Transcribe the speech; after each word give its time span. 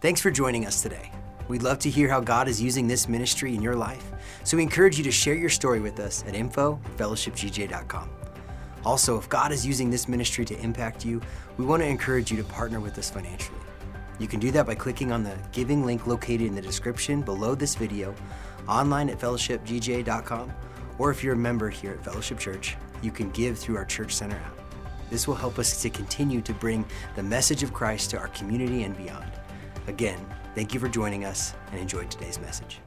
Thanks 0.00 0.22
for 0.22 0.30
joining 0.30 0.64
us 0.64 0.80
today. 0.80 1.12
We'd 1.48 1.62
love 1.62 1.78
to 1.80 1.90
hear 1.90 2.08
how 2.08 2.20
God 2.20 2.48
is 2.48 2.58
using 2.58 2.88
this 2.88 3.06
ministry 3.06 3.54
in 3.54 3.60
your 3.60 3.76
life, 3.76 4.12
so 4.44 4.56
we 4.56 4.62
encourage 4.62 4.96
you 4.96 5.04
to 5.04 5.10
share 5.10 5.34
your 5.34 5.50
story 5.50 5.78
with 5.78 6.00
us 6.00 6.24
at 6.26 6.34
info 6.34 6.80
at 6.86 6.96
fellowshipgj.com. 6.96 8.08
Also, 8.86 9.18
if 9.18 9.28
God 9.28 9.52
is 9.52 9.66
using 9.66 9.90
this 9.90 10.08
ministry 10.08 10.46
to 10.46 10.58
impact 10.60 11.04
you, 11.04 11.20
we 11.58 11.66
want 11.66 11.82
to 11.82 11.86
encourage 11.86 12.30
you 12.30 12.38
to 12.38 12.44
partner 12.44 12.80
with 12.80 12.96
us 12.96 13.10
financially. 13.10 13.58
You 14.18 14.26
can 14.26 14.40
do 14.40 14.50
that 14.52 14.64
by 14.64 14.74
clicking 14.74 15.12
on 15.12 15.22
the 15.22 15.36
giving 15.52 15.84
link 15.84 16.06
located 16.06 16.46
in 16.46 16.54
the 16.54 16.62
description 16.62 17.20
below 17.20 17.54
this 17.54 17.74
video, 17.74 18.14
online 18.66 19.10
at 19.10 19.18
fellowshipgj.com, 19.18 20.50
or 20.96 21.10
if 21.10 21.22
you're 21.22 21.34
a 21.34 21.36
member 21.36 21.68
here 21.68 21.92
at 21.92 22.02
Fellowship 22.02 22.38
Church, 22.38 22.78
you 23.02 23.10
can 23.10 23.28
give 23.32 23.58
through 23.58 23.76
our 23.76 23.84
Church 23.84 24.14
Center 24.14 24.36
app. 24.36 24.58
This 25.10 25.28
will 25.28 25.34
help 25.34 25.58
us 25.58 25.82
to 25.82 25.90
continue 25.90 26.40
to 26.40 26.54
bring 26.54 26.86
the 27.16 27.22
message 27.22 27.62
of 27.62 27.74
Christ 27.74 28.08
to 28.12 28.18
our 28.18 28.28
community 28.28 28.84
and 28.84 28.96
beyond. 28.96 29.30
Again, 29.86 30.18
thank 30.54 30.74
you 30.74 30.80
for 30.80 30.88
joining 30.88 31.24
us 31.24 31.54
and 31.70 31.80
enjoy 31.80 32.04
today's 32.04 32.38
message. 32.38 32.80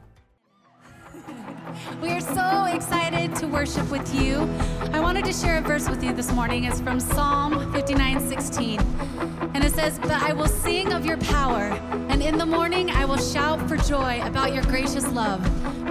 We 2.01 2.09
are 2.11 2.21
so 2.21 2.65
excited 2.65 3.35
to 3.37 3.47
worship 3.47 3.89
with 3.89 4.13
you. 4.13 4.41
I 4.91 4.99
wanted 4.99 5.25
to 5.25 5.33
share 5.33 5.57
a 5.57 5.61
verse 5.61 5.89
with 5.89 6.03
you 6.03 6.13
this 6.13 6.31
morning. 6.31 6.65
It's 6.65 6.79
from 6.79 6.99
Psalm 6.99 7.71
59 7.73 8.27
16. 8.27 8.79
And 9.53 9.63
it 9.63 9.71
says, 9.71 9.99
But 9.99 10.11
I 10.11 10.33
will 10.33 10.47
sing 10.47 10.93
of 10.93 11.05
your 11.05 11.17
power, 11.17 11.63
and 12.09 12.21
in 12.21 12.37
the 12.37 12.45
morning 12.45 12.89
I 12.89 13.05
will 13.05 13.17
shout 13.17 13.67
for 13.67 13.77
joy 13.77 14.21
about 14.23 14.53
your 14.53 14.63
gracious 14.63 15.07
love. 15.11 15.41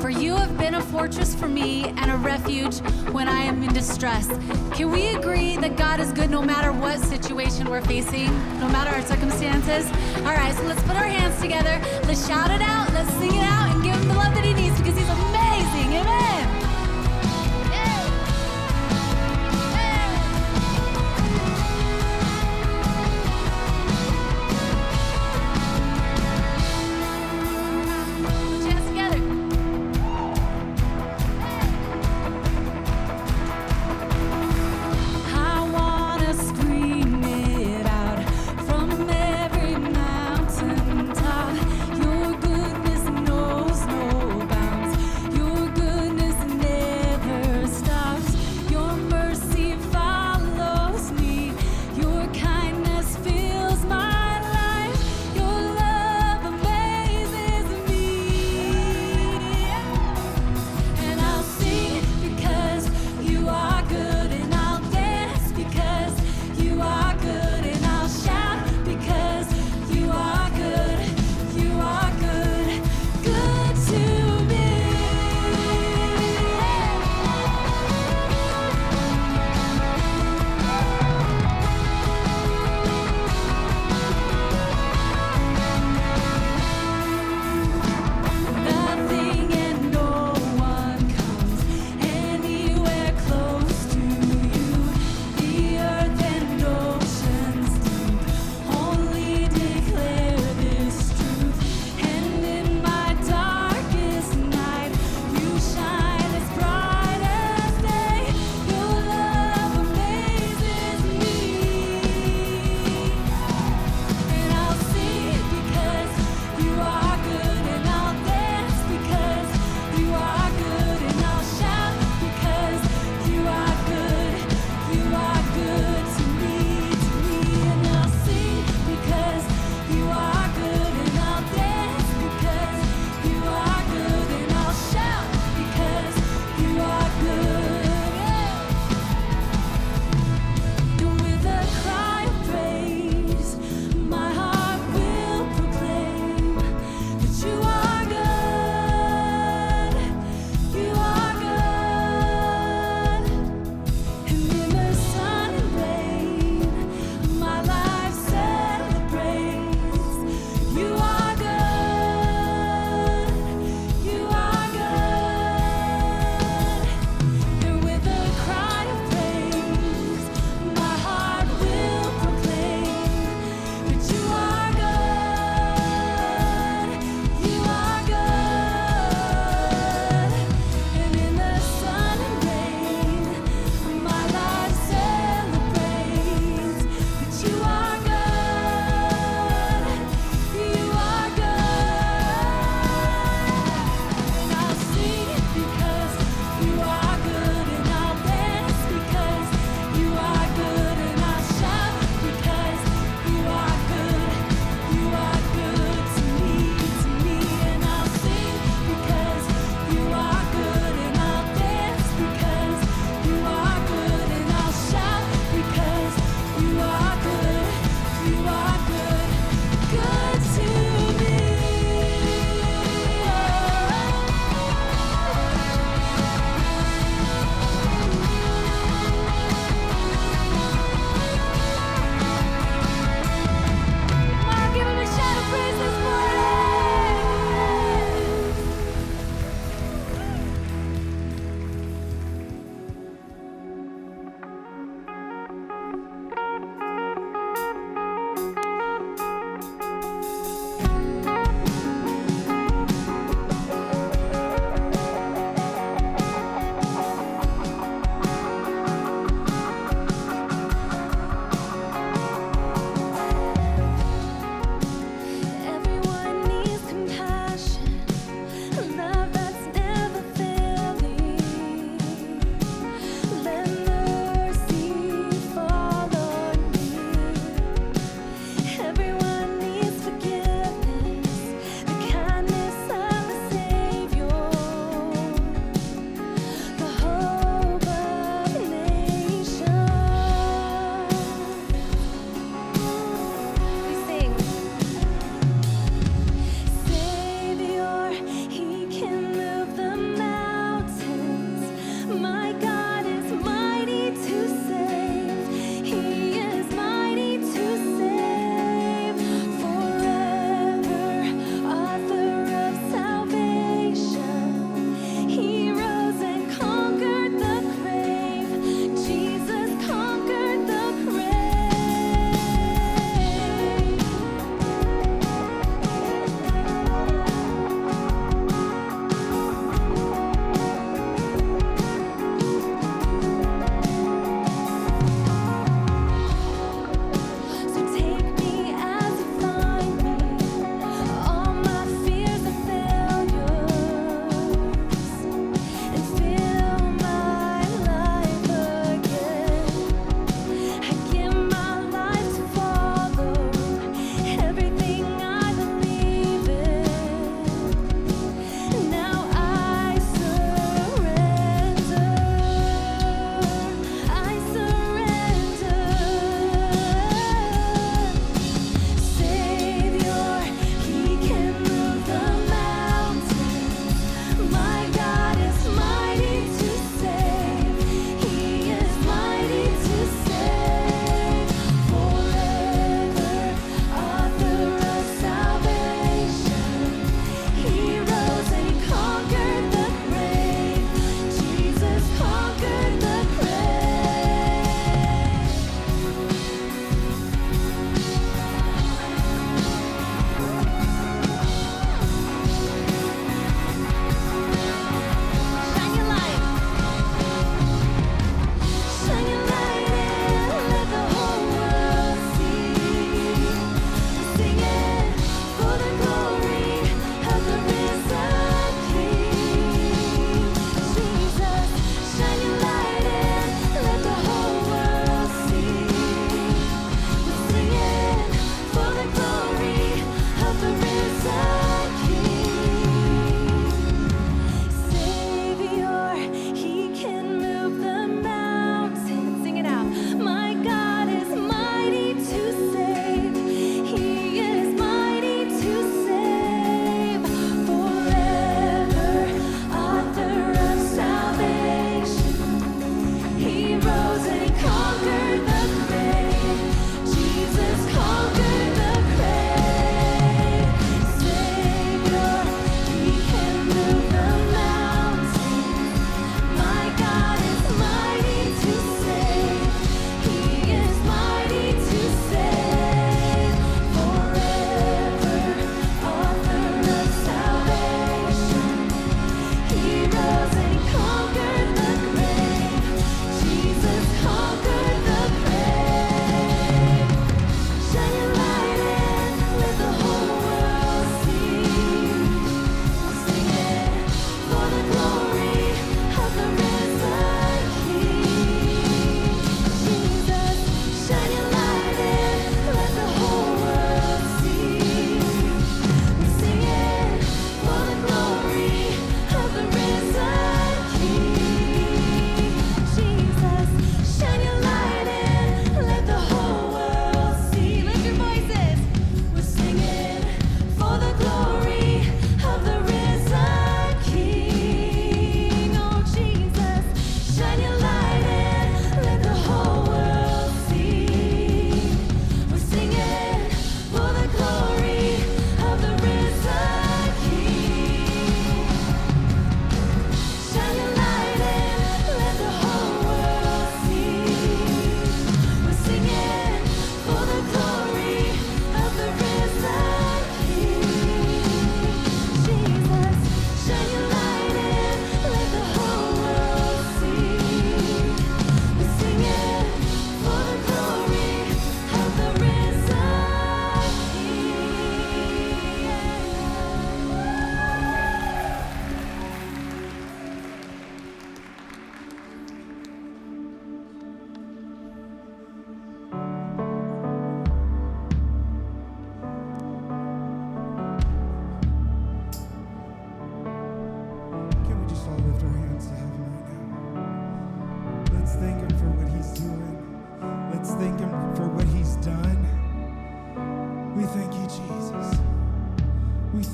For 0.01 0.11
you 0.11 0.37
have 0.37 0.57
been 0.59 0.75
a 0.75 0.81
fortress 0.81 1.35
for 1.35 1.49
me 1.49 1.85
and 1.85 2.11
a 2.11 2.17
refuge 2.17 2.79
when 3.13 3.29
I 3.29 3.41
am 3.41 3.63
in 3.63 3.73
distress. 3.73 4.27
Can 4.75 4.91
we 4.91 5.09
agree 5.09 5.57
that 5.57 5.77
God 5.77 6.01
is 6.01 6.13
good 6.13 6.31
no 6.31 6.43
matter 6.43 6.73
what 6.73 6.99
situation 6.99 7.69
we're 7.69 7.83
facing, 7.83 8.27
no 8.59 8.69
matter 8.69 8.91
our 8.91 9.03
circumstances? 9.03 9.87
All 10.19 10.35
right, 10.35 10.55
so 10.55 10.63
let's 10.65 10.83
put 10.83 10.97
our 10.97 11.05
hands 11.05 11.41
together. 11.41 11.81
Let's 12.07 12.27
shout 12.27 12.51
it 12.51 12.63
out, 12.63 12.93
let's 12.93 13.13
sing 13.15 13.35
it 13.35 13.45
out, 13.45 13.75
and 13.75 13.83
give 13.83 13.95
him 13.95 14.09
the 14.09 14.15
love 14.15 14.35
that 14.35 14.45
he 14.45 14.55
needs 14.55 14.72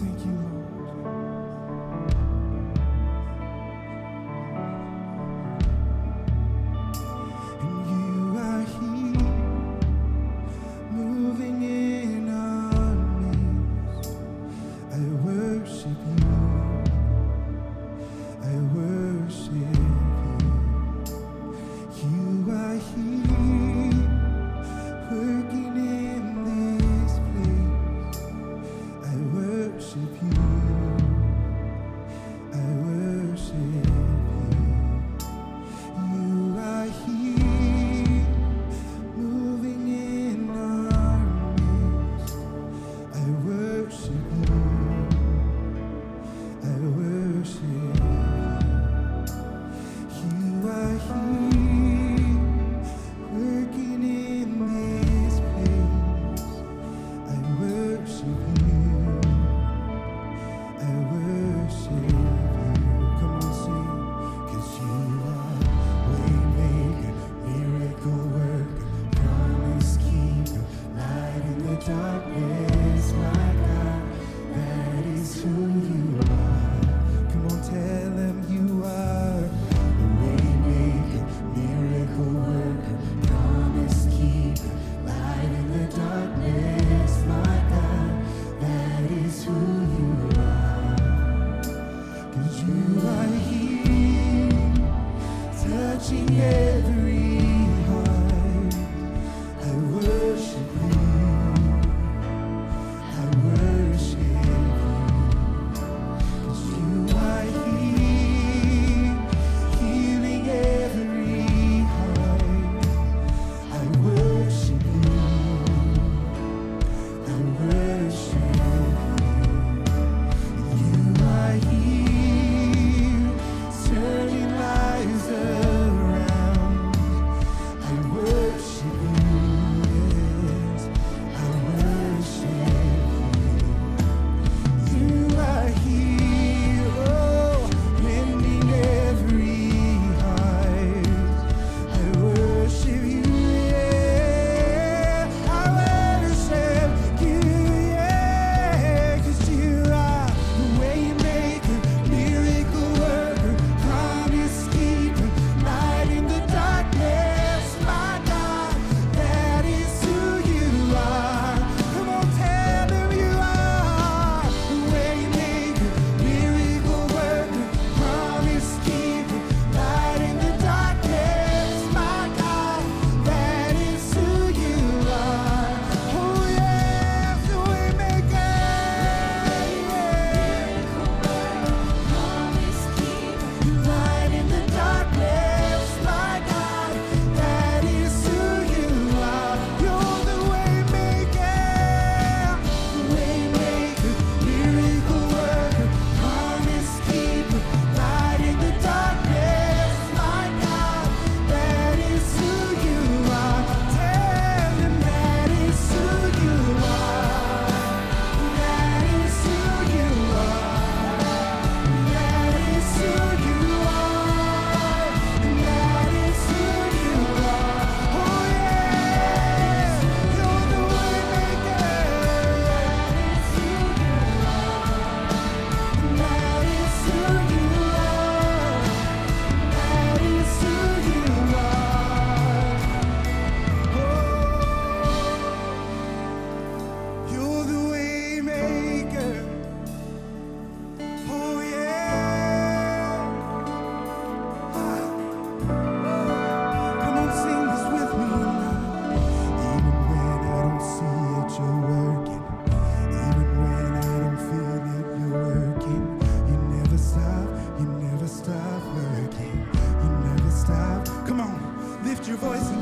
thank 0.09 0.25
you, 0.25 0.33
Lord. 0.33 0.58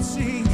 assim. 0.07 0.46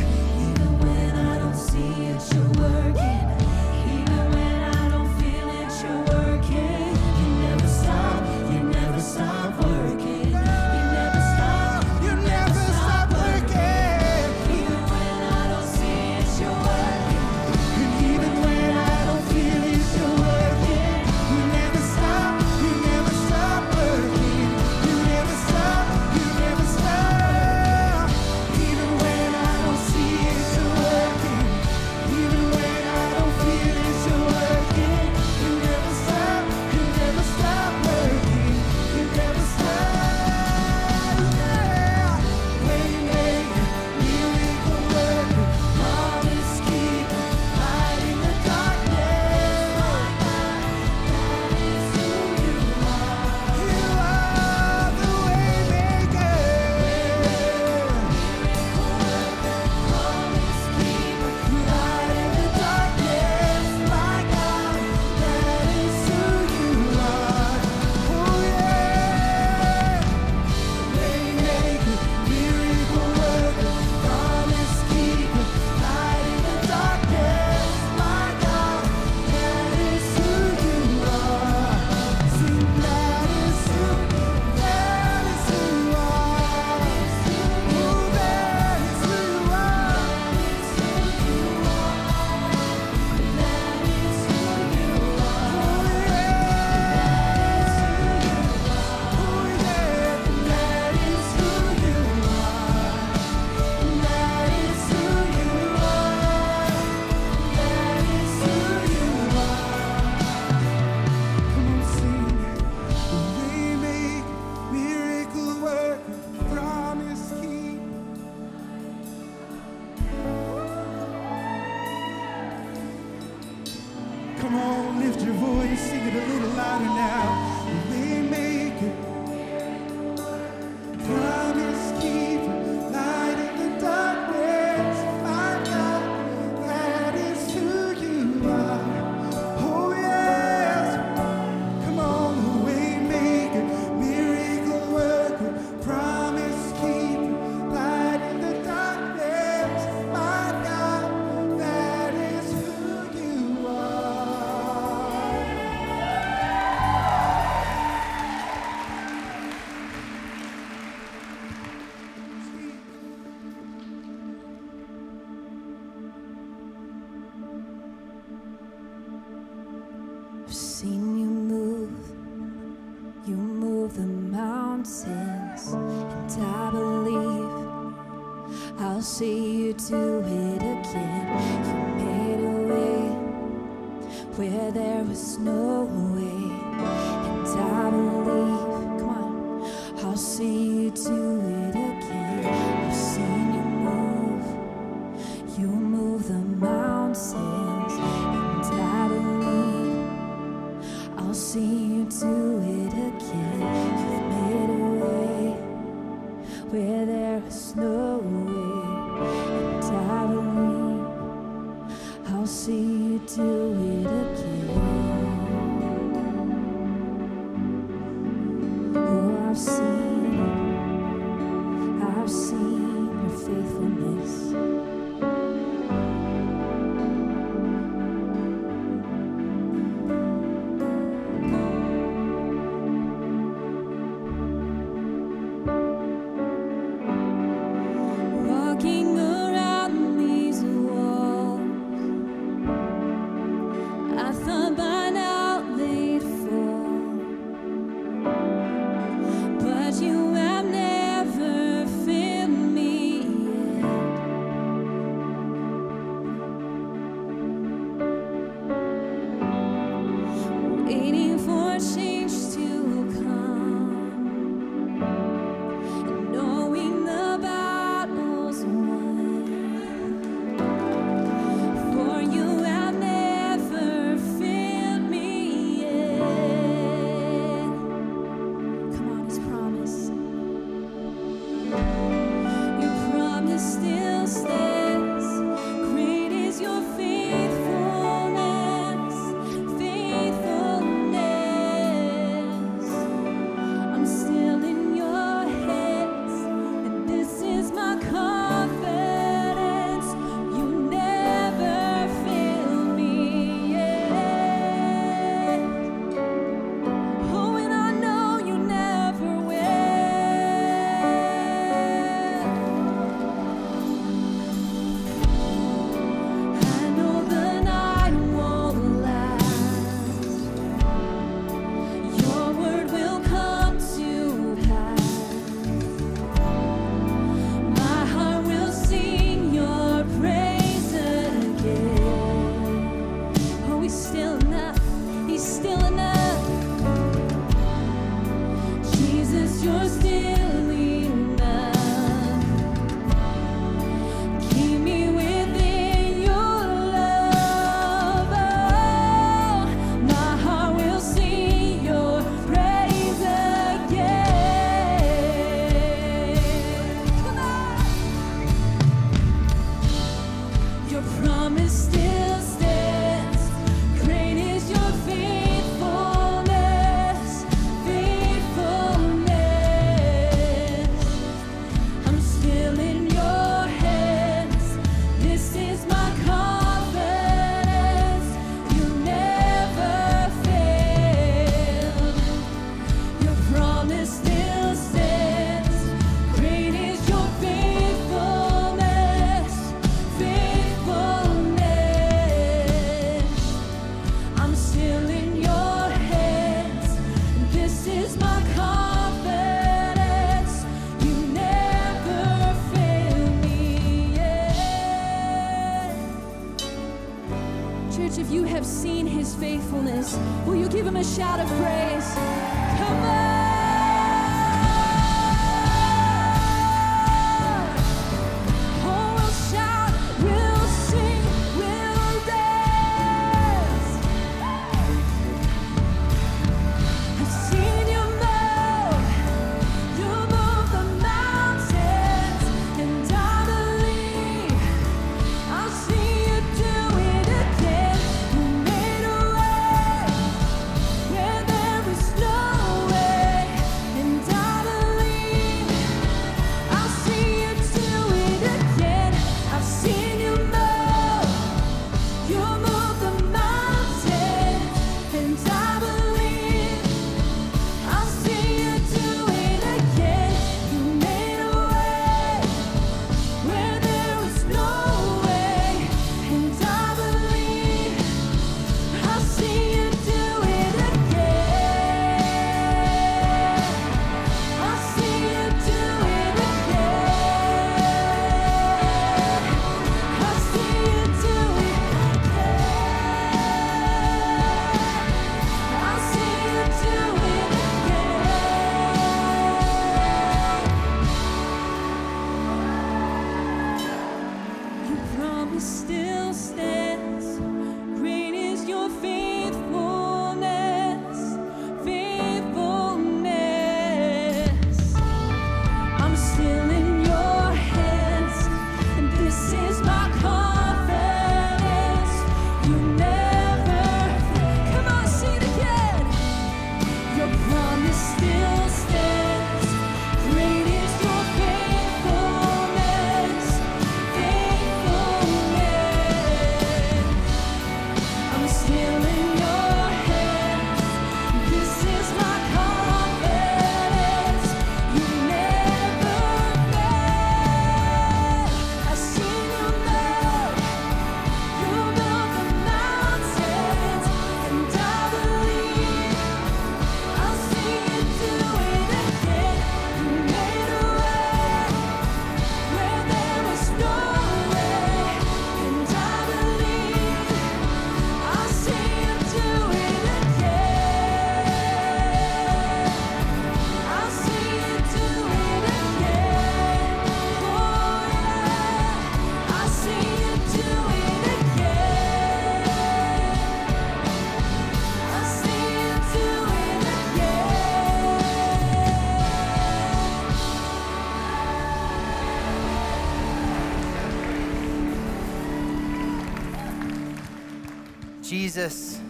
Jesus, 588.52 589.00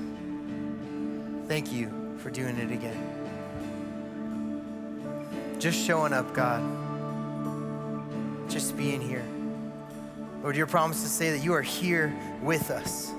thank 1.48 1.72
you 1.72 2.16
for 2.18 2.30
doing 2.30 2.56
it 2.58 2.70
again. 2.70 2.96
Just 5.58 5.84
showing 5.84 6.12
up, 6.12 6.32
God. 6.32 6.62
Just 8.48 8.76
being 8.76 9.00
here. 9.00 9.24
Lord, 10.44 10.56
your 10.56 10.68
promise 10.68 11.02
to 11.02 11.08
say 11.08 11.30
that 11.32 11.42
you 11.42 11.54
are 11.54 11.60
here 11.60 12.16
with 12.40 12.70
us. 12.70 13.10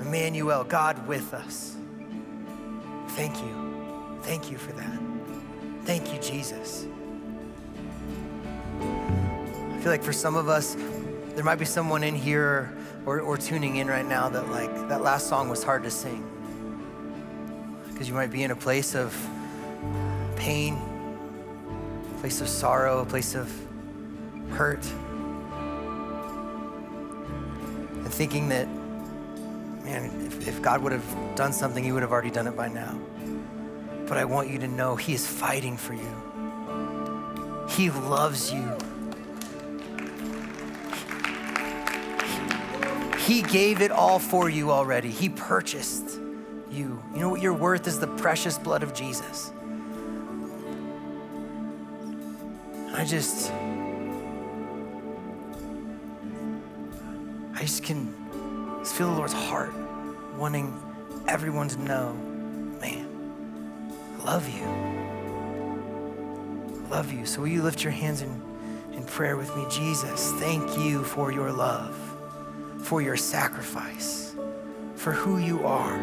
Emmanuel, 0.00 0.64
God 0.64 1.06
with 1.06 1.32
us. 1.34 1.76
Thank 3.10 3.36
you. 3.36 4.18
Thank 4.22 4.50
you 4.50 4.58
for 4.58 4.72
that. 4.72 4.98
Thank 5.84 6.12
you, 6.12 6.18
Jesus. 6.18 6.84
I 8.80 9.78
feel 9.82 9.92
like 9.92 10.02
for 10.02 10.12
some 10.12 10.34
of 10.34 10.48
us, 10.48 10.76
there 11.36 11.44
might 11.44 11.60
be 11.60 11.64
someone 11.64 12.02
in 12.02 12.16
here 12.16 12.76
or, 13.06 13.20
or 13.20 13.36
tuning 13.38 13.76
in 13.76 13.86
right 13.86 14.04
now 14.04 14.28
that 14.28 14.50
like 14.50 14.88
that 14.88 15.00
last 15.00 15.28
song 15.28 15.48
was 15.48 15.62
hard 15.62 15.84
to 15.84 15.90
sing. 15.90 16.24
Because 17.88 18.08
you 18.08 18.14
might 18.14 18.30
be 18.30 18.42
in 18.42 18.50
a 18.50 18.56
place 18.56 18.94
of 18.94 19.16
pain, 20.34 20.74
a 20.74 22.20
place 22.20 22.40
of 22.40 22.48
sorrow, 22.48 23.00
a 23.00 23.06
place 23.06 23.34
of 23.34 23.50
hurt. 24.50 24.84
And 27.94 28.12
thinking 28.12 28.50
that, 28.50 28.68
man, 29.84 30.26
if, 30.26 30.48
if 30.48 30.60
God 30.60 30.82
would 30.82 30.92
have 30.92 31.34
done 31.36 31.52
something, 31.52 31.82
He 31.82 31.92
would 31.92 32.02
have 32.02 32.12
already 32.12 32.30
done 32.30 32.46
it 32.46 32.56
by 32.56 32.68
now. 32.68 32.98
But 34.06 34.18
I 34.18 34.24
want 34.24 34.50
you 34.50 34.58
to 34.58 34.68
know 34.68 34.96
He 34.96 35.14
is 35.14 35.26
fighting 35.26 35.76
for 35.76 35.94
you. 35.94 37.66
He 37.70 37.90
loves 37.90 38.52
you. 38.52 38.76
He 43.26 43.42
gave 43.42 43.80
it 43.80 43.90
all 43.90 44.20
for 44.20 44.48
you 44.48 44.70
already. 44.70 45.10
He 45.10 45.28
purchased 45.28 46.20
you. 46.70 47.02
You 47.12 47.20
know 47.20 47.28
what 47.28 47.42
you're 47.42 47.52
worth 47.52 47.88
is 47.88 47.98
the 47.98 48.06
precious 48.06 48.56
blood 48.56 48.84
of 48.84 48.94
Jesus. 48.94 49.50
I 52.92 53.04
just 53.04 53.52
I 57.54 57.60
just 57.60 57.82
can 57.82 58.14
just 58.78 58.94
feel 58.94 59.10
the 59.10 59.16
Lord's 59.16 59.32
heart 59.32 59.72
wanting 60.36 60.78
everyone 61.26 61.68
to 61.68 61.80
know, 61.80 62.12
man, 62.80 63.08
I 64.20 64.24
love 64.24 64.48
you. 64.48 64.64
I 66.84 66.88
love 66.88 67.12
you. 67.12 67.26
So 67.26 67.40
will 67.40 67.48
you 67.48 67.62
lift 67.62 67.82
your 67.82 67.92
hands 67.92 68.22
in, 68.22 68.40
in 68.92 69.04
prayer 69.04 69.36
with 69.36 69.54
me? 69.56 69.66
Jesus, 69.70 70.32
thank 70.34 70.78
you 70.78 71.02
for 71.02 71.32
your 71.32 71.50
love, 71.50 72.05
for 72.86 73.02
your 73.02 73.16
sacrifice, 73.16 74.36
for 74.94 75.12
who 75.12 75.38
you 75.38 75.66
are. 75.66 75.98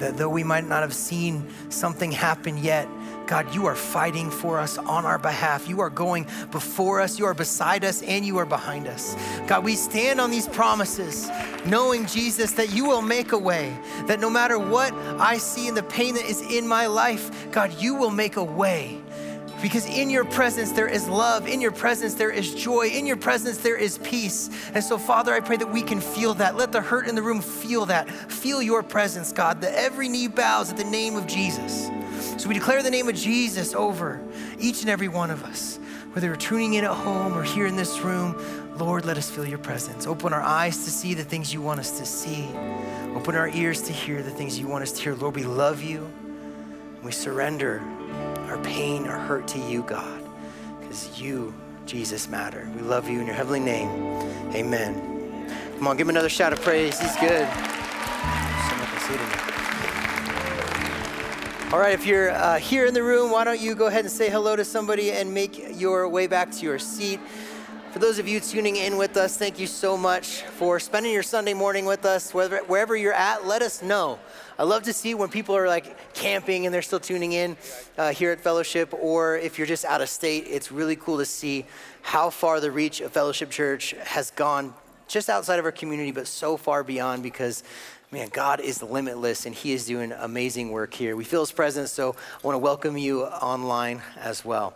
That 0.00 0.16
though 0.16 0.28
we 0.28 0.42
might 0.42 0.66
not 0.66 0.82
have 0.82 0.92
seen 0.92 1.48
something 1.70 2.10
happen 2.10 2.58
yet, 2.58 2.88
God, 3.28 3.54
you 3.54 3.66
are 3.66 3.76
fighting 3.76 4.28
for 4.28 4.58
us 4.58 4.76
on 4.76 5.04
our 5.04 5.18
behalf. 5.18 5.68
You 5.68 5.80
are 5.80 5.90
going 5.90 6.26
before 6.50 7.00
us, 7.00 7.16
you 7.16 7.26
are 7.26 7.34
beside 7.34 7.84
us, 7.84 8.02
and 8.02 8.24
you 8.24 8.38
are 8.38 8.46
behind 8.46 8.88
us. 8.88 9.14
God, 9.46 9.62
we 9.62 9.76
stand 9.76 10.20
on 10.20 10.32
these 10.32 10.48
promises, 10.48 11.30
knowing, 11.64 12.06
Jesus, 12.06 12.52
that 12.52 12.72
you 12.72 12.84
will 12.84 13.02
make 13.02 13.30
a 13.30 13.38
way, 13.38 13.76
that 14.06 14.18
no 14.18 14.30
matter 14.30 14.58
what 14.58 14.92
I 15.20 15.38
see 15.38 15.68
in 15.68 15.74
the 15.74 15.82
pain 15.84 16.14
that 16.14 16.24
is 16.24 16.40
in 16.40 16.66
my 16.66 16.86
life, 16.86 17.52
God, 17.52 17.72
you 17.80 17.94
will 17.94 18.10
make 18.10 18.36
a 18.36 18.44
way. 18.44 19.00
Because 19.60 19.86
in 19.86 20.08
your 20.08 20.24
presence 20.24 20.72
there 20.72 20.86
is 20.86 21.08
love, 21.08 21.48
in 21.48 21.60
your 21.60 21.72
presence 21.72 22.14
there 22.14 22.30
is 22.30 22.54
joy, 22.54 22.88
in 22.88 23.06
your 23.06 23.16
presence 23.16 23.58
there 23.58 23.76
is 23.76 23.98
peace. 23.98 24.50
And 24.72 24.84
so, 24.84 24.98
Father, 24.98 25.32
I 25.32 25.40
pray 25.40 25.56
that 25.56 25.72
we 25.72 25.82
can 25.82 26.00
feel 26.00 26.34
that. 26.34 26.56
Let 26.56 26.70
the 26.70 26.80
hurt 26.80 27.08
in 27.08 27.14
the 27.14 27.22
room 27.22 27.40
feel 27.40 27.86
that. 27.86 28.08
Feel 28.08 28.62
your 28.62 28.82
presence, 28.82 29.32
God, 29.32 29.60
that 29.62 29.74
every 29.74 30.08
knee 30.08 30.28
bows 30.28 30.70
at 30.70 30.76
the 30.76 30.84
name 30.84 31.16
of 31.16 31.26
Jesus. 31.26 31.90
So 32.40 32.48
we 32.48 32.54
declare 32.54 32.82
the 32.82 32.90
name 32.90 33.08
of 33.08 33.16
Jesus 33.16 33.74
over 33.74 34.20
each 34.60 34.82
and 34.82 34.90
every 34.90 35.08
one 35.08 35.30
of 35.30 35.42
us, 35.42 35.78
whether 36.12 36.28
we're 36.28 36.36
tuning 36.36 36.74
in 36.74 36.84
at 36.84 36.94
home 36.94 37.36
or 37.36 37.42
here 37.42 37.66
in 37.66 37.74
this 37.74 38.00
room. 38.00 38.40
Lord, 38.78 39.04
let 39.04 39.18
us 39.18 39.28
feel 39.28 39.44
your 39.44 39.58
presence. 39.58 40.06
Open 40.06 40.32
our 40.32 40.40
eyes 40.40 40.84
to 40.84 40.90
see 40.90 41.14
the 41.14 41.24
things 41.24 41.52
you 41.52 41.60
want 41.60 41.80
us 41.80 41.98
to 41.98 42.06
see. 42.06 42.48
Open 43.16 43.34
our 43.34 43.48
ears 43.48 43.82
to 43.82 43.92
hear 43.92 44.22
the 44.22 44.30
things 44.30 44.56
you 44.56 44.68
want 44.68 44.84
us 44.84 44.92
to 44.92 45.02
hear. 45.02 45.14
Lord, 45.16 45.34
we 45.34 45.42
love 45.42 45.82
you. 45.82 46.08
We 47.02 47.10
surrender 47.10 47.82
our 48.48 48.58
pain, 48.58 49.06
our 49.06 49.18
hurt 49.18 49.46
to 49.48 49.58
you, 49.58 49.82
God, 49.82 50.22
because 50.80 51.20
you, 51.20 51.54
Jesus, 51.86 52.28
matter. 52.28 52.68
We 52.74 52.82
love 52.82 53.08
you 53.08 53.20
in 53.20 53.26
your 53.26 53.34
heavenly 53.34 53.60
name. 53.60 53.88
Amen. 54.54 55.48
Come 55.76 55.86
on, 55.86 55.96
give 55.96 56.06
him 56.06 56.10
another 56.10 56.28
shout 56.28 56.52
of 56.52 56.60
praise. 56.62 56.98
He's 56.98 57.16
good. 57.16 57.46
All 61.70 61.78
right, 61.78 61.92
if 61.92 62.06
you're 62.06 62.30
uh, 62.30 62.58
here 62.58 62.86
in 62.86 62.94
the 62.94 63.02
room, 63.02 63.30
why 63.30 63.44
don't 63.44 63.60
you 63.60 63.74
go 63.74 63.88
ahead 63.88 64.06
and 64.06 64.10
say 64.10 64.30
hello 64.30 64.56
to 64.56 64.64
somebody 64.64 65.12
and 65.12 65.34
make 65.34 65.78
your 65.78 66.08
way 66.08 66.26
back 66.26 66.50
to 66.52 66.64
your 66.64 66.78
seat. 66.78 67.20
For 67.92 67.98
those 67.98 68.18
of 68.18 68.26
you 68.26 68.40
tuning 68.40 68.76
in 68.76 68.96
with 68.96 69.16
us, 69.18 69.36
thank 69.36 69.58
you 69.58 69.66
so 69.66 69.96
much 69.96 70.42
for 70.42 70.80
spending 70.80 71.12
your 71.12 71.22
Sunday 71.22 71.52
morning 71.54 71.84
with 71.84 72.06
us. 72.06 72.32
Wherever, 72.32 72.58
wherever 72.64 72.96
you're 72.96 73.12
at, 73.12 73.46
let 73.46 73.60
us 73.60 73.82
know. 73.82 74.18
I 74.60 74.64
love 74.64 74.82
to 74.84 74.92
see 74.92 75.14
when 75.14 75.28
people 75.28 75.56
are 75.56 75.68
like 75.68 76.14
camping 76.14 76.66
and 76.66 76.74
they're 76.74 76.82
still 76.82 76.98
tuning 76.98 77.30
in 77.30 77.56
uh, 77.96 78.10
here 78.10 78.32
at 78.32 78.40
Fellowship, 78.40 78.92
or 78.92 79.38
if 79.38 79.56
you're 79.56 79.68
just 79.68 79.84
out 79.84 80.00
of 80.00 80.08
state, 80.08 80.46
it's 80.48 80.72
really 80.72 80.96
cool 80.96 81.18
to 81.18 81.24
see 81.24 81.64
how 82.02 82.28
far 82.28 82.58
the 82.58 82.72
reach 82.72 83.00
of 83.00 83.12
Fellowship 83.12 83.50
Church 83.50 83.92
has 84.02 84.32
gone 84.32 84.74
just 85.06 85.30
outside 85.30 85.60
of 85.60 85.64
our 85.64 85.70
community, 85.70 86.10
but 86.10 86.26
so 86.26 86.56
far 86.56 86.82
beyond 86.82 87.22
because 87.22 87.62
man, 88.10 88.30
God 88.32 88.58
is 88.58 88.82
limitless 88.82 89.46
and 89.46 89.54
He 89.54 89.70
is 89.70 89.86
doing 89.86 90.10
amazing 90.10 90.70
work 90.70 90.92
here. 90.92 91.14
We 91.14 91.22
feel 91.22 91.40
His 91.40 91.52
presence, 91.52 91.92
so 91.92 92.16
I 92.42 92.46
want 92.46 92.54
to 92.54 92.58
welcome 92.58 92.98
you 92.98 93.26
online 93.26 94.02
as 94.18 94.44
well. 94.44 94.74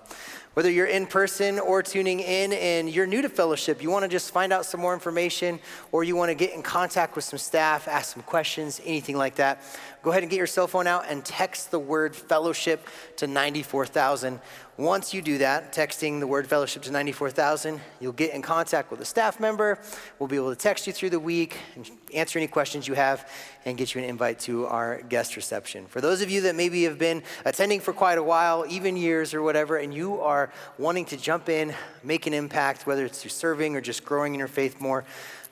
Whether 0.55 0.71
you're 0.71 0.85
in 0.85 1.07
person 1.07 1.59
or 1.59 1.83
tuning 1.83 2.21
in 2.21 2.53
and 2.53 2.91
you're 2.91 3.07
new 3.07 3.23
to 3.23 3.31
fellowship, 3.31 3.83
you 3.83 3.91
want 3.91 4.03
to 4.03 4.09
just 4.09 4.31
find 4.31 4.53
out 4.53 4.67
some 4.67 4.83
more 4.83 4.93
information 4.93 5.59
or 5.93 6.05
you 6.05 6.15
want 6.15 6.29
to 6.29 6.35
get 6.35 6.53
in 6.53 6.63
contact 6.63 7.17
with 7.17 7.25
some 7.25 7.39
staff, 7.39 7.89
ask 7.89 8.13
some 8.13 8.23
questions, 8.23 8.79
anything 8.85 9.17
like 9.17 9.37
that, 9.37 9.63
go 10.03 10.11
ahead 10.11 10.23
and 10.23 10.29
get 10.29 10.37
your 10.37 10.47
cell 10.47 10.67
phone 10.67 10.87
out 10.87 11.07
and 11.09 11.25
text 11.25 11.71
the 11.71 11.79
word 11.79 12.15
fellowship 12.15 12.87
to 13.17 13.27
94,000. 13.27 14.41
Once 14.79 15.13
you 15.13 15.21
do 15.21 15.37
that, 15.37 15.71
texting 15.71 16.19
the 16.19 16.27
word 16.27 16.47
fellowship 16.47 16.83
to 16.83 16.91
94,000, 16.91 17.79
you'll 18.01 18.11
get 18.11 18.33
in 18.33 18.41
contact 18.41 18.91
with 18.91 19.03
a 19.03 19.05
staff 19.05 19.39
member. 19.39 19.79
We'll 20.19 20.31
be 20.31 20.37
able 20.37 20.49
to 20.49 20.57
text 20.59 20.87
you 20.87 20.95
through 20.95 21.11
the 21.11 21.21
week 21.21 21.59
and 21.77 21.91
answer 22.15 22.39
any 22.39 22.49
questions 22.49 22.89
you 22.89 22.95
have 22.95 23.31
and 23.67 23.77
get 23.77 23.95
you 23.95 24.01
an 24.01 24.09
invite 24.09 24.39
to 24.41 24.67
our 24.67 25.03
guest 25.03 25.37
reception. 25.37 25.85
For 25.85 26.01
those 26.01 26.23
of 26.23 26.31
you 26.31 26.41
that 26.43 26.55
maybe 26.55 26.85
have 26.85 26.99
been 26.99 27.23
attending 27.45 27.81
for 27.81 27.93
quite 27.93 28.17
a 28.17 28.23
while, 28.23 28.65
even 28.67 28.97
years 28.97 29.35
or 29.35 29.43
whatever, 29.43 29.77
and 29.77 29.93
you 29.93 30.23
are 30.23 30.51
wanting 30.79 31.05
to 31.05 31.19
jump 31.19 31.51
in, 31.51 31.75
make 32.03 32.27
an 32.27 32.33
impact, 32.33 32.87
whether 32.87 33.05
it's 33.05 33.21
through 33.21 33.31
serving 33.31 33.77
or 33.77 33.83
just 33.83 34.07
growing 34.07 34.33
in 34.33 34.39
your 34.39 34.49
faith 34.49 34.81
more, 34.81 35.05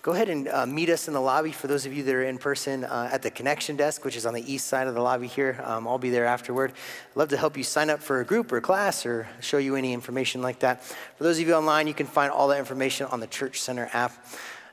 go 0.02 0.12
ahead 0.12 0.30
and 0.30 0.48
uh, 0.48 0.64
meet 0.64 0.88
us 0.88 1.08
in 1.08 1.14
the 1.14 1.20
lobby 1.20 1.52
for 1.52 1.66
those 1.66 1.84
of 1.84 1.92
you 1.92 2.02
that 2.02 2.14
are 2.14 2.22
in 2.22 2.38
person 2.38 2.84
uh, 2.84 3.10
at 3.12 3.20
the 3.20 3.30
connection 3.30 3.76
desk, 3.76 4.02
which 4.04 4.16
is 4.16 4.24
on 4.24 4.32
the 4.32 4.52
east 4.52 4.66
side 4.66 4.86
of 4.86 4.94
the 4.94 5.00
lobby 5.00 5.26
here. 5.26 5.60
Um, 5.62 5.86
I'll 5.86 5.98
be 5.98 6.08
there 6.08 6.24
afterward. 6.24 6.72
I'd 6.72 7.16
love 7.16 7.28
to 7.30 7.36
help 7.36 7.56
you 7.56 7.64
sign 7.64 7.90
up 7.90 8.00
for 8.00 8.20
a 8.20 8.24
group 8.24 8.50
or 8.50 8.60
class 8.62 9.04
or 9.04 9.28
show 9.40 9.58
you 9.58 9.76
any 9.76 9.92
information 9.92 10.40
like 10.40 10.60
that. 10.60 10.82
For 10.82 11.24
those 11.24 11.38
of 11.38 11.46
you 11.46 11.52
online, 11.52 11.86
you 11.86 11.94
can 11.94 12.06
find 12.06 12.32
all 12.32 12.48
that 12.48 12.58
information 12.58 13.08
on 13.08 13.20
the 13.20 13.26
Church 13.26 13.60
Center 13.60 13.90
app 13.92 14.12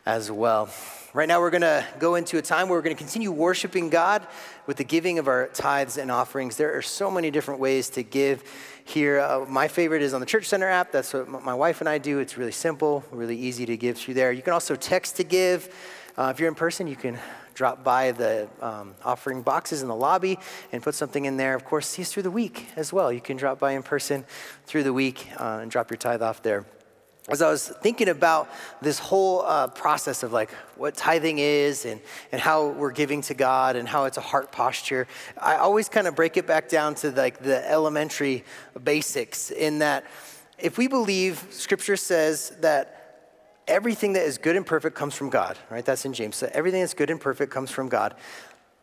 as 0.05 0.31
well. 0.31 0.69
Right 1.13 1.27
now, 1.27 1.39
we're 1.41 1.49
going 1.49 1.61
to 1.61 1.85
go 1.99 2.15
into 2.15 2.37
a 2.37 2.41
time 2.41 2.69
where 2.69 2.77
we're 2.77 2.83
going 2.83 2.95
to 2.95 3.03
continue 3.03 3.31
worshiping 3.31 3.89
God 3.89 4.25
with 4.65 4.77
the 4.77 4.83
giving 4.83 5.19
of 5.19 5.27
our 5.27 5.47
tithes 5.47 5.97
and 5.97 6.11
offerings. 6.11 6.55
There 6.55 6.77
are 6.77 6.81
so 6.81 7.09
many 7.11 7.31
different 7.31 7.59
ways 7.59 7.89
to 7.91 8.03
give 8.03 8.43
here. 8.89 9.19
Uh, 9.19 9.45
my 9.47 9.67
favorite 9.67 10.02
is 10.02 10.13
on 10.13 10.19
the 10.19 10.26
Church 10.26 10.45
Center 10.45 10.67
app. 10.67 10.91
That's 10.91 11.13
what 11.13 11.28
my 11.43 11.54
wife 11.54 11.82
and 11.82 11.89
I 11.89 11.97
do. 11.97 12.19
It's 12.19 12.38
really 12.38 12.52
simple, 12.52 13.04
really 13.12 13.38
easy 13.38 13.65
to 13.65 13.78
give 13.78 13.97
through 13.97 14.13
there. 14.13 14.32
You 14.32 14.41
can 14.41 14.54
also 14.54 14.76
text 14.76 15.17
to 15.17 15.23
give. 15.23 15.73
Uh, 16.17 16.32
if 16.34 16.39
you're 16.39 16.50
in 16.50 16.56
person, 16.56 16.88
you 16.88 16.95
can 16.95 17.19
drop 17.54 17.84
by 17.84 18.12
the 18.12 18.47
um, 18.62 18.95
offering 19.04 19.41
boxes 19.41 19.82
in 19.82 19.88
the 19.88 19.95
lobby 19.95 20.39
and 20.71 20.84
put 20.84 20.95
something 20.95 21.26
in 21.26 21.38
there. 21.38 21.56
Of 21.56 21.65
course, 21.65 21.88
see 21.88 22.02
us 22.02 22.12
through 22.12 22.23
the 22.23 22.32
week 22.32 22.67
as 22.76 22.93
well. 22.93 23.12
You 23.12 23.21
can 23.21 23.38
drop 23.38 23.60
by 23.60 23.71
in 23.71 23.84
person 23.84 24.26
through 24.65 24.84
the 24.84 24.93
week 24.93 25.28
uh, 25.39 25.60
and 25.62 25.71
drop 25.71 25.89
your 25.89 25.97
tithe 25.97 26.21
off 26.21 26.41
there 26.41 26.65
as 27.29 27.41
I 27.41 27.49
was 27.49 27.67
thinking 27.67 28.07
about 28.07 28.49
this 28.81 28.99
whole 28.99 29.41
uh, 29.41 29.67
process 29.67 30.23
of 30.23 30.31
like 30.31 30.49
what 30.75 30.95
tithing 30.95 31.39
is 31.39 31.85
and, 31.85 31.99
and 32.31 32.39
how 32.39 32.69
we're 32.69 32.91
giving 32.91 33.21
to 33.23 33.33
God 33.33 33.75
and 33.75 33.87
how 33.87 34.05
it's 34.05 34.17
a 34.17 34.21
heart 34.21 34.51
posture, 34.51 35.07
I 35.37 35.57
always 35.57 35.89
kind 35.89 36.07
of 36.07 36.15
break 36.15 36.37
it 36.37 36.47
back 36.47 36.69
down 36.69 36.95
to 36.95 37.11
like 37.11 37.39
the 37.39 37.69
elementary 37.69 38.45
basics 38.81 39.51
in 39.51 39.79
that 39.79 40.05
if 40.57 40.77
we 40.77 40.87
believe 40.87 41.45
scripture 41.51 41.97
says 41.97 42.51
that 42.61 42.97
everything 43.67 44.13
that 44.13 44.23
is 44.23 44.37
good 44.37 44.55
and 44.55 44.65
perfect 44.65 44.95
comes 44.95 45.13
from 45.13 45.29
God, 45.29 45.57
right? 45.69 45.83
That's 45.83 46.05
in 46.05 46.13
James. 46.13 46.37
So 46.37 46.49
everything 46.53 46.79
that's 46.79 46.93
good 46.93 47.09
and 47.09 47.19
perfect 47.19 47.51
comes 47.51 47.69
from 47.69 47.89
God. 47.89 48.15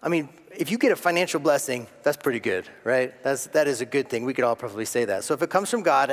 I 0.04 0.08
mean, 0.08 0.28
if 0.54 0.70
you 0.70 0.76
get 0.76 0.92
a 0.92 0.96
financial 0.96 1.40
blessing, 1.40 1.86
that's 2.02 2.18
pretty 2.18 2.38
good, 2.38 2.68
right? 2.84 3.14
That's, 3.24 3.46
that 3.48 3.66
is 3.66 3.80
a 3.80 3.86
good 3.86 4.10
thing. 4.10 4.26
We 4.26 4.34
could 4.34 4.44
all 4.44 4.54
probably 4.54 4.84
say 4.84 5.06
that. 5.06 5.24
So 5.24 5.32
if 5.32 5.40
it 5.40 5.48
comes 5.48 5.70
from 5.70 5.82
God 5.82 6.10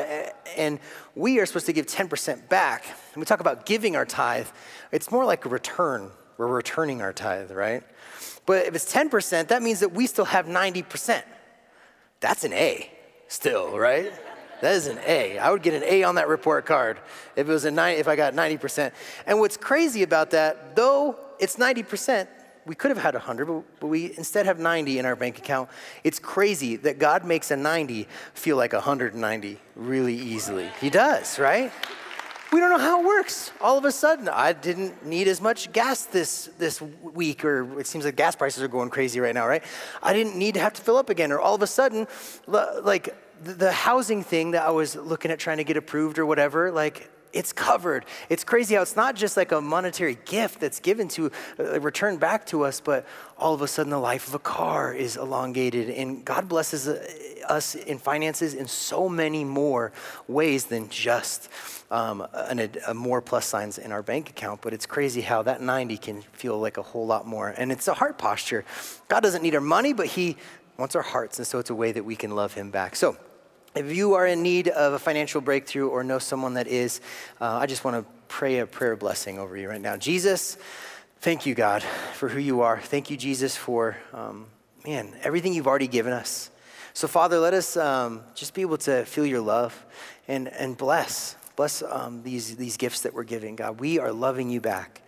and 0.55 0.79
we 1.13 1.39
are 1.39 1.45
supposed 1.45 1.65
to 1.65 1.73
give 1.73 1.87
10% 1.87 2.47
back, 2.47 2.85
and 3.13 3.21
we 3.21 3.25
talk 3.25 3.41
about 3.41 3.65
giving 3.65 3.97
our 3.97 4.05
tithe, 4.05 4.47
it's 4.93 5.11
more 5.11 5.25
like 5.25 5.45
a 5.45 5.49
return, 5.49 6.09
We're 6.37 6.47
returning 6.47 7.01
our 7.01 7.11
tithe, 7.11 7.51
right? 7.51 7.83
But 8.45 8.65
if 8.65 8.75
it's 8.75 8.91
10%, 8.91 9.49
that 9.49 9.61
means 9.61 9.81
that 9.81 9.91
we 9.91 10.07
still 10.07 10.25
have 10.25 10.45
90%. 10.45 11.21
That's 12.21 12.45
an 12.45 12.53
A 12.53 12.89
still, 13.27 13.77
right? 13.77 14.13
That 14.61 14.75
is 14.75 14.87
an 14.87 14.99
A. 15.05 15.37
I 15.37 15.51
would 15.51 15.63
get 15.63 15.73
an 15.73 15.83
A 15.83 16.03
on 16.03 16.15
that 16.15 16.29
report 16.29 16.65
card 16.65 16.97
if 17.35 17.49
it 17.49 17.51
was 17.51 17.65
a 17.65 17.71
nine, 17.71 17.97
if 17.97 18.07
I 18.07 18.15
got 18.15 18.35
90%. 18.35 18.93
And 19.25 19.39
what's 19.39 19.57
crazy 19.57 20.01
about 20.01 20.31
that, 20.31 20.77
though 20.77 21.17
it's 21.39 21.57
90%, 21.57 22.27
we 22.65 22.75
could 22.75 22.91
have 22.91 22.97
had 22.97 23.13
100, 23.13 23.45
but 23.79 23.87
we 23.87 24.15
instead 24.17 24.45
have 24.45 24.59
90 24.59 24.99
in 24.99 25.05
our 25.05 25.15
bank 25.15 25.37
account. 25.37 25.69
It's 26.03 26.19
crazy 26.19 26.75
that 26.77 26.99
God 26.99 27.25
makes 27.25 27.51
a 27.51 27.55
90 27.55 28.07
feel 28.33 28.57
like 28.57 28.73
190 28.73 29.57
really 29.75 30.15
easily. 30.15 30.69
He 30.79 30.89
does, 30.89 31.39
right? 31.39 31.71
We 32.51 32.59
don't 32.59 32.69
know 32.69 32.79
how 32.79 33.01
it 33.01 33.05
works. 33.05 33.51
All 33.61 33.77
of 33.77 33.85
a 33.85 33.91
sudden, 33.91 34.27
I 34.27 34.51
didn't 34.51 35.05
need 35.05 35.27
as 35.27 35.39
much 35.39 35.71
gas 35.71 36.05
this, 36.05 36.49
this 36.57 36.81
week, 36.81 37.45
or 37.45 37.79
it 37.79 37.87
seems 37.87 38.03
like 38.03 38.17
gas 38.17 38.35
prices 38.35 38.61
are 38.61 38.67
going 38.67 38.89
crazy 38.89 39.19
right 39.19 39.33
now, 39.33 39.47
right? 39.47 39.63
I 40.03 40.13
didn't 40.13 40.35
need 40.35 40.55
to 40.55 40.59
have 40.59 40.73
to 40.73 40.81
fill 40.81 40.97
up 40.97 41.09
again, 41.09 41.31
or 41.31 41.39
all 41.39 41.55
of 41.55 41.61
a 41.61 41.67
sudden, 41.67 42.07
like 42.47 43.15
the 43.43 43.71
housing 43.71 44.23
thing 44.23 44.51
that 44.51 44.63
I 44.63 44.69
was 44.71 44.95
looking 44.95 45.31
at 45.31 45.39
trying 45.39 45.57
to 45.57 45.63
get 45.63 45.77
approved 45.77 46.19
or 46.19 46.25
whatever, 46.25 46.71
like 46.71 47.09
it's 47.33 47.53
covered. 47.53 48.05
It's 48.29 48.43
crazy 48.43 48.75
how 48.75 48.81
it's 48.81 48.95
not 48.95 49.15
just 49.15 49.37
like 49.37 49.51
a 49.51 49.61
monetary 49.61 50.17
gift 50.25 50.59
that's 50.59 50.79
given 50.79 51.07
to, 51.09 51.31
uh, 51.59 52.17
back 52.17 52.45
to 52.47 52.63
us, 52.63 52.79
but 52.81 53.05
all 53.37 53.53
of 53.53 53.61
a 53.61 53.67
sudden 53.67 53.89
the 53.89 53.97
life 53.97 54.27
of 54.27 54.35
a 54.35 54.39
car 54.39 54.93
is 54.93 55.17
elongated. 55.17 55.89
And 55.89 56.23
God 56.23 56.47
blesses 56.47 56.87
uh, 56.87 57.05
us 57.47 57.75
in 57.75 57.97
finances 57.97 58.53
in 58.53 58.67
so 58.67 59.09
many 59.09 59.43
more 59.43 59.91
ways 60.27 60.65
than 60.65 60.89
just 60.89 61.49
um, 61.89 62.25
an, 62.33 62.71
a 62.87 62.93
more 62.93 63.21
plus 63.21 63.45
signs 63.45 63.77
in 63.77 63.91
our 63.91 64.01
bank 64.01 64.29
account, 64.29 64.61
but 64.61 64.73
it's 64.73 64.85
crazy 64.85 65.21
how 65.21 65.43
that 65.43 65.61
90 65.61 65.97
can 65.97 66.21
feel 66.33 66.57
like 66.59 66.77
a 66.77 66.81
whole 66.81 67.05
lot 67.05 67.27
more. 67.27 67.49
And 67.49 67.71
it's 67.71 67.87
a 67.87 67.93
heart 67.93 68.17
posture. 68.17 68.63
God 69.09 69.21
doesn't 69.21 69.41
need 69.41 69.55
our 69.55 69.61
money, 69.61 69.93
but 69.93 70.07
He 70.07 70.37
wants 70.77 70.95
our 70.95 71.01
hearts, 71.01 71.37
and 71.37 71.45
so 71.45 71.59
it's 71.59 71.69
a 71.69 71.75
way 71.75 71.91
that 71.91 72.03
we 72.03 72.15
can 72.15 72.31
love 72.31 72.53
Him 72.53 72.71
back. 72.71 72.95
So, 72.95 73.17
if 73.75 73.95
you 73.95 74.13
are 74.13 74.27
in 74.27 74.43
need 74.43 74.67
of 74.67 74.93
a 74.93 74.99
financial 74.99 75.41
breakthrough 75.41 75.87
or 75.87 76.03
know 76.03 76.19
someone 76.19 76.55
that 76.55 76.67
is, 76.67 77.01
uh, 77.39 77.57
I 77.57 77.65
just 77.65 77.83
want 77.83 77.97
to 77.97 78.11
pray 78.27 78.59
a 78.59 78.65
prayer 78.65 78.95
blessing 78.95 79.39
over 79.39 79.55
you 79.57 79.69
right 79.69 79.81
now. 79.81 79.97
Jesus, 79.97 80.57
thank 81.19 81.45
you, 81.45 81.55
God, 81.55 81.83
for 82.13 82.29
who 82.29 82.39
you 82.39 82.61
are. 82.61 82.79
Thank 82.79 83.09
you, 83.09 83.17
Jesus, 83.17 83.55
for, 83.55 83.97
um, 84.13 84.47
man, 84.85 85.13
everything 85.23 85.53
you've 85.53 85.67
already 85.67 85.87
given 85.87 86.13
us. 86.13 86.49
So, 86.93 87.07
Father, 87.07 87.39
let 87.39 87.53
us 87.53 87.77
um, 87.77 88.21
just 88.35 88.53
be 88.53 88.61
able 88.61 88.77
to 88.79 89.05
feel 89.05 89.25
your 89.25 89.41
love 89.41 89.85
and, 90.27 90.47
and 90.49 90.77
bless 90.77 91.35
Bless 91.55 91.83
um, 91.83 92.23
these, 92.23 92.55
these 92.55 92.77
gifts 92.77 93.01
that 93.01 93.13
we're 93.13 93.23
giving, 93.23 93.55
God. 93.55 93.79
We 93.79 93.99
are 93.99 94.11
loving 94.11 94.49
you 94.49 94.61
back 94.61 95.00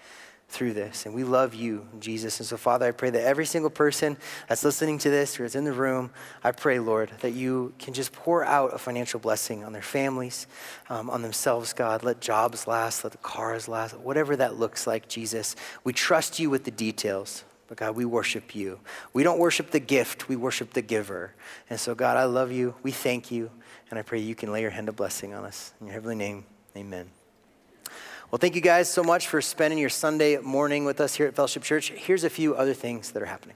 through 0.53 0.73
this, 0.73 1.05
and 1.05 1.15
we 1.15 1.23
love 1.23 1.55
you, 1.55 1.87
Jesus. 1.99 2.39
And 2.39 2.47
so, 2.47 2.57
Father, 2.57 2.85
I 2.87 2.91
pray 2.91 3.09
that 3.09 3.23
every 3.23 3.45
single 3.45 3.71
person 3.71 4.15
that's 4.47 4.63
listening 4.63 4.99
to 4.99 5.09
this 5.09 5.39
or 5.39 5.45
is 5.45 5.55
in 5.55 5.63
the 5.63 5.73
room, 5.73 6.11
I 6.43 6.51
pray, 6.51 6.77
Lord, 6.79 7.11
that 7.21 7.31
you 7.31 7.73
can 7.79 7.93
just 7.93 8.13
pour 8.13 8.45
out 8.45 8.73
a 8.73 8.77
financial 8.77 9.19
blessing 9.19 9.63
on 9.63 9.73
their 9.73 9.81
families, 9.81 10.45
um, 10.89 11.09
on 11.09 11.23
themselves, 11.23 11.73
God. 11.73 12.03
Let 12.03 12.21
jobs 12.21 12.67
last, 12.67 13.03
let 13.03 13.11
the 13.11 13.17
cars 13.17 13.67
last, 13.67 13.97
whatever 13.97 14.35
that 14.35 14.59
looks 14.59 14.85
like, 14.85 15.07
Jesus. 15.07 15.55
We 15.83 15.91
trust 15.91 16.39
you 16.39 16.51
with 16.51 16.63
the 16.63 16.71
details. 16.71 17.43
But 17.67 17.77
God, 17.77 17.95
we 17.95 18.05
worship 18.05 18.53
you. 18.53 18.79
We 19.13 19.23
don't 19.23 19.39
worship 19.39 19.71
the 19.71 19.79
gift, 19.79 20.29
we 20.29 20.35
worship 20.35 20.73
the 20.73 20.81
giver. 20.83 21.33
And 21.69 21.79
so, 21.79 21.95
God, 21.95 22.17
I 22.17 22.25
love 22.25 22.51
you. 22.51 22.75
We 22.83 22.91
thank 22.91 23.31
you. 23.31 23.49
And 23.89 23.97
I 23.97 24.03
pray 24.03 24.19
you 24.19 24.35
can 24.35 24.51
lay 24.51 24.61
your 24.61 24.69
hand 24.69 24.89
of 24.89 24.95
blessing 24.95 25.33
on 25.33 25.45
us. 25.45 25.73
In 25.79 25.87
your 25.87 25.93
heavenly 25.93 26.15
name, 26.15 26.45
amen. 26.77 27.22
Well, 28.33 28.39
thank 28.39 28.55
you 28.55 28.61
guys 28.61 28.91
so 28.91 29.03
much 29.03 29.27
for 29.27 29.41
spending 29.43 29.77
your 29.77 29.91
Sunday 29.91 30.39
morning 30.39 30.85
with 30.85 30.99
us 30.99 31.13
here 31.13 31.27
at 31.27 31.35
Fellowship 31.35 31.61
Church. 31.61 31.91
Here's 31.91 32.23
a 32.23 32.31
few 32.31 32.55
other 32.55 32.73
things 32.73 33.11
that 33.11 33.21
are 33.21 33.27
happening. 33.27 33.55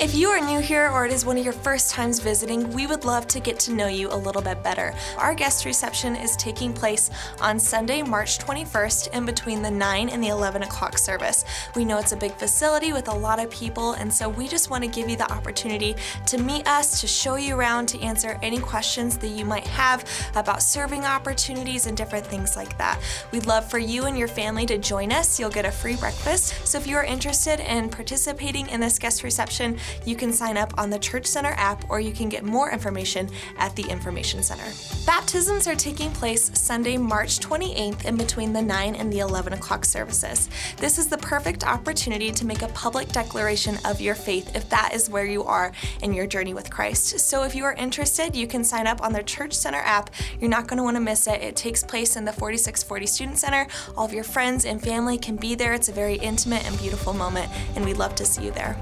If 0.00 0.14
you 0.14 0.28
are 0.28 0.40
new 0.40 0.60
here 0.60 0.88
or 0.90 1.06
it 1.06 1.12
is 1.12 1.24
one 1.24 1.36
of 1.38 1.42
your 1.42 1.52
first 1.52 1.90
times 1.90 2.20
visiting, 2.20 2.72
we 2.72 2.86
would 2.86 3.04
love 3.04 3.26
to 3.26 3.40
get 3.40 3.58
to 3.60 3.72
know 3.72 3.88
you 3.88 4.08
a 4.12 4.14
little 4.14 4.40
bit 4.40 4.62
better. 4.62 4.94
Our 5.16 5.34
guest 5.34 5.64
reception 5.64 6.14
is 6.14 6.36
taking 6.36 6.72
place 6.72 7.10
on 7.40 7.58
Sunday, 7.58 8.02
March 8.02 8.38
21st, 8.38 9.12
in 9.12 9.26
between 9.26 9.60
the 9.60 9.72
9 9.72 10.08
and 10.08 10.22
the 10.22 10.28
11 10.28 10.62
o'clock 10.62 10.98
service. 10.98 11.44
We 11.74 11.84
know 11.84 11.98
it's 11.98 12.12
a 12.12 12.16
big 12.16 12.32
facility 12.34 12.92
with 12.92 13.08
a 13.08 13.12
lot 13.12 13.40
of 13.40 13.50
people, 13.50 13.94
and 13.94 14.12
so 14.14 14.28
we 14.28 14.46
just 14.46 14.70
want 14.70 14.84
to 14.84 14.88
give 14.88 15.08
you 15.08 15.16
the 15.16 15.30
opportunity 15.32 15.96
to 16.26 16.38
meet 16.38 16.68
us, 16.68 17.00
to 17.00 17.08
show 17.08 17.34
you 17.34 17.56
around, 17.56 17.86
to 17.88 18.00
answer 18.00 18.38
any 18.40 18.60
questions 18.60 19.18
that 19.18 19.30
you 19.30 19.44
might 19.44 19.66
have 19.66 20.04
about 20.36 20.62
serving 20.62 21.06
opportunities 21.06 21.86
and 21.86 21.96
different 21.96 22.24
things 22.24 22.54
like 22.54 22.78
that. 22.78 23.00
We'd 23.32 23.46
love 23.46 23.68
for 23.68 23.80
you 23.80 24.04
and 24.04 24.16
your 24.16 24.28
family 24.28 24.64
to 24.66 24.78
join 24.78 25.10
us. 25.10 25.40
You'll 25.40 25.50
get 25.50 25.64
a 25.64 25.72
free 25.72 25.96
breakfast. 25.96 26.54
So 26.64 26.78
if 26.78 26.86
you 26.86 26.96
are 26.96 27.04
interested 27.04 27.58
in 27.58 27.88
participating 27.88 28.68
in 28.68 28.78
this 28.78 29.00
guest 29.00 29.24
reception, 29.24 29.76
you 30.04 30.16
can 30.16 30.32
sign 30.32 30.56
up 30.56 30.72
on 30.78 30.90
the 30.90 30.98
Church 30.98 31.26
Center 31.26 31.54
app 31.56 31.88
or 31.90 32.00
you 32.00 32.12
can 32.12 32.28
get 32.28 32.44
more 32.44 32.70
information 32.70 33.28
at 33.58 33.74
the 33.76 33.82
Information 33.88 34.42
Center. 34.42 34.70
Baptisms 35.06 35.66
are 35.66 35.74
taking 35.74 36.10
place 36.12 36.50
Sunday, 36.58 36.96
March 36.96 37.38
28th 37.38 38.04
in 38.04 38.16
between 38.16 38.52
the 38.52 38.62
9 38.62 38.94
and 38.94 39.12
the 39.12 39.20
11 39.20 39.52
o'clock 39.52 39.84
services. 39.84 40.48
This 40.76 40.98
is 40.98 41.08
the 41.08 41.18
perfect 41.18 41.64
opportunity 41.64 42.30
to 42.32 42.46
make 42.46 42.62
a 42.62 42.68
public 42.68 43.08
declaration 43.08 43.78
of 43.84 44.00
your 44.00 44.14
faith 44.14 44.54
if 44.54 44.68
that 44.70 44.92
is 44.94 45.08
where 45.08 45.24
you 45.24 45.44
are 45.44 45.72
in 46.02 46.12
your 46.12 46.26
journey 46.26 46.54
with 46.54 46.70
Christ. 46.70 47.20
So 47.20 47.44
if 47.44 47.54
you 47.54 47.64
are 47.64 47.74
interested, 47.74 48.36
you 48.36 48.46
can 48.46 48.64
sign 48.64 48.86
up 48.86 49.02
on 49.02 49.12
the 49.12 49.22
Church 49.22 49.52
Center 49.52 49.78
app. 49.78 50.10
You're 50.40 50.50
not 50.50 50.66
going 50.66 50.78
to 50.78 50.82
want 50.82 50.96
to 50.96 51.00
miss 51.00 51.26
it. 51.26 51.42
It 51.42 51.56
takes 51.56 51.82
place 51.82 52.16
in 52.16 52.24
the 52.24 52.32
4640 52.32 53.06
Student 53.06 53.38
Center. 53.38 53.66
All 53.96 54.04
of 54.04 54.12
your 54.12 54.24
friends 54.24 54.64
and 54.64 54.80
family 54.82 55.18
can 55.18 55.36
be 55.36 55.54
there. 55.54 55.72
It's 55.72 55.88
a 55.88 55.92
very 55.92 56.16
intimate 56.16 56.66
and 56.66 56.78
beautiful 56.78 57.14
moment, 57.14 57.50
and 57.74 57.84
we'd 57.84 57.96
love 57.96 58.14
to 58.16 58.24
see 58.24 58.44
you 58.44 58.50
there. 58.50 58.76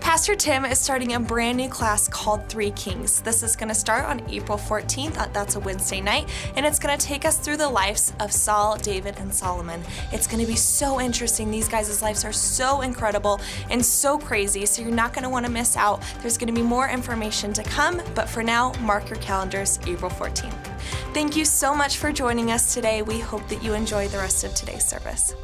Pastor 0.00 0.34
Tim 0.34 0.47
is 0.48 0.78
starting 0.78 1.12
a 1.12 1.20
brand 1.20 1.58
new 1.58 1.68
class 1.68 2.08
called 2.08 2.48
Three 2.48 2.70
Kings. 2.70 3.20
This 3.20 3.42
is 3.42 3.54
going 3.54 3.68
to 3.68 3.74
start 3.74 4.06
on 4.06 4.26
April 4.30 4.56
14th. 4.56 5.18
Uh, 5.18 5.28
that's 5.30 5.56
a 5.56 5.60
Wednesday 5.60 6.00
night, 6.00 6.26
and 6.56 6.64
it's 6.64 6.78
going 6.78 6.96
to 6.96 7.06
take 7.06 7.26
us 7.26 7.36
through 7.36 7.58
the 7.58 7.68
lives 7.68 8.14
of 8.18 8.32
Saul, 8.32 8.78
David, 8.78 9.18
and 9.18 9.32
Solomon. 9.32 9.82
It's 10.10 10.26
going 10.26 10.40
to 10.40 10.50
be 10.50 10.56
so 10.56 11.02
interesting. 11.02 11.50
These 11.50 11.68
guys' 11.68 12.00
lives 12.00 12.24
are 12.24 12.32
so 12.32 12.80
incredible 12.80 13.42
and 13.68 13.84
so 13.84 14.16
crazy, 14.16 14.64
so 14.64 14.80
you're 14.80 14.90
not 14.90 15.12
going 15.12 15.24
to 15.24 15.28
want 15.28 15.44
to 15.44 15.52
miss 15.52 15.76
out. 15.76 16.02
There's 16.22 16.38
going 16.38 16.52
to 16.52 16.58
be 16.58 16.66
more 16.66 16.88
information 16.88 17.52
to 17.52 17.62
come, 17.62 18.00
but 18.14 18.26
for 18.26 18.42
now, 18.42 18.72
mark 18.80 19.10
your 19.10 19.18
calendars 19.18 19.78
April 19.86 20.10
14th. 20.10 20.56
Thank 21.12 21.36
you 21.36 21.44
so 21.44 21.74
much 21.74 21.98
for 21.98 22.10
joining 22.10 22.52
us 22.52 22.72
today. 22.72 23.02
We 23.02 23.20
hope 23.20 23.46
that 23.48 23.62
you 23.62 23.74
enjoy 23.74 24.08
the 24.08 24.16
rest 24.16 24.44
of 24.44 24.54
today's 24.54 24.86
service. 24.86 25.34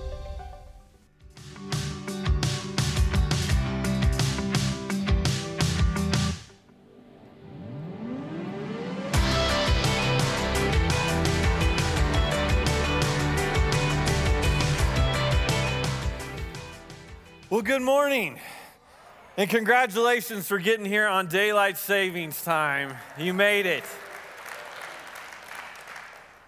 Well, 17.55 17.63
good 17.63 17.83
morning. 17.83 18.41
And 19.37 19.49
congratulations 19.49 20.49
for 20.49 20.59
getting 20.59 20.85
here 20.85 21.07
on 21.07 21.29
daylight 21.29 21.79
savings 21.79 22.43
time. 22.43 22.97
You 23.17 23.33
made 23.33 23.65
it. 23.65 23.85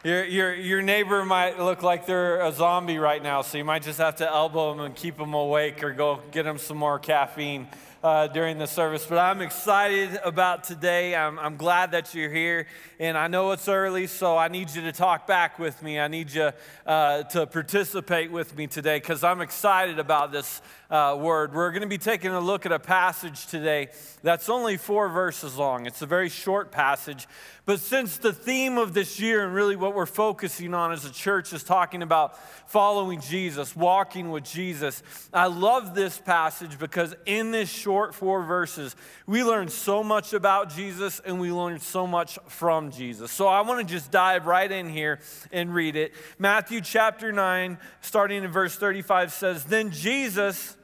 Your, 0.03 0.25
your, 0.25 0.55
your 0.55 0.83
neighbor 0.83 1.25
might 1.25 1.61
look 1.61 1.85
like 1.85 2.07
they're 2.07 2.41
a 2.41 2.51
zombie 2.51 2.99
right 2.99 3.23
now, 3.23 3.43
so 3.43 3.57
you 3.57 3.65
might 3.65 3.85
just 3.85 3.99
have 3.99 4.17
to 4.17 4.29
elbow 4.29 4.75
them 4.75 4.85
and 4.85 4.97
keep 4.97 5.17
them 5.17 5.33
awake 5.33 5.85
or 5.85 5.93
go 5.93 6.19
get 6.33 6.43
them 6.43 6.59
some 6.59 6.77
more 6.77 6.99
caffeine 6.99 7.69
uh, 8.07 8.29
during 8.29 8.57
the 8.57 8.69
service. 8.69 9.05
But 9.05 9.19
I'm 9.19 9.41
excited 9.41 10.21
about 10.25 10.63
today. 10.63 11.17
I'm, 11.17 11.41
I'm 11.41 11.57
glad 11.57 11.91
that 11.91 12.15
you're 12.15 12.31
here. 12.31 12.69
And 13.01 13.19
I 13.19 13.27
know 13.27 13.51
it's 13.51 13.69
early, 13.69 14.07
so 14.07 14.37
I 14.37 14.47
need 14.47 14.71
you 14.71 14.83
to 14.83 14.93
talk 14.93 15.27
back 15.27 15.59
with 15.59 15.83
me. 15.83 15.99
I 15.99 16.07
need 16.07 16.31
you 16.33 16.53
uh, 16.87 17.25
to 17.25 17.47
participate 17.49 18.31
with 18.31 18.57
me 18.57 18.69
today 18.69 18.99
because 18.99 19.25
I'm 19.25 19.41
excited 19.41 19.99
about 19.99 20.31
this 20.31 20.63
uh, 20.91 21.17
word. 21.19 21.55
We're 21.55 21.71
going 21.71 21.83
to 21.83 21.89
be 21.89 21.99
taking 21.99 22.31
a 22.31 22.41
look 22.41 22.67
at 22.67 22.73
a 22.73 22.79
passage 22.79 23.47
today 23.47 23.89
that's 24.23 24.49
only 24.49 24.77
four 24.77 25.09
verses 25.09 25.57
long. 25.57 25.87
It's 25.87 26.03
a 26.03 26.07
very 26.07 26.29
short 26.29 26.71
passage. 26.71 27.27
But 27.65 27.81
since 27.81 28.19
the 28.19 28.33
theme 28.33 28.79
of 28.79 28.95
this 28.95 29.19
year 29.19 29.45
and 29.45 29.53
really 29.53 29.75
what 29.75 29.93
we're 29.93 30.07
focusing 30.07 30.73
on 30.73 30.93
as 30.93 31.05
a 31.05 31.13
church 31.13 31.53
is 31.53 31.65
talking 31.65 32.01
about 32.01 32.39
following 32.71 33.21
Jesus, 33.21 33.75
walking 33.75 34.31
with 34.31 34.45
Jesus, 34.45 35.03
I 35.33 35.47
love 35.47 35.93
this 35.93 36.17
passage 36.19 36.79
because 36.79 37.17
in 37.27 37.51
this 37.51 37.69
short 37.69 38.15
four 38.15 38.45
verses, 38.45 38.95
we 39.27 39.43
learn 39.43 39.69
so 39.69 40.05
much 40.05 40.33
about 40.33 40.71
Jesus 40.71 41.21
and 41.25 41.41
we 41.41 41.51
learn 41.51 41.81
so 41.81 42.07
much 42.07 42.39
from 42.47 42.93
Jesus. 42.93 43.33
So 43.33 43.49
I 43.49 43.63
want 43.63 43.87
to 43.87 43.93
just 43.93 44.13
dive 44.13 44.47
right 44.47 44.71
in 44.71 44.89
here 44.89 45.19
and 45.51 45.75
read 45.75 45.97
it. 45.97 46.13
Matthew 46.39 46.81
chapter 46.81 47.33
9, 47.33 47.79
starting 48.01 48.45
in 48.45 48.51
verse 48.51 48.77
35, 48.77 49.33
says, 49.33 49.65
Then 49.65 49.91
Jesus 49.91 50.76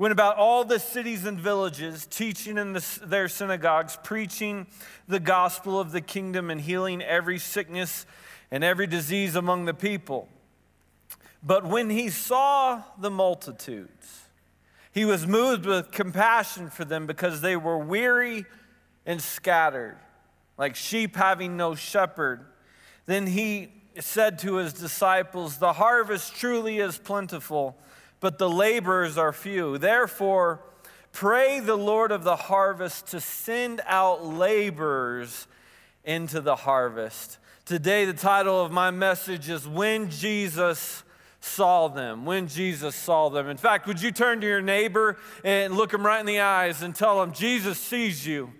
went 0.00 0.12
about 0.12 0.38
all 0.38 0.64
the 0.64 0.78
cities 0.78 1.26
and 1.26 1.38
villages, 1.38 2.06
teaching 2.06 2.56
in 2.56 2.72
the, 2.72 3.00
their 3.04 3.28
synagogues, 3.28 3.98
preaching 4.02 4.66
the 5.06 5.20
gospel 5.20 5.78
of 5.78 5.92
the 5.92 6.00
kingdom, 6.00 6.48
and 6.48 6.62
healing 6.62 7.02
every 7.02 7.38
sickness 7.38 8.06
and 8.50 8.64
every 8.64 8.86
disease 8.86 9.34
among 9.34 9.66
the 9.66 9.74
people. 9.74 10.26
But 11.42 11.66
when 11.66 11.90
he 11.90 12.08
saw 12.08 12.82
the 12.98 13.10
multitudes, 13.10 14.22
he 14.90 15.04
was 15.04 15.26
moved 15.26 15.66
with 15.66 15.90
compassion 15.90 16.70
for 16.70 16.86
them 16.86 17.06
because 17.06 17.42
they 17.42 17.54
were 17.54 17.76
weary 17.76 18.46
and 19.04 19.20
scattered, 19.20 19.98
like 20.56 20.76
sheep 20.76 21.14
having 21.14 21.58
no 21.58 21.74
shepherd. 21.74 22.46
Then 23.04 23.26
he 23.26 23.68
said 23.98 24.38
to 24.38 24.54
his 24.54 24.72
disciples, 24.72 25.58
The 25.58 25.74
harvest 25.74 26.34
truly 26.34 26.78
is 26.78 26.96
plentiful, 26.96 27.76
but 28.20 28.38
the 28.38 28.48
laborers 28.48 29.18
are 29.18 29.32
few. 29.32 29.78
Therefore, 29.78 30.60
pray 31.12 31.60
the 31.60 31.76
Lord 31.76 32.12
of 32.12 32.22
the 32.22 32.36
harvest 32.36 33.08
to 33.08 33.20
send 33.20 33.80
out 33.86 34.24
laborers 34.24 35.46
into 36.04 36.40
the 36.40 36.56
harvest. 36.56 37.38
Today, 37.64 38.04
the 38.04 38.12
title 38.12 38.60
of 38.60 38.70
my 38.70 38.90
message 38.90 39.48
is 39.48 39.66
When 39.66 40.10
Jesus 40.10 41.02
saw 41.40 41.88
them, 41.88 42.26
when 42.26 42.48
Jesus 42.48 42.94
saw 42.94 43.30
them. 43.30 43.48
In 43.48 43.56
fact, 43.56 43.86
would 43.86 44.00
you 44.00 44.12
turn 44.12 44.40
to 44.42 44.46
your 44.46 44.60
neighbor 44.60 45.16
and 45.42 45.74
look 45.74 45.92
him 45.92 46.04
right 46.04 46.20
in 46.20 46.26
the 46.26 46.40
eyes 46.40 46.82
and 46.82 46.94
tell 46.94 47.22
him, 47.22 47.32
Jesus 47.32 47.78
sees 47.78 48.26
you? 48.26 48.50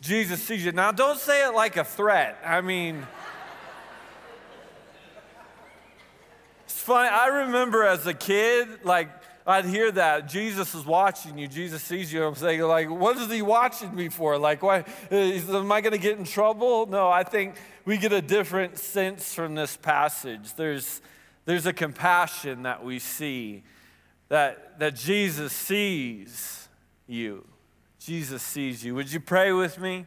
Jesus 0.00 0.42
sees 0.42 0.64
you. 0.64 0.72
Now, 0.72 0.92
don't 0.92 1.18
say 1.18 1.46
it 1.46 1.54
like 1.54 1.78
a 1.78 1.84
threat. 1.84 2.38
I 2.44 2.60
mean, 2.60 3.06
funny. 6.84 7.08
I 7.08 7.28
remember 7.44 7.82
as 7.82 8.06
a 8.06 8.12
kid, 8.12 8.68
like, 8.84 9.08
I'd 9.46 9.64
hear 9.64 9.90
that 9.92 10.28
Jesus 10.28 10.74
is 10.74 10.84
watching 10.84 11.38
you. 11.38 11.48
Jesus 11.48 11.82
sees 11.82 12.12
you. 12.12 12.24
I'm 12.24 12.34
saying, 12.34 12.60
like, 12.60 12.90
what 12.90 13.16
is 13.16 13.30
he 13.30 13.40
watching 13.40 13.94
me 13.94 14.10
for? 14.10 14.38
Like, 14.38 14.62
why? 14.62 14.84
Am 15.10 15.72
I 15.72 15.80
going 15.80 15.92
to 15.92 15.98
get 15.98 16.18
in 16.18 16.24
trouble? 16.24 16.86
No, 16.86 17.08
I 17.08 17.24
think 17.24 17.56
we 17.86 17.96
get 17.96 18.12
a 18.12 18.20
different 18.20 18.78
sense 18.78 19.34
from 19.34 19.54
this 19.54 19.76
passage. 19.76 20.54
There's, 20.54 21.00
there's 21.46 21.64
a 21.64 21.72
compassion 21.72 22.64
that 22.64 22.84
we 22.84 22.98
see 22.98 23.64
that, 24.28 24.78
that 24.78 24.94
Jesus 24.94 25.52
sees 25.52 26.68
you. 27.06 27.46
Jesus 27.98 28.42
sees 28.42 28.84
you. 28.84 28.94
Would 28.94 29.10
you 29.10 29.20
pray 29.20 29.52
with 29.52 29.78
me? 29.78 30.06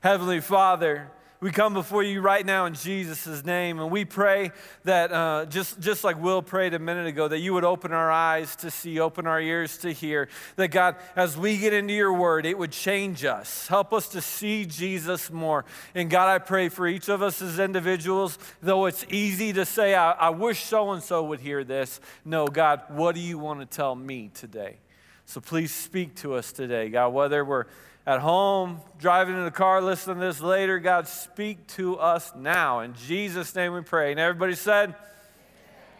Heavenly 0.00 0.40
Father, 0.40 1.10
we 1.46 1.52
come 1.52 1.74
before 1.74 2.02
you 2.02 2.20
right 2.20 2.44
now 2.44 2.66
in 2.66 2.74
Jesus' 2.74 3.44
name, 3.44 3.78
and 3.78 3.88
we 3.88 4.04
pray 4.04 4.50
that 4.82 5.12
uh, 5.12 5.46
just, 5.46 5.78
just 5.78 6.02
like 6.02 6.20
Will 6.20 6.42
prayed 6.42 6.74
a 6.74 6.80
minute 6.80 7.06
ago, 7.06 7.28
that 7.28 7.38
you 7.38 7.54
would 7.54 7.62
open 7.62 7.92
our 7.92 8.10
eyes 8.10 8.56
to 8.56 8.68
see, 8.68 8.98
open 8.98 9.28
our 9.28 9.40
ears 9.40 9.78
to 9.78 9.92
hear. 9.92 10.28
That 10.56 10.72
God, 10.72 10.96
as 11.14 11.36
we 11.36 11.56
get 11.56 11.72
into 11.72 11.94
your 11.94 12.12
word, 12.12 12.46
it 12.46 12.58
would 12.58 12.72
change 12.72 13.24
us. 13.24 13.68
Help 13.68 13.92
us 13.92 14.08
to 14.08 14.20
see 14.20 14.64
Jesus 14.64 15.30
more. 15.30 15.64
And 15.94 16.10
God, 16.10 16.28
I 16.28 16.38
pray 16.38 16.68
for 16.68 16.88
each 16.88 17.08
of 17.08 17.22
us 17.22 17.40
as 17.40 17.60
individuals, 17.60 18.40
though 18.60 18.86
it's 18.86 19.06
easy 19.08 19.52
to 19.52 19.64
say, 19.64 19.94
I, 19.94 20.10
I 20.10 20.30
wish 20.30 20.64
so 20.64 20.90
and 20.90 21.00
so 21.00 21.22
would 21.22 21.38
hear 21.38 21.62
this. 21.62 22.00
No, 22.24 22.48
God, 22.48 22.82
what 22.88 23.14
do 23.14 23.20
you 23.20 23.38
want 23.38 23.60
to 23.60 23.66
tell 23.66 23.94
me 23.94 24.32
today? 24.34 24.78
So 25.26 25.40
please 25.40 25.72
speak 25.72 26.16
to 26.16 26.34
us 26.34 26.50
today, 26.50 26.88
God, 26.88 27.10
whether 27.10 27.44
we're 27.44 27.66
at 28.06 28.20
home, 28.20 28.80
driving 28.98 29.36
in 29.36 29.44
the 29.44 29.50
car, 29.50 29.82
listening 29.82 30.20
to 30.20 30.26
this 30.26 30.40
later, 30.40 30.78
God, 30.78 31.08
speak 31.08 31.66
to 31.68 31.98
us 31.98 32.32
now. 32.36 32.80
In 32.80 32.94
Jesus' 32.94 33.54
name 33.54 33.74
we 33.74 33.80
pray. 33.80 34.12
And 34.12 34.20
everybody 34.20 34.54
said, 34.54 34.94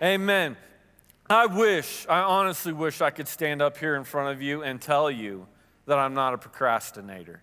Amen. 0.00 0.12
Amen. 0.20 0.56
I 1.28 1.46
wish, 1.46 2.06
I 2.08 2.20
honestly 2.20 2.72
wish 2.72 3.00
I 3.00 3.10
could 3.10 3.26
stand 3.26 3.60
up 3.60 3.78
here 3.78 3.96
in 3.96 4.04
front 4.04 4.30
of 4.30 4.40
you 4.40 4.62
and 4.62 4.80
tell 4.80 5.10
you 5.10 5.48
that 5.86 5.98
I'm 5.98 6.14
not 6.14 6.34
a 6.34 6.38
procrastinator. 6.38 7.42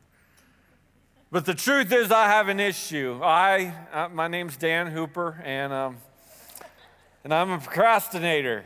But 1.29 1.45
the 1.45 1.53
truth 1.53 1.91
is, 1.91 2.09
I 2.09 2.27
have 2.27 2.47
an 2.47 2.61
issue. 2.61 3.19
I, 3.21 3.73
uh, 3.91 4.07
my 4.07 4.29
name's 4.29 4.55
Dan 4.55 4.87
Hooper, 4.87 5.41
and, 5.43 5.73
um, 5.73 5.97
and 7.25 7.33
I'm 7.33 7.49
a 7.49 7.57
procrastinator 7.57 8.63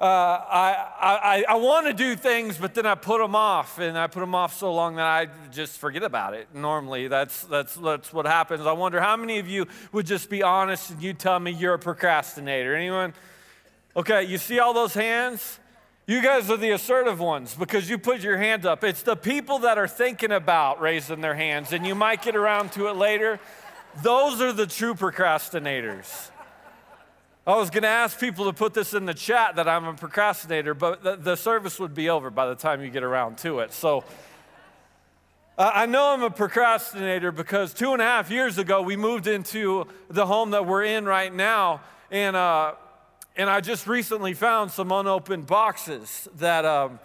uh, 0.00 0.04
I, 0.04 0.86
I, 0.98 1.44
I 1.46 1.54
want 1.56 1.86
to 1.86 1.92
do 1.92 2.16
things, 2.16 2.56
but 2.56 2.72
then 2.72 2.86
I 2.86 2.94
put 2.94 3.18
them 3.18 3.36
off, 3.36 3.78
and 3.78 3.98
I 3.98 4.06
put 4.06 4.20
them 4.20 4.34
off 4.34 4.56
so 4.56 4.72
long 4.72 4.96
that 4.96 5.04
I 5.04 5.28
just 5.52 5.78
forget 5.78 6.02
about 6.02 6.32
it. 6.32 6.48
Normally, 6.54 7.06
that's, 7.06 7.44
that's, 7.44 7.74
that's 7.74 8.10
what 8.10 8.24
happens. 8.24 8.64
I 8.64 8.72
wonder 8.72 8.98
how 8.98 9.18
many 9.18 9.38
of 9.38 9.46
you 9.46 9.66
would 9.92 10.06
just 10.06 10.30
be 10.30 10.42
honest 10.42 10.90
and 10.90 11.02
you 11.02 11.12
tell 11.12 11.38
me 11.38 11.50
you're 11.50 11.74
a 11.74 11.78
procrastinator? 11.78 12.74
Anyone? 12.74 13.12
Okay, 13.94 14.24
you 14.24 14.38
see 14.38 14.58
all 14.58 14.72
those 14.72 14.94
hands? 14.94 15.58
You 16.06 16.22
guys 16.22 16.50
are 16.50 16.56
the 16.56 16.70
assertive 16.70 17.20
ones 17.20 17.54
because 17.54 17.90
you 17.90 17.98
put 17.98 18.22
your 18.22 18.38
hand 18.38 18.64
up. 18.64 18.82
It's 18.82 19.02
the 19.02 19.16
people 19.16 19.58
that 19.60 19.76
are 19.76 19.86
thinking 19.86 20.32
about 20.32 20.80
raising 20.80 21.20
their 21.20 21.34
hands, 21.34 21.74
and 21.74 21.86
you 21.86 21.94
might 21.94 22.22
get 22.22 22.34
around 22.34 22.72
to 22.72 22.88
it 22.88 22.96
later. 22.96 23.38
Those 24.02 24.40
are 24.40 24.54
the 24.54 24.66
true 24.66 24.94
procrastinators. 24.94 26.30
I 27.46 27.56
was 27.56 27.70
going 27.70 27.84
to 27.84 27.88
ask 27.88 28.20
people 28.20 28.44
to 28.44 28.52
put 28.52 28.74
this 28.74 28.92
in 28.92 29.06
the 29.06 29.14
chat 29.14 29.56
that 29.56 29.66
I'm 29.66 29.86
a 29.86 29.94
procrastinator, 29.94 30.74
but 30.74 31.02
the, 31.02 31.16
the 31.16 31.36
service 31.36 31.80
would 31.80 31.94
be 31.94 32.10
over 32.10 32.28
by 32.28 32.46
the 32.46 32.54
time 32.54 32.82
you 32.82 32.90
get 32.90 33.02
around 33.02 33.38
to 33.38 33.60
it. 33.60 33.72
So 33.72 34.04
uh, 35.56 35.70
I 35.74 35.86
know 35.86 36.12
I'm 36.12 36.22
a 36.22 36.30
procrastinator 36.30 37.32
because 37.32 37.72
two 37.72 37.94
and 37.94 38.02
a 38.02 38.04
half 38.04 38.30
years 38.30 38.58
ago 38.58 38.82
we 38.82 38.94
moved 38.94 39.26
into 39.26 39.86
the 40.10 40.26
home 40.26 40.50
that 40.50 40.66
we're 40.66 40.84
in 40.84 41.06
right 41.06 41.32
now, 41.32 41.80
and 42.10 42.36
uh, 42.36 42.74
and 43.36 43.48
I 43.48 43.62
just 43.62 43.86
recently 43.86 44.34
found 44.34 44.70
some 44.70 44.92
unopened 44.92 45.46
boxes 45.46 46.28
that 46.36 46.66
um, 46.66 47.00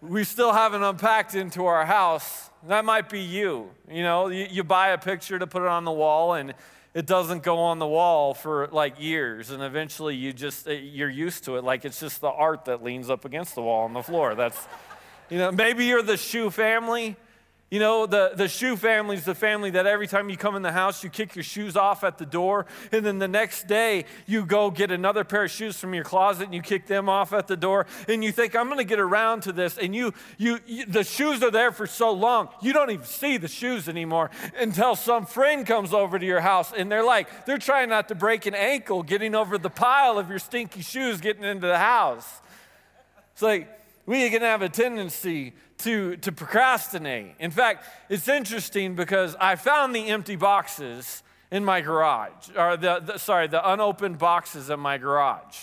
we 0.00 0.22
still 0.22 0.52
haven't 0.52 0.84
unpacked 0.84 1.34
into 1.34 1.66
our 1.66 1.84
house. 1.84 2.48
That 2.68 2.84
might 2.84 3.08
be 3.08 3.20
you. 3.20 3.70
You 3.90 4.04
know, 4.04 4.28
you, 4.28 4.46
you 4.48 4.62
buy 4.62 4.90
a 4.90 4.98
picture 4.98 5.38
to 5.38 5.48
put 5.48 5.62
it 5.62 5.68
on 5.68 5.84
the 5.84 5.92
wall, 5.92 6.34
and 6.34 6.54
it 6.92 7.06
doesn't 7.06 7.42
go 7.42 7.58
on 7.58 7.78
the 7.78 7.86
wall 7.86 8.34
for 8.34 8.68
like 8.68 9.00
years 9.00 9.50
and 9.50 9.62
eventually 9.62 10.16
you 10.16 10.32
just 10.32 10.66
eh, 10.68 10.72
you're 10.72 11.10
used 11.10 11.44
to 11.44 11.56
it 11.56 11.64
like 11.64 11.84
it's 11.84 12.00
just 12.00 12.20
the 12.20 12.28
art 12.28 12.64
that 12.64 12.82
leans 12.82 13.08
up 13.08 13.24
against 13.24 13.54
the 13.54 13.62
wall 13.62 13.84
on 13.84 13.92
the 13.92 14.02
floor. 14.02 14.34
That's 14.34 14.66
you 15.28 15.38
know 15.38 15.52
maybe 15.52 15.86
you're 15.86 16.02
the 16.02 16.16
shoe 16.16 16.50
family 16.50 17.16
you 17.70 17.78
know, 17.78 18.04
the, 18.04 18.32
the 18.34 18.48
shoe 18.48 18.76
family 18.76 19.16
is 19.16 19.24
the 19.24 19.34
family 19.34 19.70
that 19.70 19.86
every 19.86 20.08
time 20.08 20.28
you 20.28 20.36
come 20.36 20.56
in 20.56 20.62
the 20.62 20.72
house, 20.72 21.04
you 21.04 21.10
kick 21.10 21.36
your 21.36 21.44
shoes 21.44 21.76
off 21.76 22.02
at 22.02 22.18
the 22.18 22.26
door, 22.26 22.66
and 22.90 23.06
then 23.06 23.20
the 23.20 23.28
next 23.28 23.68
day 23.68 24.06
you 24.26 24.44
go 24.44 24.72
get 24.72 24.90
another 24.90 25.22
pair 25.22 25.44
of 25.44 25.52
shoes 25.52 25.78
from 25.78 25.94
your 25.94 26.02
closet 26.02 26.46
and 26.46 26.54
you 26.54 26.62
kick 26.62 26.88
them 26.88 27.08
off 27.08 27.32
at 27.32 27.46
the 27.46 27.56
door, 27.56 27.86
and 28.08 28.24
you 28.24 28.32
think, 28.32 28.56
I'm 28.56 28.66
going 28.66 28.78
to 28.78 28.84
get 28.84 28.98
around 28.98 29.42
to 29.42 29.52
this. 29.52 29.78
And 29.78 29.94
you, 29.94 30.12
you, 30.36 30.58
you, 30.66 30.84
the 30.84 31.04
shoes 31.04 31.44
are 31.44 31.50
there 31.52 31.70
for 31.70 31.86
so 31.86 32.10
long, 32.10 32.48
you 32.60 32.72
don't 32.72 32.90
even 32.90 33.06
see 33.06 33.36
the 33.36 33.46
shoes 33.46 33.88
anymore 33.88 34.30
until 34.58 34.96
some 34.96 35.24
friend 35.24 35.64
comes 35.64 35.94
over 35.94 36.18
to 36.18 36.26
your 36.26 36.40
house 36.40 36.72
and 36.76 36.90
they're 36.90 37.04
like, 37.04 37.46
they're 37.46 37.58
trying 37.58 37.88
not 37.88 38.08
to 38.08 38.16
break 38.16 38.46
an 38.46 38.54
ankle 38.54 39.04
getting 39.04 39.36
over 39.36 39.58
the 39.58 39.70
pile 39.70 40.18
of 40.18 40.28
your 40.28 40.40
stinky 40.40 40.82
shoes 40.82 41.20
getting 41.20 41.44
into 41.44 41.68
the 41.68 41.78
house. 41.78 42.40
It's 43.32 43.42
like, 43.42 43.68
we 44.06 44.28
can 44.30 44.42
have 44.42 44.60
a 44.60 44.68
tendency 44.68 45.52
to, 45.80 46.16
to 46.18 46.32
procrastinate. 46.32 47.34
In 47.38 47.50
fact, 47.50 47.84
it's 48.08 48.28
interesting 48.28 48.94
because 48.94 49.36
I 49.40 49.56
found 49.56 49.94
the 49.94 50.08
empty 50.08 50.36
boxes 50.36 51.22
in 51.50 51.64
my 51.64 51.80
garage, 51.80 52.48
or 52.56 52.76
the, 52.76 53.00
the, 53.00 53.18
sorry, 53.18 53.48
the 53.48 53.72
unopened 53.72 54.18
boxes 54.18 54.70
in 54.70 54.78
my 54.78 54.98
garage. 54.98 55.56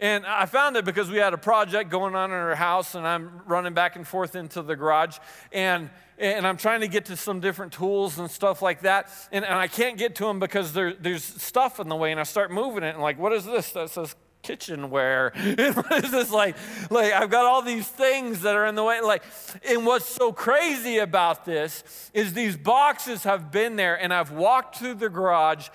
And 0.00 0.26
I 0.26 0.46
found 0.46 0.76
it 0.76 0.84
because 0.84 1.08
we 1.08 1.18
had 1.18 1.32
a 1.32 1.38
project 1.38 1.88
going 1.88 2.16
on 2.16 2.30
in 2.30 2.36
our 2.36 2.56
house, 2.56 2.96
and 2.96 3.06
I'm 3.06 3.42
running 3.46 3.72
back 3.72 3.94
and 3.94 4.06
forth 4.06 4.34
into 4.34 4.60
the 4.60 4.74
garage, 4.74 5.18
and, 5.52 5.90
and 6.18 6.44
I'm 6.44 6.56
trying 6.56 6.80
to 6.80 6.88
get 6.88 7.04
to 7.04 7.16
some 7.16 7.38
different 7.38 7.72
tools 7.72 8.18
and 8.18 8.28
stuff 8.28 8.62
like 8.62 8.80
that. 8.80 9.10
And, 9.30 9.44
and 9.44 9.54
I 9.54 9.68
can't 9.68 9.96
get 9.96 10.16
to 10.16 10.24
them 10.24 10.40
because 10.40 10.72
there, 10.72 10.92
there's 10.92 11.22
stuff 11.22 11.78
in 11.78 11.88
the 11.88 11.94
way, 11.94 12.10
and 12.10 12.18
I 12.18 12.24
start 12.24 12.50
moving 12.50 12.82
it, 12.82 12.94
and 12.94 13.00
like, 13.00 13.16
what 13.16 13.32
is 13.32 13.44
this? 13.44 13.70
That 13.70 13.90
says 13.90 14.16
kitchenware. 14.42 15.32
is 15.34 15.74
this 16.10 16.30
like? 16.30 16.56
Like 16.90 17.12
I've 17.12 17.30
got 17.30 17.46
all 17.46 17.62
these 17.62 17.86
things 17.86 18.42
that 18.42 18.54
are 18.54 18.66
in 18.66 18.74
the 18.74 18.84
way. 18.84 19.00
Like, 19.00 19.22
and 19.68 19.86
what's 19.86 20.06
so 20.06 20.32
crazy 20.32 20.98
about 20.98 21.44
this 21.44 22.10
is 22.12 22.32
these 22.32 22.56
boxes 22.56 23.24
have 23.24 23.50
been 23.50 23.76
there, 23.76 23.94
and 24.00 24.12
I've 24.12 24.30
walked 24.30 24.76
through 24.76 24.94
the 24.94 25.08
garage 25.08 25.68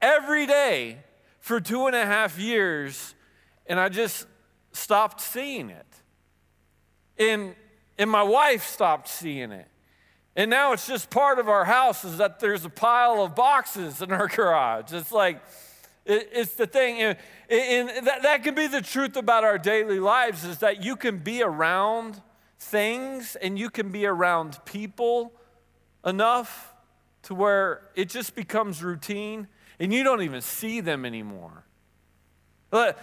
every 0.00 0.46
day 0.46 0.98
for 1.38 1.60
two 1.60 1.86
and 1.86 1.96
a 1.96 2.04
half 2.04 2.38
years, 2.38 3.14
and 3.66 3.80
I 3.80 3.88
just 3.88 4.26
stopped 4.72 5.20
seeing 5.20 5.70
it. 5.70 5.86
And 7.18 7.54
and 7.98 8.10
my 8.10 8.22
wife 8.22 8.66
stopped 8.66 9.08
seeing 9.08 9.52
it. 9.52 9.66
And 10.36 10.48
now 10.48 10.72
it's 10.72 10.86
just 10.86 11.10
part 11.10 11.38
of 11.38 11.48
our 11.48 11.64
house 11.64 12.04
is 12.04 12.18
that 12.18 12.40
there's 12.40 12.64
a 12.64 12.70
pile 12.70 13.22
of 13.22 13.34
boxes 13.34 14.00
in 14.00 14.12
our 14.12 14.28
garage. 14.34 14.92
It's 14.92 15.12
like, 15.12 15.42
it's 16.10 16.54
the 16.54 16.66
thing, 16.66 17.00
and, 17.02 17.16
that, 18.06 18.22
that 18.22 18.42
can 18.42 18.54
be 18.54 18.66
the 18.66 18.80
truth 18.80 19.16
about 19.16 19.44
our 19.44 19.58
daily 19.58 20.00
lives 20.00 20.44
is 20.44 20.58
that 20.58 20.82
you 20.82 20.96
can 20.96 21.18
be 21.18 21.42
around 21.42 22.20
things 22.58 23.36
and 23.36 23.58
you 23.58 23.70
can 23.70 23.90
be 23.90 24.06
around 24.06 24.58
people 24.64 25.32
enough 26.04 26.74
to 27.22 27.34
where 27.34 27.82
it 27.94 28.08
just 28.08 28.34
becomes 28.34 28.82
routine 28.82 29.48
and 29.78 29.92
you 29.92 30.02
don't 30.02 30.22
even 30.22 30.40
see 30.40 30.80
them 30.80 31.04
anymore. 31.04 31.64
But, 32.70 32.98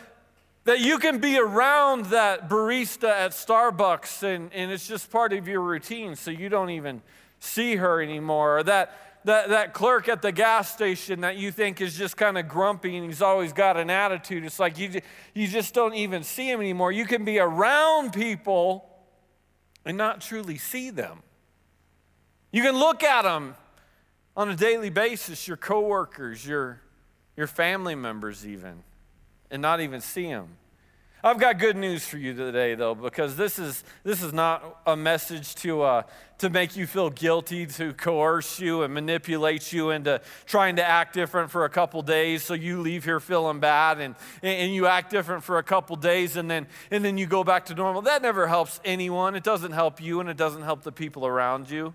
that 0.68 0.82
you 0.82 1.00
can 1.00 1.20
be 1.20 1.40
around 1.40 2.08
that 2.08 2.50
barista 2.50 3.10
at 3.10 3.32
Starbucks 3.32 4.22
and, 4.24 4.52
and 4.54 4.70
it's 4.70 4.86
just 4.86 5.10
part 5.10 5.32
of 5.32 5.48
your 5.48 5.62
routine, 5.62 6.18
so 6.18 6.30
you 6.30 6.50
don't 6.50 6.72
even 6.72 7.02
see 7.40 7.78
her 7.78 8.02
anymore. 8.02 8.58
Or 8.58 8.64
that 8.64 9.07
that, 9.28 9.50
that 9.50 9.74
clerk 9.74 10.08
at 10.08 10.22
the 10.22 10.32
gas 10.32 10.72
station 10.72 11.20
that 11.20 11.36
you 11.36 11.52
think 11.52 11.82
is 11.82 11.98
just 11.98 12.16
kind 12.16 12.38
of 12.38 12.48
grumpy 12.48 12.96
and 12.96 13.06
he's 13.06 13.22
always 13.22 13.52
got 13.52 13.76
an 13.76 13.90
attitude. 13.90 14.46
It's 14.46 14.58
like 14.58 14.80
you, 14.80 15.02
you 15.34 15.50
just 15.50 15.74
don't 15.74 15.96
even 15.96 16.24
see 16.24 16.50
him 16.50 16.62
anymore. 16.62 16.94
You 16.94 17.06
can 17.06 17.26
be 17.26 17.38
around 17.38 18.14
people 18.14 18.90
and 19.84 19.98
not 19.98 20.22
truly 20.22 20.58
see 20.58 20.92
them. 20.92 21.24
You 22.54 22.64
can 22.64 22.78
look 22.78 23.04
at 23.04 23.24
them 23.24 23.56
on 24.38 24.48
a 24.48 24.56
daily 24.56 24.90
basis, 24.90 25.46
your 25.46 25.58
coworkers, 25.58 26.48
your, 26.48 26.80
your 27.36 27.48
family 27.48 27.96
members, 27.96 28.48
even, 28.48 28.82
and 29.52 29.62
not 29.62 29.82
even 29.82 30.00
see 30.00 30.28
them. 30.28 30.56
I've 31.28 31.40
got 31.40 31.60
good 31.60 31.76
news 31.76 32.08
for 32.08 32.18
you 32.18 32.34
today, 32.34 32.74
though, 32.76 32.96
because 32.96 33.36
this 33.36 33.60
is, 33.60 33.84
this 34.06 34.24
is 34.24 34.32
not 34.32 34.80
a 34.88 34.96
message 34.96 35.56
to, 35.56 35.82
uh, 35.82 36.04
to 36.38 36.50
make 36.50 36.78
you 36.78 36.88
feel 36.88 37.10
guilty, 37.10 37.66
to 37.66 37.92
coerce 37.92 38.62
you 38.62 38.84
and 38.84 38.94
manipulate 38.94 39.74
you 39.74 39.90
into 39.90 40.22
trying 40.46 40.78
to 40.78 40.88
act 40.88 41.14
different 41.14 41.52
for 41.52 41.66
a 41.66 41.70
couple 41.70 42.02
days 42.02 42.44
so 42.44 42.54
you 42.54 42.80
leave 42.80 43.04
here 43.04 43.20
feeling 43.20 43.60
bad 43.60 44.00
and, 44.00 44.16
and 44.42 44.74
you 44.74 44.88
act 44.88 45.12
different 45.12 45.44
for 45.44 45.58
a 45.58 45.64
couple 45.64 45.98
days 45.98 46.38
and 46.38 46.50
then, 46.50 46.66
and 46.92 47.04
then 47.04 47.18
you 47.18 47.26
go 47.26 47.44
back 47.44 47.66
to 47.66 47.76
normal. 47.76 48.02
That 48.04 48.22
never 48.22 48.48
helps 48.48 48.80
anyone. 48.86 49.36
It 49.36 49.44
doesn't 49.44 49.74
help 49.74 50.02
you 50.02 50.22
and 50.22 50.30
it 50.30 50.38
doesn't 50.38 50.64
help 50.64 50.84
the 50.84 50.94
people 50.94 51.28
around 51.28 51.70
you. 51.70 51.94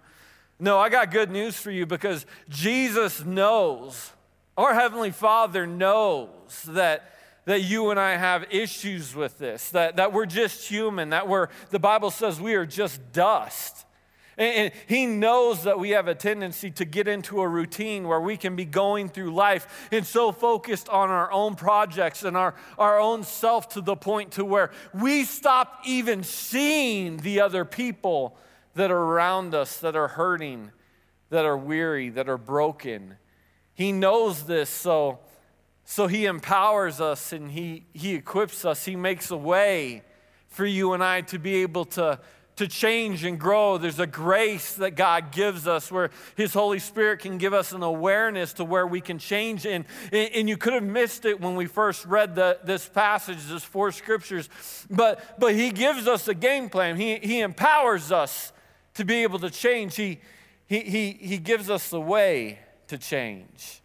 No, 0.61 0.79
I 0.79 0.91
got 0.91 1.11
good 1.11 1.31
news 1.31 1.57
for 1.57 1.71
you 1.71 1.87
because 1.87 2.27
Jesus 2.51 3.25
knows, 3.25 4.13
our 4.59 4.75
Heavenly 4.75 5.11
Father 5.11 5.67
knows 5.67 6.29
that 6.67 7.09
that 7.45 7.63
you 7.63 7.91
and 7.91 7.99
I 7.99 8.17
have 8.17 8.47
issues 8.51 9.15
with 9.15 9.39
this, 9.39 9.71
that, 9.71 9.97
that 9.97 10.13
we're 10.13 10.27
just 10.27 10.69
human, 10.69 11.11
that 11.11 11.29
we're, 11.29 11.49
the 11.71 11.79
Bible 11.79 12.11
says 12.11 12.41
we 12.41 12.55
are 12.55 12.67
just 12.67 13.13
dust. 13.13 13.85
And, 14.39 14.73
he 14.87 15.07
knows 15.07 15.65
that 15.65 15.79
we 15.79 15.91
have 15.91 16.09
a 16.09 16.15
tendency 16.15 16.71
to 16.73 16.85
get 16.85 17.07
into 17.07 17.41
a 17.41 17.49
routine 17.49 18.09
where 18.09 18.21
we 18.21 18.37
can 18.37 18.57
be 18.57 18.65
going 18.65 19.09
through 19.09 19.35
life 19.35 19.89
and 19.93 20.07
so 20.07 20.33
focused 20.33 20.89
on 20.89 21.11
our 21.11 21.31
own 21.33 21.55
projects 21.55 22.23
and 22.23 22.37
our, 22.37 22.55
our 22.79 22.99
own 22.99 23.25
self 23.25 23.69
to 23.71 23.81
the 23.81 23.97
point 23.97 24.33
to 24.33 24.45
where 24.45 24.71
we 24.95 25.25
stop 25.25 25.81
even 25.85 26.23
seeing 26.23 27.19
the 27.19 27.41
other 27.41 27.65
people 27.65 28.37
that 28.75 28.91
are 28.91 29.03
around 29.03 29.55
us 29.55 29.79
that 29.81 29.97
are 29.97 30.09
hurting, 30.09 30.71
that 31.29 31.45
are 31.45 31.59
weary, 31.59 32.09
that 32.09 32.29
are 32.29 32.39
broken. 32.39 33.17
He 33.75 33.93
knows 33.93 34.45
this, 34.45 34.71
so 34.71 35.19
so 35.85 36.07
he 36.07 36.27
empowers 36.27 37.01
us 37.01 37.33
and 37.33 37.51
he, 37.51 37.87
he 37.93 38.15
equips 38.15 38.65
us. 38.65 38.85
He 38.85 38.97
makes 38.97 39.31
a 39.31 39.37
way 39.37 40.03
for 40.49 40.65
you 40.67 40.93
and 40.93 41.03
I 41.03 41.23
to 41.23 41.39
be 41.39 41.57
able 41.63 41.85
to, 41.87 42.21
to 42.57 42.69
change 42.69 43.25
and 43.25 43.41
grow. 43.41 43.79
There's 43.79 43.99
a 43.99 44.07
grace 44.07 44.75
that 44.75 44.93
God 44.93 45.33
gives 45.33 45.67
us 45.67 45.91
where 45.91 46.11
His 46.37 46.53
Holy 46.53 46.79
Spirit 46.79 47.21
can 47.21 47.39
give 47.39 47.55
us 47.55 47.73
an 47.73 47.83
awareness 47.83 48.53
to 48.55 48.65
where 48.65 48.87
we 48.87 49.01
can 49.01 49.19
change. 49.19 49.67
And, 49.67 49.85
and 50.13 50.49
you 50.49 50.57
could 50.57 50.75
have 50.75 50.83
missed 50.83 51.25
it 51.25 51.41
when 51.41 51.57
we 51.57 51.67
first 51.67 52.05
read 52.05 52.35
the, 52.35 52.59
this 52.65 52.89
passage, 52.89 53.39
this 53.47 53.65
four 53.65 53.91
scriptures. 53.93 54.49
But, 54.91 55.41
but 55.41 55.55
He 55.55 55.71
gives 55.71 56.07
us 56.07 56.29
a 56.29 56.35
game 56.35 56.69
plan, 56.69 56.97
He, 56.97 57.17
he 57.17 57.41
empowers 57.41 58.13
us 58.13 58.53
to 58.95 59.05
be 59.05 59.23
able 59.23 59.39
to 59.41 59.51
change. 59.51 59.97
He, 59.97 60.21
he, 60.67 60.81
he, 60.81 61.13
he 61.13 61.39
gives 61.39 61.71
us 61.71 61.89
the 61.89 62.01
way 62.01 62.59
to 62.89 62.99
change. 62.99 63.82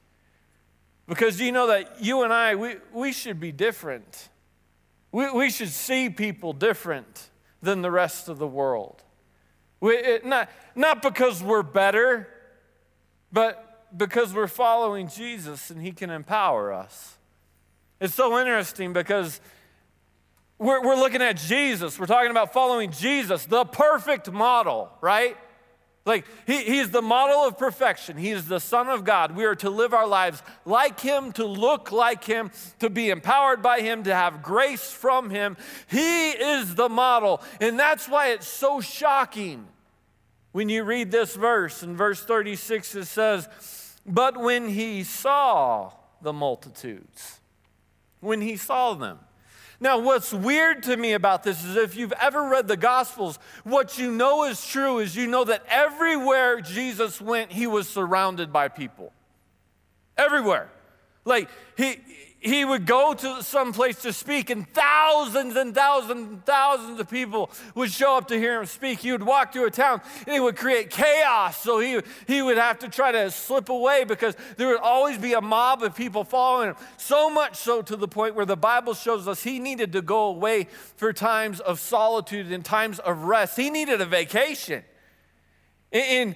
Because 1.08 1.40
you 1.40 1.52
know 1.52 1.68
that 1.68 2.04
you 2.04 2.24
and 2.24 2.34
I, 2.34 2.56
we, 2.56 2.76
we 2.92 3.12
should 3.12 3.40
be 3.40 3.52
different. 3.52 4.30
We, 5.12 5.30
we 5.32 5.50
should 5.50 5.70
see 5.70 6.10
people 6.10 6.54
different 6.54 7.30
than 7.62 7.82
the 7.82 7.92
rest 7.92 8.28
of 8.28 8.38
the 8.38 8.48
world. 8.48 9.02
We, 9.80 9.96
it, 9.96 10.26
not, 10.26 10.50
not 10.76 11.02
because 11.02 11.42
we're 11.42 11.64
better, 11.64 12.28
but 13.32 13.64
because 13.96 14.34
we're 14.34 14.48
following 14.48 15.08
Jesus 15.08 15.70
and 15.70 15.82
He 15.82 15.92
can 15.92 16.10
empower 16.10 16.74
us. 16.74 17.16
It's 18.00 18.14
so 18.14 18.38
interesting 18.40 18.94
because 18.94 19.40
we're, 20.60 20.84
we're 20.84 20.96
looking 20.96 21.22
at 21.22 21.38
Jesus. 21.38 21.98
We're 21.98 22.06
talking 22.06 22.32
about 22.32 22.52
following 22.54 22.92
Jesus, 22.92 23.46
the 23.46 23.66
perfect 23.66 24.32
model, 24.32 24.92
right? 25.02 25.38
Like, 26.08 26.26
he, 26.46 26.64
he's 26.64 26.90
the 26.90 27.02
model 27.02 27.46
of 27.46 27.58
perfection. 27.58 28.16
He 28.16 28.32
is 28.32 28.48
the 28.48 28.62
Son 28.62 28.88
of 28.88 29.04
God. 29.04 29.36
We 29.36 29.44
are 29.44 29.56
to 29.56 29.70
live 29.70 29.94
our 29.94 30.08
lives 30.08 30.42
like 30.64 31.02
Him, 31.02 31.34
to 31.34 31.46
look 31.46 31.92
like 31.92 32.24
Him, 32.24 32.50
to 32.80 32.90
be 32.90 33.10
empowered 33.10 33.62
by 33.62 33.82
Him, 33.82 34.04
to 34.04 34.16
have 34.16 34.42
grace 34.42 34.90
from 34.90 35.30
Him. 35.30 35.58
He 35.88 36.30
is 36.30 36.76
the 36.76 36.88
model. 36.88 37.42
And 37.60 37.78
that's 37.78 38.08
why 38.08 38.30
it's 38.30 38.48
so 38.48 38.80
shocking 38.80 39.68
when 40.54 40.70
you 40.70 40.86
read 40.86 41.12
this 41.12 41.36
verse. 41.36 41.84
In 41.84 41.98
verse 41.98 42.24
36, 42.24 42.96
it 42.96 43.06
says, 43.06 43.50
But 44.06 44.38
when 44.38 44.70
He 44.70 45.04
saw 45.04 45.92
the 46.22 46.32
multitudes, 46.32 47.42
when 48.22 48.40
He 48.40 48.56
saw 48.56 48.94
them, 48.94 49.20
now, 49.80 50.00
what's 50.00 50.34
weird 50.34 50.84
to 50.84 50.98
me 50.98 51.14
about 51.14 51.44
this 51.44 51.64
is 51.64 51.76
if 51.76 51.96
you've 51.96 52.14
ever 52.14 52.50
read 52.50 52.68
the 52.68 52.78
Gospels, 52.78 53.38
what 53.64 54.00
you 54.00 54.12
know 54.12 54.46
is 54.46 54.66
true 54.66 54.98
is 54.98 55.16
you 55.16 55.28
know 55.28 55.44
that 55.44 55.64
everywhere 55.68 56.62
Jesus 56.62 57.22
went, 57.22 57.52
he 57.52 57.68
was 57.68 57.88
surrounded 57.88 58.52
by 58.52 58.70
people. 58.70 59.14
Everywhere. 60.18 60.70
Like, 61.26 61.50
he, 61.78 62.00
he 62.48 62.66
would 62.66 62.86
go 62.86 63.14
to 63.14 63.44
some 63.44 63.74
place 63.74 64.02
to 64.02 64.14
speak, 64.14 64.50
and 64.50 64.68
thousands 64.70 65.56
and 65.56 65.76
thousands 65.76 66.30
and 66.30 66.46
thousands 66.46 67.00
of 67.00 67.10
people 67.10 67.50
would 67.76 67.92
show 67.92 68.18
up 68.18 68.28
to 68.30 68.38
hear 68.38 68.60
him 68.60 68.66
speak. 68.66 69.00
He 69.00 69.12
would 69.12 69.24
walk 69.24 69.54
through 69.54 69.66
a 69.66 69.72
town, 69.72 70.02
and 70.26 70.34
he 70.34 70.40
would 70.40 70.56
create 70.56 70.90
chaos. 70.90 71.58
So 71.62 71.80
he, 71.80 72.00
he 72.28 72.42
would 72.42 72.58
have 72.58 72.80
to 72.80 72.90
try 72.90 73.12
to 73.12 73.30
slip 73.32 73.70
away 73.70 74.04
because 74.04 74.36
there 74.58 74.68
would 74.68 74.80
always 74.80 75.18
be 75.18 75.34
a 75.34 75.42
mob 75.42 75.84
of 75.84 75.96
people 75.96 76.24
following 76.24 76.70
him. 76.70 76.76
So 76.98 77.30
much 77.30 77.56
so 77.56 77.82
to 77.82 77.96
the 77.96 78.08
point 78.08 78.36
where 78.36 78.46
the 78.46 78.58
Bible 78.58 78.94
shows 78.94 79.28
us 79.28 79.44
he 79.44 79.60
needed 79.60 79.94
to 79.94 80.02
go 80.02 80.28
away 80.28 80.68
for 80.96 81.14
times 81.14 81.60
of 81.60 81.80
solitude 81.80 82.52
and 82.52 82.64
times 82.64 83.00
of 83.00 83.24
rest. 83.24 83.58
He 83.58 83.70
needed 83.70 84.02
a 84.02 84.06
vacation. 84.06 84.84
And, 85.92 86.36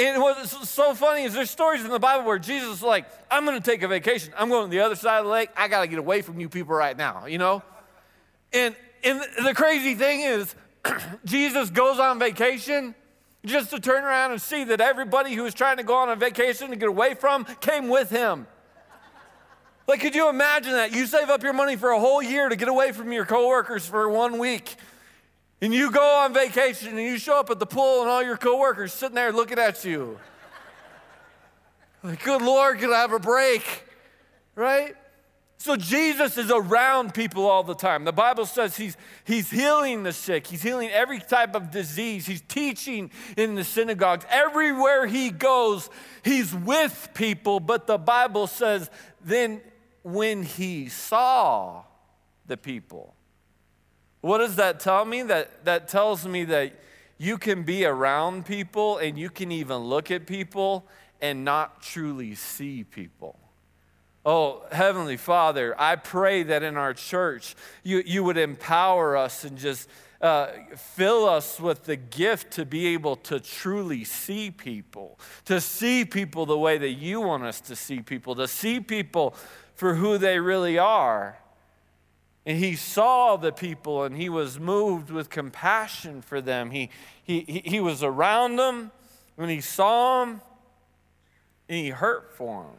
and 0.00 0.22
what's 0.22 0.68
so 0.68 0.94
funny 0.94 1.24
is 1.24 1.34
there's 1.34 1.50
stories 1.50 1.84
in 1.84 1.90
the 1.90 1.98
Bible 1.98 2.24
where 2.24 2.38
Jesus 2.38 2.76
is 2.76 2.82
like, 2.82 3.06
I'm 3.30 3.44
going 3.44 3.60
to 3.60 3.64
take 3.64 3.82
a 3.82 3.88
vacation. 3.88 4.32
I'm 4.36 4.48
going 4.48 4.64
to 4.64 4.70
the 4.70 4.80
other 4.80 4.94
side 4.94 5.18
of 5.18 5.26
the 5.26 5.30
lake. 5.30 5.50
I 5.56 5.68
got 5.68 5.82
to 5.82 5.86
get 5.86 5.98
away 5.98 6.22
from 6.22 6.40
you 6.40 6.48
people 6.48 6.74
right 6.74 6.96
now, 6.96 7.26
you 7.26 7.36
know? 7.36 7.62
And, 8.52 8.74
and 9.04 9.20
the 9.44 9.52
crazy 9.54 9.94
thing 9.94 10.20
is, 10.20 10.54
Jesus 11.26 11.68
goes 11.68 11.98
on 11.98 12.18
vacation 12.18 12.94
just 13.44 13.70
to 13.70 13.80
turn 13.80 14.04
around 14.04 14.32
and 14.32 14.40
see 14.40 14.64
that 14.64 14.80
everybody 14.80 15.34
who 15.34 15.42
was 15.42 15.52
trying 15.54 15.76
to 15.76 15.82
go 15.82 15.96
on 15.96 16.08
a 16.08 16.16
vacation 16.16 16.70
to 16.70 16.76
get 16.76 16.88
away 16.88 17.14
from 17.14 17.44
came 17.60 17.88
with 17.88 18.08
him. 18.08 18.46
Like, 19.86 20.00
could 20.00 20.14
you 20.14 20.30
imagine 20.30 20.72
that? 20.72 20.94
You 20.94 21.04
save 21.04 21.28
up 21.28 21.42
your 21.42 21.52
money 21.52 21.76
for 21.76 21.90
a 21.90 21.98
whole 21.98 22.22
year 22.22 22.48
to 22.48 22.56
get 22.56 22.68
away 22.68 22.92
from 22.92 23.12
your 23.12 23.26
coworkers 23.26 23.84
for 23.84 24.08
one 24.08 24.38
week 24.38 24.76
and 25.60 25.74
you 25.74 25.90
go 25.90 26.20
on 26.20 26.32
vacation 26.32 26.88
and 26.88 27.00
you 27.00 27.18
show 27.18 27.40
up 27.40 27.50
at 27.50 27.58
the 27.58 27.66
pool 27.66 28.00
and 28.00 28.10
all 28.10 28.22
your 28.22 28.36
coworkers 28.36 28.92
sitting 28.92 29.14
there 29.14 29.32
looking 29.32 29.58
at 29.58 29.84
you. 29.84 30.18
Like, 32.02 32.24
good 32.24 32.40
Lord, 32.40 32.78
can 32.78 32.90
I 32.90 33.00
have 33.00 33.12
a 33.12 33.18
break? 33.18 33.84
Right? 34.54 34.96
So 35.58 35.76
Jesus 35.76 36.38
is 36.38 36.50
around 36.50 37.12
people 37.12 37.46
all 37.46 37.62
the 37.62 37.74
time. 37.74 38.06
The 38.06 38.12
Bible 38.12 38.46
says 38.46 38.78
he's, 38.78 38.96
he's 39.24 39.50
healing 39.50 40.04
the 40.04 40.12
sick, 40.14 40.46
he's 40.46 40.62
healing 40.62 40.88
every 40.88 41.18
type 41.18 41.54
of 41.54 41.70
disease, 41.70 42.24
he's 42.24 42.40
teaching 42.40 43.10
in 43.36 43.56
the 43.56 43.64
synagogues. 43.64 44.24
Everywhere 44.30 45.06
he 45.06 45.28
goes, 45.28 45.90
he's 46.24 46.54
with 46.54 47.10
people. 47.12 47.60
But 47.60 47.86
the 47.86 47.98
Bible 47.98 48.46
says, 48.46 48.90
then 49.22 49.60
when 50.02 50.44
he 50.44 50.88
saw 50.88 51.82
the 52.46 52.56
people, 52.56 53.14
what 54.20 54.38
does 54.38 54.56
that 54.56 54.80
tell 54.80 55.04
me? 55.04 55.22
That, 55.22 55.64
that 55.64 55.88
tells 55.88 56.26
me 56.26 56.44
that 56.44 56.72
you 57.18 57.38
can 57.38 57.62
be 57.62 57.84
around 57.84 58.46
people 58.46 58.98
and 58.98 59.18
you 59.18 59.30
can 59.30 59.52
even 59.52 59.78
look 59.78 60.10
at 60.10 60.26
people 60.26 60.86
and 61.20 61.44
not 61.44 61.82
truly 61.82 62.34
see 62.34 62.84
people. 62.84 63.38
Oh, 64.24 64.64
Heavenly 64.70 65.16
Father, 65.16 65.74
I 65.78 65.96
pray 65.96 66.42
that 66.42 66.62
in 66.62 66.76
our 66.76 66.92
church 66.92 67.54
you, 67.82 68.02
you 68.04 68.22
would 68.24 68.36
empower 68.36 69.16
us 69.16 69.44
and 69.44 69.56
just 69.56 69.88
uh, 70.20 70.48
fill 70.76 71.26
us 71.26 71.58
with 71.58 71.84
the 71.84 71.96
gift 71.96 72.52
to 72.52 72.66
be 72.66 72.88
able 72.88 73.16
to 73.16 73.40
truly 73.40 74.04
see 74.04 74.50
people, 74.50 75.18
to 75.46 75.60
see 75.60 76.04
people 76.04 76.44
the 76.44 76.58
way 76.58 76.76
that 76.76 76.90
you 76.90 77.22
want 77.22 77.44
us 77.44 77.60
to 77.62 77.74
see 77.74 78.00
people, 78.00 78.34
to 78.34 78.46
see 78.46 78.80
people 78.80 79.34
for 79.74 79.94
who 79.94 80.18
they 80.18 80.38
really 80.38 80.78
are. 80.78 81.38
And 82.46 82.58
he 82.58 82.74
saw 82.74 83.36
the 83.36 83.52
people 83.52 84.04
and 84.04 84.16
he 84.16 84.28
was 84.28 84.58
moved 84.58 85.10
with 85.10 85.28
compassion 85.28 86.22
for 86.22 86.40
them. 86.40 86.70
He, 86.70 86.90
he, 87.22 87.62
he 87.64 87.80
was 87.80 88.02
around 88.02 88.56
them 88.56 88.90
when 89.36 89.48
he 89.48 89.60
saw 89.60 90.24
them 90.24 90.40
and 91.68 91.78
he 91.78 91.90
hurt 91.90 92.34
for 92.34 92.64
them. 92.64 92.76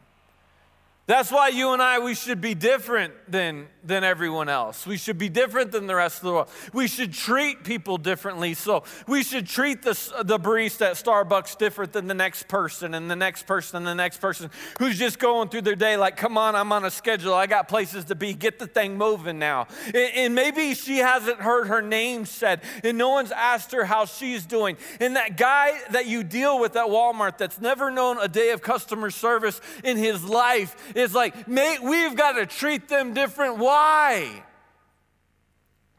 That's 1.11 1.29
why 1.29 1.49
you 1.49 1.73
and 1.73 1.81
I, 1.81 1.99
we 1.99 2.15
should 2.15 2.39
be 2.39 2.53
different 2.53 3.13
than, 3.29 3.67
than 3.83 4.05
everyone 4.05 4.47
else. 4.47 4.87
We 4.87 4.95
should 4.95 5.17
be 5.17 5.27
different 5.27 5.73
than 5.73 5.85
the 5.85 5.95
rest 5.95 6.19
of 6.19 6.23
the 6.23 6.31
world. 6.31 6.49
We 6.71 6.87
should 6.87 7.11
treat 7.11 7.65
people 7.65 7.97
differently. 7.97 8.53
So 8.53 8.85
we 9.09 9.21
should 9.21 9.45
treat 9.45 9.81
the, 9.81 9.91
the 10.23 10.39
barista 10.39 10.91
at 10.91 10.95
Starbucks 10.95 11.57
different 11.57 11.91
than 11.91 12.07
the 12.07 12.13
next 12.13 12.47
person 12.47 12.93
and 12.93 13.11
the 13.11 13.17
next 13.17 13.45
person 13.45 13.75
and 13.75 13.87
the 13.87 13.93
next 13.93 14.21
person 14.21 14.51
who's 14.79 14.97
just 14.97 15.19
going 15.19 15.49
through 15.49 15.63
their 15.63 15.75
day 15.75 15.97
like, 15.97 16.15
come 16.15 16.37
on, 16.37 16.55
I'm 16.55 16.71
on 16.71 16.85
a 16.85 16.89
schedule. 16.89 17.33
I 17.33 17.45
got 17.45 17.67
places 17.67 18.05
to 18.05 18.15
be. 18.15 18.33
Get 18.33 18.57
the 18.57 18.67
thing 18.67 18.97
moving 18.97 19.37
now. 19.37 19.67
And, 19.87 19.97
and 20.15 20.33
maybe 20.33 20.73
she 20.75 20.99
hasn't 20.99 21.41
heard 21.41 21.67
her 21.67 21.81
name 21.81 22.25
said 22.25 22.61
and 22.85 22.97
no 22.97 23.09
one's 23.09 23.33
asked 23.33 23.73
her 23.73 23.83
how 23.83 24.05
she's 24.05 24.45
doing. 24.45 24.77
And 25.01 25.17
that 25.17 25.35
guy 25.35 25.77
that 25.89 26.05
you 26.05 26.23
deal 26.23 26.57
with 26.57 26.77
at 26.77 26.87
Walmart 26.87 27.37
that's 27.37 27.59
never 27.59 27.91
known 27.91 28.17
a 28.17 28.29
day 28.29 28.51
of 28.51 28.61
customer 28.61 29.09
service 29.09 29.59
in 29.83 29.97
his 29.97 30.23
life 30.23 30.77
is 31.01 31.13
like, 31.13 31.47
mate, 31.47 31.81
we've 31.81 32.15
got 32.15 32.33
to 32.33 32.45
treat 32.45 32.87
them 32.87 33.13
different. 33.13 33.57
Why? 33.57 34.43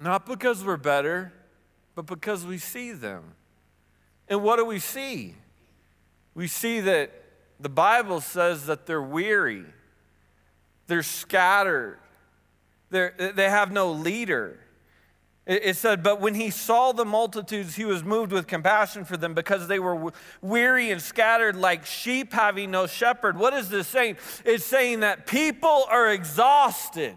Not 0.00 0.26
because 0.26 0.64
we're 0.64 0.76
better, 0.76 1.32
but 1.94 2.06
because 2.06 2.46
we 2.46 2.58
see 2.58 2.92
them. 2.92 3.34
And 4.28 4.42
what 4.42 4.56
do 4.56 4.64
we 4.64 4.78
see? 4.78 5.34
We 6.34 6.48
see 6.48 6.80
that 6.80 7.12
the 7.60 7.68
Bible 7.68 8.20
says 8.20 8.66
that 8.66 8.86
they're 8.86 9.02
weary, 9.02 9.64
they're 10.86 11.02
scattered, 11.02 11.98
they're, 12.90 13.14
they 13.34 13.48
have 13.48 13.70
no 13.70 13.92
leader. 13.92 14.58
It 15.44 15.76
said, 15.76 16.04
But 16.04 16.20
when 16.20 16.34
he 16.34 16.50
saw 16.50 16.92
the 16.92 17.04
multitudes, 17.04 17.74
he 17.74 17.84
was 17.84 18.04
moved 18.04 18.30
with 18.30 18.46
compassion 18.46 19.04
for 19.04 19.16
them 19.16 19.34
because 19.34 19.66
they 19.66 19.80
were 19.80 20.12
weary 20.40 20.92
and 20.92 21.02
scattered 21.02 21.56
like 21.56 21.84
sheep 21.84 22.32
having 22.32 22.70
no 22.70 22.86
shepherd. 22.86 23.36
What 23.36 23.52
is 23.52 23.68
this 23.68 23.88
saying? 23.88 24.18
It's 24.44 24.64
saying 24.64 25.00
that 25.00 25.26
people 25.26 25.86
are 25.90 26.12
exhausted. 26.12 27.16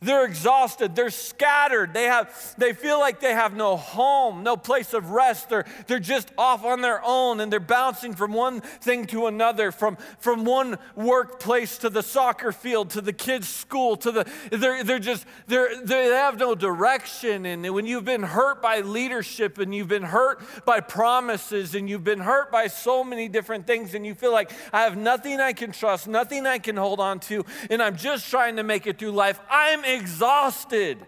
They're 0.00 0.26
exhausted. 0.26 0.94
They're 0.94 1.08
scattered. 1.08 1.94
They, 1.94 2.04
have, 2.04 2.54
they 2.58 2.74
feel 2.74 3.00
like 3.00 3.18
they 3.18 3.32
have 3.32 3.56
no 3.56 3.78
home, 3.78 4.42
no 4.42 4.54
place 4.54 4.92
of 4.92 5.10
rest. 5.10 5.48
They're, 5.48 5.64
they're 5.86 5.98
just 5.98 6.30
off 6.36 6.66
on 6.66 6.82
their 6.82 7.00
own 7.02 7.40
and 7.40 7.50
they're 7.50 7.60
bouncing 7.60 8.14
from 8.14 8.34
one 8.34 8.60
thing 8.60 9.06
to 9.06 9.26
another, 9.26 9.72
from, 9.72 9.96
from 10.18 10.44
one 10.44 10.76
workplace 10.96 11.78
to 11.78 11.88
the 11.88 12.02
soccer 12.02 12.52
field 12.52 12.90
to 12.90 13.00
the 13.00 13.14
kids' 13.14 13.48
school 13.48 13.96
to 13.96 14.12
the. 14.12 14.30
They're, 14.50 14.84
they're 14.84 14.98
just, 14.98 15.24
they're, 15.46 15.80
they 15.82 16.04
have 16.08 16.38
no 16.38 16.54
direction. 16.54 17.46
And 17.46 17.72
when 17.72 17.86
you've 17.86 18.04
been 18.04 18.22
hurt 18.22 18.60
by 18.60 18.80
leadership 18.80 19.56
and 19.56 19.74
you've 19.74 19.88
been 19.88 20.02
hurt 20.02 20.42
by 20.66 20.80
promises 20.80 21.74
and 21.74 21.88
you've 21.88 22.04
been 22.04 22.20
hurt 22.20 22.52
by 22.52 22.66
so 22.66 23.02
many 23.02 23.28
different 23.28 23.66
things 23.66 23.94
and 23.94 24.04
you 24.04 24.14
feel 24.14 24.32
like 24.32 24.52
I 24.74 24.82
have 24.82 24.98
nothing 24.98 25.40
I 25.40 25.54
can 25.54 25.72
trust, 25.72 26.06
nothing 26.06 26.46
I 26.46 26.58
can 26.58 26.76
hold 26.76 27.00
on 27.00 27.18
to, 27.20 27.46
and 27.70 27.82
I'm 27.82 27.96
just 27.96 28.28
trying 28.28 28.56
to 28.56 28.62
make 28.62 28.86
it 28.86 28.98
through 28.98 29.12
life, 29.12 29.40
I'm 29.48 29.85
exhausted. 29.86 30.98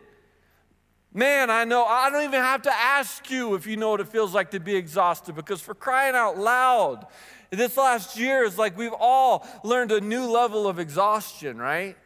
Man, 1.12 1.51
I 1.51 1.64
know, 1.64 1.85
I 1.85 2.11
don't 2.11 2.24
even 2.24 2.41
have 2.41 2.62
to 2.62 2.72
ask 2.72 3.31
you 3.31 3.55
if 3.55 3.66
you 3.66 3.76
know 3.76 3.91
what 3.91 4.01
it 4.01 4.09
feels 4.09 4.35
like 4.35 4.51
to 4.53 4.61
be 4.61 4.76
exhausted 4.76 5.35
because 5.35 5.61
for 5.61 5.74
crying 5.74 6.14
out 6.14 6.39
loud, 6.39 7.07
this 7.51 7.76
last 7.76 8.18
year 8.18 8.45
is 8.45 8.59
like 8.59 8.76
we've 8.76 8.93
all 8.93 9.47
learned 9.64 9.91
a 9.91 10.01
new 10.01 10.26
level 10.26 10.68
of 10.68 10.79
exhaustion, 10.79 11.59
right? 11.59 11.97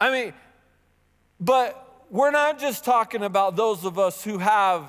I 0.00 0.10
mean, 0.10 0.32
but 1.40 2.04
we're 2.10 2.30
not 2.30 2.58
just 2.58 2.84
talking 2.84 3.22
about 3.22 3.56
those 3.56 3.84
of 3.84 3.98
us 3.98 4.22
who 4.22 4.38
have 4.38 4.84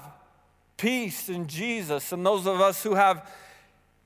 peace 0.76 1.30
in 1.30 1.48
Jesus 1.48 2.12
and 2.12 2.26
those 2.26 2.46
of 2.46 2.60
us 2.60 2.84
who 2.84 2.96
have 2.96 3.32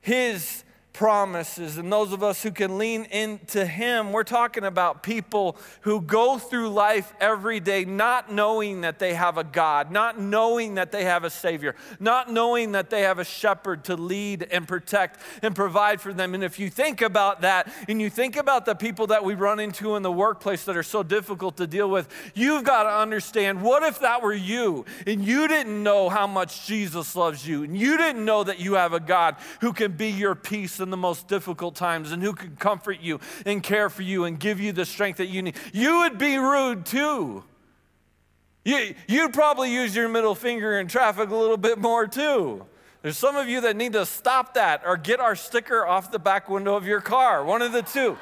His 0.00 0.62
promises. 0.92 1.78
And 1.78 1.92
those 1.92 2.12
of 2.12 2.22
us 2.22 2.42
who 2.42 2.50
can 2.50 2.76
lean 2.76 3.04
into 3.04 3.64
Him, 3.64 4.12
we're 4.12 4.24
talking 4.24 4.64
about 4.64 5.02
people 5.02 5.56
who 5.82 6.00
go 6.00 6.38
through 6.38 6.70
life 6.70 7.12
every 7.20 7.60
day 7.60 7.84
not 7.84 8.32
knowing 8.32 8.80
that 8.80 8.98
they 8.98 9.14
have 9.14 9.38
a 9.38 9.44
God, 9.44 9.92
not 9.92 10.20
knowing 10.20 10.74
that 10.74 10.90
they 10.90 11.04
have 11.04 11.24
a 11.24 11.30
Savior, 11.30 11.76
not 12.00 12.32
knowing 12.32 12.72
that 12.72 12.90
they 12.90 13.02
have 13.02 13.18
a 13.18 13.24
shepherd 13.24 13.84
to 13.84 13.96
lead 13.96 14.48
and 14.50 14.66
protect 14.66 15.20
and 15.42 15.54
provide 15.54 16.00
for 16.00 16.12
them. 16.12 16.34
And 16.34 16.42
if 16.42 16.58
you 16.58 16.68
think 16.70 17.00
about 17.00 17.42
that 17.42 17.72
and 17.88 18.00
you 18.00 18.10
think 18.10 18.36
about 18.36 18.66
the 18.66 18.74
people 18.74 19.08
that 19.08 19.24
we 19.24 19.34
run 19.34 19.60
into 19.60 19.94
in 19.94 20.02
the 20.02 20.12
workplace 20.12 20.64
that 20.64 20.76
are 20.76 20.82
so 20.82 21.02
difficult 21.02 21.58
to 21.58 21.66
deal 21.66 21.88
with, 21.88 22.08
you've 22.34 22.64
got 22.64 22.84
to 22.84 22.90
understand 22.90 23.62
what 23.62 23.82
if 23.82 24.00
that 24.00 24.22
were 24.22 24.34
you 24.34 24.84
and 25.06 25.24
you 25.24 25.46
didn't 25.46 25.82
know 25.82 26.08
how 26.08 26.26
much 26.26 26.66
Jesus 26.66 27.14
loves 27.14 27.46
you 27.46 27.62
and 27.62 27.76
you 27.76 27.96
didn't 27.96 28.24
know 28.24 28.42
that 28.42 28.58
you 28.58 28.74
have 28.74 28.92
a 28.92 29.00
God 29.00 29.36
who 29.60 29.72
can 29.72 29.92
be 29.92 30.08
your 30.10 30.34
peace 30.34 30.77
in 30.80 30.90
the 30.90 30.96
most 30.96 31.28
difficult 31.28 31.74
times 31.74 32.12
and 32.12 32.22
who 32.22 32.32
can 32.32 32.56
comfort 32.56 33.00
you 33.00 33.20
and 33.46 33.62
care 33.62 33.88
for 33.88 34.02
you 34.02 34.24
and 34.24 34.38
give 34.38 34.60
you 34.60 34.72
the 34.72 34.84
strength 34.84 35.18
that 35.18 35.26
you 35.26 35.42
need. 35.42 35.54
You 35.72 36.00
would 36.00 36.18
be 36.18 36.36
rude 36.36 36.86
too. 36.86 37.44
You, 38.64 38.94
you'd 39.06 39.32
probably 39.32 39.72
use 39.72 39.96
your 39.96 40.08
middle 40.08 40.34
finger 40.34 40.78
in 40.78 40.88
traffic 40.88 41.30
a 41.30 41.36
little 41.36 41.56
bit 41.56 41.78
more 41.78 42.06
too. 42.06 42.66
There's 43.02 43.16
some 43.16 43.36
of 43.36 43.48
you 43.48 43.62
that 43.62 43.76
need 43.76 43.92
to 43.92 44.04
stop 44.04 44.54
that 44.54 44.82
or 44.84 44.96
get 44.96 45.20
our 45.20 45.36
sticker 45.36 45.86
off 45.86 46.10
the 46.10 46.18
back 46.18 46.50
window 46.50 46.74
of 46.74 46.86
your 46.86 47.00
car, 47.00 47.44
one 47.44 47.62
of 47.62 47.72
the 47.72 47.82
two. 47.82 48.18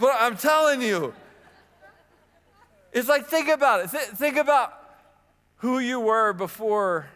but 0.00 0.12
I'm 0.18 0.36
telling 0.36 0.82
you, 0.82 1.14
it's 2.92 3.08
like, 3.08 3.26
think 3.26 3.48
about 3.48 3.84
it. 3.84 3.90
Th- 3.92 4.02
think 4.04 4.36
about 4.36 4.72
who 5.58 5.78
you 5.78 6.00
were 6.00 6.32
before 6.32 7.08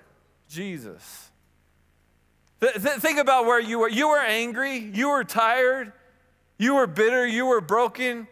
Jesus. 0.48 1.30
Th- 2.72 2.96
think 2.96 3.18
about 3.18 3.44
where 3.44 3.60
you 3.60 3.80
were. 3.80 3.88
You 3.88 4.08
were 4.08 4.20
angry, 4.20 4.78
you 4.78 5.10
were 5.10 5.24
tired, 5.24 5.92
you 6.58 6.74
were 6.74 6.86
bitter, 6.86 7.26
you 7.26 7.46
were 7.46 7.60
broken, 7.60 8.26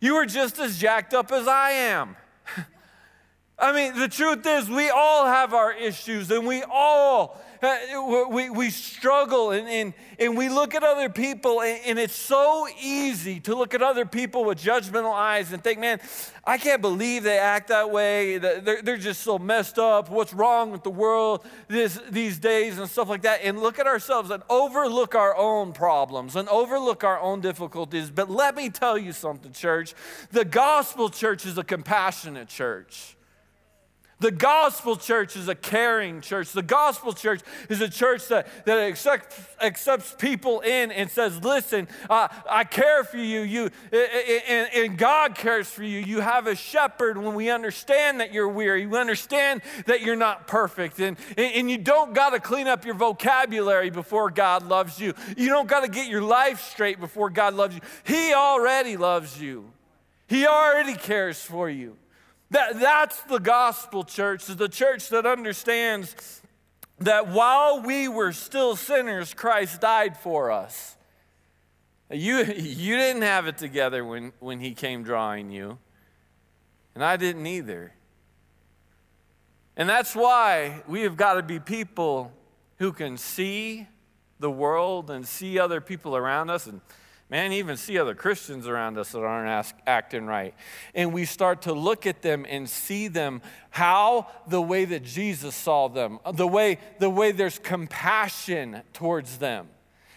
you 0.00 0.14
were 0.14 0.26
just 0.26 0.58
as 0.58 0.78
jacked 0.78 1.12
up 1.14 1.32
as 1.32 1.48
I 1.48 1.70
am. 1.72 2.16
I 3.58 3.72
mean, 3.72 3.98
the 3.98 4.08
truth 4.08 4.46
is, 4.46 4.70
we 4.70 4.90
all 4.90 5.26
have 5.26 5.54
our 5.54 5.72
issues 5.72 6.30
and 6.30 6.46
we 6.46 6.62
all 6.62 7.40
Uh, 7.60 8.26
we, 8.30 8.50
we 8.50 8.70
struggle 8.70 9.50
and, 9.50 9.68
and, 9.68 9.94
and 10.18 10.36
we 10.36 10.48
look 10.48 10.74
at 10.74 10.84
other 10.84 11.08
people, 11.08 11.60
and, 11.60 11.80
and 11.84 11.98
it's 11.98 12.14
so 12.14 12.68
easy 12.80 13.40
to 13.40 13.54
look 13.54 13.74
at 13.74 13.82
other 13.82 14.06
people 14.06 14.44
with 14.44 14.58
judgmental 14.58 15.12
eyes 15.12 15.52
and 15.52 15.62
think, 15.62 15.80
man, 15.80 16.00
I 16.44 16.56
can't 16.56 16.80
believe 16.80 17.24
they 17.24 17.38
act 17.38 17.68
that 17.68 17.90
way. 17.90 18.38
They're, 18.38 18.80
they're 18.80 18.96
just 18.96 19.22
so 19.22 19.38
messed 19.38 19.78
up. 19.78 20.08
What's 20.08 20.32
wrong 20.32 20.70
with 20.70 20.82
the 20.82 20.90
world 20.90 21.44
this, 21.66 22.00
these 22.10 22.38
days 22.38 22.78
and 22.78 22.88
stuff 22.88 23.08
like 23.08 23.22
that? 23.22 23.40
And 23.42 23.60
look 23.60 23.78
at 23.78 23.86
ourselves 23.86 24.30
and 24.30 24.42
overlook 24.48 25.14
our 25.14 25.36
own 25.36 25.72
problems 25.72 26.36
and 26.36 26.48
overlook 26.48 27.04
our 27.04 27.20
own 27.20 27.40
difficulties. 27.40 28.10
But 28.10 28.30
let 28.30 28.56
me 28.56 28.70
tell 28.70 28.96
you 28.96 29.12
something, 29.12 29.52
church. 29.52 29.94
The 30.30 30.44
gospel 30.44 31.10
church 31.10 31.44
is 31.44 31.58
a 31.58 31.64
compassionate 31.64 32.48
church. 32.48 33.17
The 34.20 34.32
gospel 34.32 34.96
church 34.96 35.36
is 35.36 35.46
a 35.46 35.54
caring 35.54 36.20
church. 36.20 36.50
The 36.50 36.62
gospel 36.62 37.12
church 37.12 37.40
is 37.68 37.80
a 37.80 37.88
church 37.88 38.26
that, 38.28 38.48
that 38.64 38.78
accepts, 38.78 39.40
accepts 39.60 40.16
people 40.18 40.58
in 40.60 40.90
and 40.90 41.08
says, 41.08 41.40
Listen, 41.44 41.86
uh, 42.10 42.26
I 42.50 42.64
care 42.64 43.04
for 43.04 43.18
you, 43.18 43.42
you 43.42 43.70
and, 43.92 44.68
and, 44.74 44.98
God 44.98 45.36
cares 45.36 45.68
for 45.70 45.84
you. 45.84 46.00
You 46.00 46.20
have 46.20 46.48
a 46.48 46.56
shepherd 46.56 47.16
when 47.16 47.36
we 47.36 47.48
understand 47.48 48.18
that 48.18 48.32
you're 48.32 48.48
weary. 48.48 48.86
We 48.86 48.98
understand 48.98 49.62
that 49.86 50.00
you're 50.02 50.16
not 50.16 50.48
perfect. 50.48 50.98
And, 50.98 51.16
and 51.36 51.70
you 51.70 51.78
don't 51.78 52.12
got 52.12 52.30
to 52.30 52.40
clean 52.40 52.66
up 52.66 52.84
your 52.84 52.94
vocabulary 52.94 53.90
before 53.90 54.30
God 54.30 54.64
loves 54.66 54.98
you. 54.98 55.14
You 55.36 55.48
don't 55.50 55.68
got 55.68 55.82
to 55.82 55.88
get 55.88 56.08
your 56.08 56.22
life 56.22 56.60
straight 56.60 56.98
before 56.98 57.30
God 57.30 57.54
loves 57.54 57.76
you. 57.76 57.82
He 58.02 58.34
already 58.34 58.96
loves 58.96 59.40
you, 59.40 59.70
He 60.26 60.44
already 60.44 60.94
cares 60.94 61.40
for 61.40 61.70
you. 61.70 61.96
That, 62.50 62.80
that's 62.80 63.20
the 63.22 63.38
gospel 63.38 64.04
church, 64.04 64.48
is 64.48 64.56
the 64.56 64.68
church 64.68 65.10
that 65.10 65.26
understands 65.26 66.42
that 67.00 67.28
while 67.28 67.82
we 67.82 68.08
were 68.08 68.32
still 68.32 68.74
sinners, 68.74 69.34
Christ 69.34 69.80
died 69.80 70.16
for 70.16 70.50
us. 70.50 70.96
You, 72.10 72.38
you 72.38 72.96
didn't 72.96 73.22
have 73.22 73.46
it 73.46 73.58
together 73.58 74.04
when, 74.04 74.32
when 74.40 74.60
he 74.60 74.72
came 74.72 75.02
drawing 75.02 75.50
you, 75.50 75.78
and 76.94 77.04
I 77.04 77.16
didn't 77.16 77.46
either. 77.46 77.92
And 79.76 79.88
that's 79.88 80.16
why 80.16 80.82
we 80.88 81.02
have 81.02 81.16
got 81.16 81.34
to 81.34 81.42
be 81.42 81.60
people 81.60 82.32
who 82.78 82.92
can 82.92 83.18
see 83.18 83.86
the 84.40 84.50
world 84.50 85.10
and 85.10 85.26
see 85.26 85.58
other 85.58 85.80
people 85.80 86.16
around 86.16 86.48
us 86.48 86.66
and 86.66 86.80
Man, 87.30 87.52
even 87.52 87.76
see 87.76 87.98
other 87.98 88.14
Christians 88.14 88.66
around 88.66 88.96
us 88.96 89.12
that 89.12 89.18
aren't 89.18 89.50
ask, 89.50 89.74
acting 89.86 90.24
right. 90.24 90.54
And 90.94 91.12
we 91.12 91.26
start 91.26 91.62
to 91.62 91.74
look 91.74 92.06
at 92.06 92.22
them 92.22 92.46
and 92.48 92.68
see 92.68 93.08
them 93.08 93.42
how 93.68 94.28
the 94.46 94.62
way 94.62 94.86
that 94.86 95.02
Jesus 95.04 95.54
saw 95.54 95.88
them, 95.88 96.20
the 96.32 96.46
way, 96.46 96.78
the 97.00 97.10
way 97.10 97.32
there's 97.32 97.58
compassion 97.58 98.80
towards 98.94 99.38
them. 99.38 99.68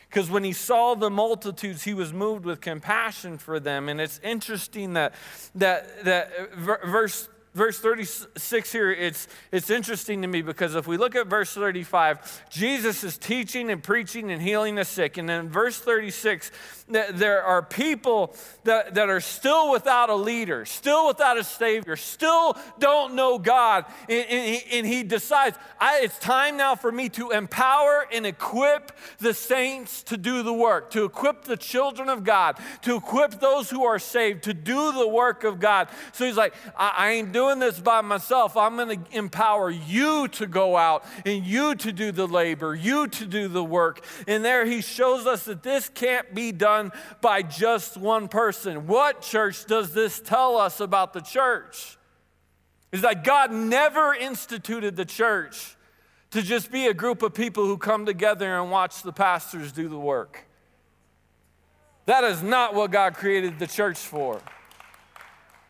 Because 0.07 0.29
when 0.29 0.43
he 0.43 0.51
saw 0.51 0.93
the 0.93 1.09
multitudes, 1.09 1.83
he 1.83 1.93
was 1.93 2.11
moved 2.11 2.43
with 2.43 2.59
compassion 2.59 3.37
for 3.37 3.61
them. 3.61 3.87
And 3.87 4.01
it's 4.01 4.19
interesting 4.23 4.93
that, 4.93 5.13
that, 5.55 6.03
that 6.03 6.53
verse 6.53 7.29
verse 7.53 7.79
36 7.79 8.71
here, 8.71 8.91
it's, 8.91 9.27
it's 9.51 9.69
interesting 9.69 10.21
to 10.21 10.27
me 10.27 10.41
because 10.41 10.75
if 10.75 10.87
we 10.87 10.97
look 10.97 11.15
at 11.15 11.27
verse 11.27 11.53
35, 11.53 12.49
Jesus 12.49 13.03
is 13.03 13.17
teaching 13.17 13.69
and 13.69 13.83
preaching 13.83 14.31
and 14.31 14.41
healing 14.41 14.75
the 14.75 14.85
sick. 14.85 15.17
And 15.17 15.27
then 15.27 15.49
verse 15.49 15.77
36, 15.79 16.51
there 16.87 17.43
are 17.43 17.61
people 17.61 18.35
that, 18.63 18.95
that 18.95 19.09
are 19.09 19.19
still 19.19 19.71
without 19.71 20.09
a 20.09 20.15
leader, 20.15 20.65
still 20.65 21.07
without 21.07 21.37
a 21.37 21.43
Savior, 21.43 21.95
still 21.95 22.57
don't 22.79 23.15
know 23.15 23.37
God. 23.37 23.85
And, 24.07 24.25
and, 24.29 24.63
and 24.71 24.87
he 24.87 25.03
decides, 25.03 25.57
it's 25.81 26.17
time 26.19 26.57
now 26.57 26.75
for 26.75 26.91
me 26.91 27.09
to 27.09 27.31
empower 27.31 28.07
and 28.11 28.25
equip 28.25 28.91
the 29.19 29.33
saints 29.33 30.03
to 30.03 30.17
do 30.17 30.43
the 30.43 30.53
work, 30.53 30.91
to 30.91 31.03
equip 31.03 31.43
the 31.43 31.57
children 31.57 32.07
of 32.07 32.23
God, 32.23 32.57
to 32.83 32.95
equip 32.95 33.39
those 33.39 33.69
who 33.69 33.83
are 33.83 33.99
saved 33.99 34.43
to 34.43 34.53
do 34.53 34.93
the 34.93 35.07
work 35.07 35.43
of 35.43 35.59
God. 35.59 35.89
So 36.13 36.25
he's 36.25 36.37
like, 36.37 36.53
I, 36.77 36.93
I 36.97 37.11
ain't 37.11 37.31
doing 37.31 37.40
this 37.59 37.79
by 37.79 38.01
myself. 38.01 38.55
I'm 38.57 38.75
going 38.75 39.03
to 39.03 39.17
empower 39.17 39.69
you 39.69 40.27
to 40.29 40.47
go 40.47 40.77
out 40.77 41.03
and 41.25 41.45
you 41.45 41.75
to 41.75 41.91
do 41.91 42.11
the 42.11 42.27
labor, 42.27 42.75
you 42.75 43.07
to 43.07 43.25
do 43.25 43.47
the 43.47 43.63
work. 43.63 44.03
And 44.27 44.43
there 44.43 44.65
he 44.65 44.81
shows 44.81 45.25
us 45.27 45.45
that 45.45 45.63
this 45.63 45.89
can't 45.89 46.33
be 46.33 46.51
done 46.51 46.91
by 47.21 47.41
just 47.41 47.97
one 47.97 48.27
person. 48.27 48.87
What 48.87 49.21
church 49.21 49.65
does 49.65 49.93
this 49.93 50.19
tell 50.19 50.57
us 50.57 50.79
about 50.79 51.13
the 51.13 51.21
church? 51.21 51.97
Is 52.91 53.01
that 53.01 53.23
God 53.23 53.51
never 53.51 54.13
instituted 54.13 54.95
the 54.95 55.05
church 55.05 55.77
to 56.31 56.41
just 56.41 56.71
be 56.71 56.87
a 56.87 56.93
group 56.93 57.21
of 57.21 57.33
people 57.33 57.65
who 57.65 57.77
come 57.77 58.05
together 58.05 58.57
and 58.59 58.71
watch 58.71 59.03
the 59.03 59.13
pastors 59.13 59.71
do 59.71 59.87
the 59.87 59.99
work. 59.99 60.45
That 62.05 62.23
is 62.23 62.41
not 62.41 62.73
what 62.73 62.91
God 62.91 63.13
created 63.13 63.59
the 63.59 63.67
church 63.67 63.97
for. 63.97 64.41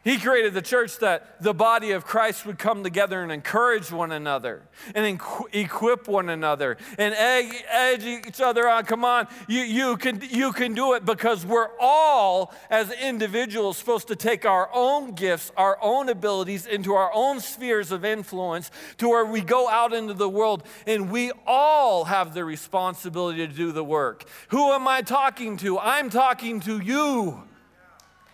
He 0.04 0.18
created 0.18 0.56
the 0.56 0.64
church 0.64 0.98
that 0.98 1.40
the 1.44 1.54
body 1.54 1.92
of 1.92 2.06
Christ 2.06 2.48
would 2.48 2.58
come 2.58 2.84
together 2.84 3.22
and 3.22 3.32
encourage 3.32 3.92
one 3.92 4.12
another 4.12 4.64
and 4.96 5.22
equip 5.54 6.08
one 6.08 6.30
another 6.30 6.78
and 6.98 7.14
egg, 7.14 7.54
edge 7.70 8.04
each 8.04 8.42
other 8.42 8.68
on. 8.68 8.86
Come 8.86 9.06
on, 9.06 9.28
you, 9.48 9.62
you, 9.62 9.98
can, 9.98 10.20
you 10.32 10.54
can 10.54 10.74
do 10.74 10.94
it 10.94 11.06
because 11.06 11.46
we're 11.46 11.70
all, 11.80 12.52
as 12.72 12.92
individuals, 12.92 13.78
supposed 13.78 14.08
to 14.08 14.16
take 14.16 14.44
our 14.44 14.72
own 14.74 15.14
gifts, 15.14 15.52
our 15.56 15.78
own 15.84 16.10
abilities 16.10 16.66
into 16.66 16.96
our 16.96 17.12
own 17.14 17.40
spheres 17.40 17.92
of 17.92 18.04
influence 18.04 18.72
to 18.98 19.08
where 19.08 19.26
we 19.26 19.42
go 19.42 19.70
out 19.70 19.94
into 19.94 20.16
the 20.16 20.30
world 20.30 20.64
and 20.88 21.12
we 21.12 21.32
all 21.46 22.06
have 22.06 22.34
the 22.34 22.44
responsibility 22.44 23.46
to 23.46 23.54
do 23.54 23.72
the 23.72 23.84
work. 23.84 24.26
Who 24.48 24.72
am 24.72 24.88
I 24.88 25.04
talking 25.04 25.58
to? 25.58 25.78
I'm 25.78 26.10
talking 26.10 26.60
to 26.62 26.80
you 26.80 27.44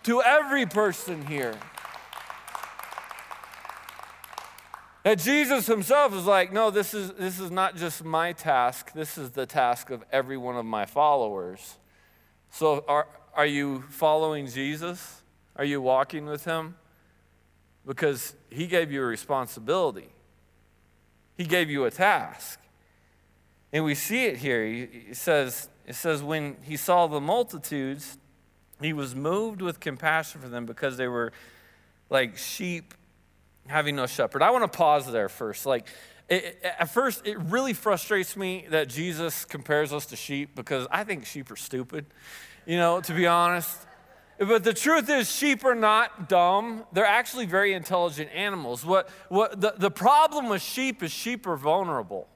to 0.08 0.22
every 0.22 0.64
person 0.64 1.26
here. 1.26 1.54
And 5.04 5.20
Jesus 5.20 5.66
himself 5.66 6.14
is 6.14 6.24
like, 6.24 6.50
no, 6.50 6.70
this 6.70 6.94
is, 6.94 7.12
this 7.12 7.38
is 7.38 7.50
not 7.50 7.76
just 7.76 8.02
my 8.02 8.32
task, 8.32 8.94
this 8.94 9.18
is 9.18 9.32
the 9.32 9.44
task 9.44 9.90
of 9.90 10.02
every 10.10 10.38
one 10.38 10.56
of 10.56 10.64
my 10.64 10.86
followers. 10.86 11.76
So, 12.50 12.86
are, 12.88 13.06
are 13.34 13.44
you 13.44 13.84
following 13.90 14.46
Jesus? 14.46 15.20
Are 15.56 15.64
you 15.66 15.82
walking 15.82 16.24
with 16.24 16.46
him? 16.46 16.76
Because 17.86 18.34
he 18.48 18.66
gave 18.66 18.90
you 18.90 19.02
a 19.02 19.06
responsibility, 19.06 20.08
he 21.36 21.44
gave 21.44 21.68
you 21.68 21.84
a 21.84 21.90
task. 21.90 22.58
And 23.74 23.84
we 23.84 23.94
see 23.94 24.24
it 24.24 24.38
here. 24.38 24.64
He 24.64 25.12
says, 25.12 25.68
it 25.86 25.96
says, 25.96 26.22
when 26.22 26.56
he 26.62 26.78
saw 26.78 27.06
the 27.08 27.20
multitudes, 27.20 28.16
he 28.80 28.92
was 28.92 29.14
moved 29.14 29.62
with 29.62 29.80
compassion 29.80 30.40
for 30.40 30.48
them 30.48 30.66
because 30.66 30.96
they 30.96 31.08
were 31.08 31.32
like 32.10 32.36
sheep 32.36 32.94
having 33.66 33.96
no 33.96 34.06
shepherd. 34.06 34.42
I 34.42 34.50
want 34.50 34.70
to 34.70 34.76
pause 34.76 35.10
there 35.10 35.28
first. 35.28 35.66
Like, 35.66 35.86
it, 36.28 36.62
at 36.62 36.90
first, 36.90 37.26
it 37.26 37.38
really 37.38 37.72
frustrates 37.72 38.36
me 38.36 38.66
that 38.70 38.88
Jesus 38.88 39.44
compares 39.44 39.92
us 39.92 40.06
to 40.06 40.16
sheep 40.16 40.54
because 40.54 40.86
I 40.90 41.04
think 41.04 41.26
sheep 41.26 41.50
are 41.50 41.56
stupid, 41.56 42.06
you 42.66 42.76
know, 42.76 43.00
to 43.00 43.14
be 43.14 43.26
honest. 43.26 43.86
But 44.38 44.62
the 44.62 44.72
truth 44.72 45.10
is, 45.10 45.30
sheep 45.30 45.64
are 45.64 45.74
not 45.74 46.28
dumb. 46.28 46.84
They're 46.92 47.04
actually 47.04 47.46
very 47.46 47.72
intelligent 47.72 48.30
animals. 48.32 48.84
What, 48.84 49.08
what 49.28 49.60
the, 49.60 49.74
the 49.76 49.90
problem 49.90 50.48
with 50.48 50.62
sheep 50.62 51.02
is 51.02 51.10
sheep 51.10 51.46
are 51.46 51.56
vulnerable. 51.56 52.28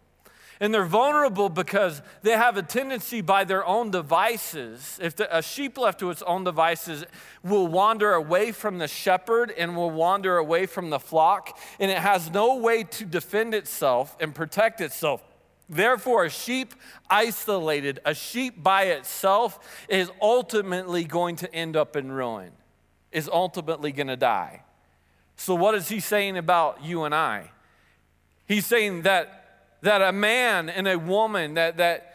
And 0.63 0.73
they're 0.73 0.85
vulnerable 0.85 1.49
because 1.49 2.03
they 2.23 2.37
have 2.37 2.57
a 2.57 2.63
tendency 2.63 3.21
by 3.21 3.43
their 3.43 3.67
own 3.67 3.91
devices. 3.91 4.97
If 5.03 5.17
the, 5.17 5.37
a 5.37 5.43
sheep 5.43 5.77
left 5.77 5.99
to 5.99 6.11
its 6.11 6.23
own 6.23 6.45
devices 6.45 7.05
will 7.43 7.67
wander 7.67 8.13
away 8.13 8.53
from 8.53 8.79
the 8.79 8.87
shepherd 8.87 9.51
and 9.59 9.77
will 9.77 9.91
wander 9.91 10.37
away 10.37 10.67
from 10.67 10.91
the 10.91 11.01
flock, 11.01 11.59
and 11.81 11.91
it 11.91 11.99
has 11.99 12.31
no 12.31 12.55
way 12.55 12.85
to 12.85 13.05
defend 13.05 13.55
itself 13.55 14.17
and 14.21 14.33
protect 14.37 14.81
itself. 14.81 15.21
Therefore, 15.69 16.27
a 16.27 16.31
sheep 16.31 16.75
isolated, 17.11 17.99
a 18.05 18.15
sheep 18.15 18.63
by 18.63 18.85
itself, 18.85 19.59
is 19.89 20.13
ultimately 20.21 21.03
going 21.03 21.35
to 21.37 21.53
end 21.53 21.77
up 21.77 21.97
in 21.97 22.13
ruin, 22.13 22.53
is 23.11 23.29
ultimately 23.29 23.91
going 23.91 24.07
to 24.07 24.17
die. 24.17 24.63
So, 25.35 25.57
what 25.57 25.75
is 25.75 25.89
he 25.89 25.99
saying 25.99 26.39
about 26.39 26.85
you 26.85 27.03
and 27.03 27.13
I? 27.13 27.51
He's 28.47 28.65
saying 28.65 29.03
that 29.03 29.42
that 29.83 30.01
a 30.01 30.13
man 30.13 30.69
and 30.69 30.89
a 30.89 30.99
woman, 30.99 31.55
that, 31.55 31.77
that, 31.77 32.15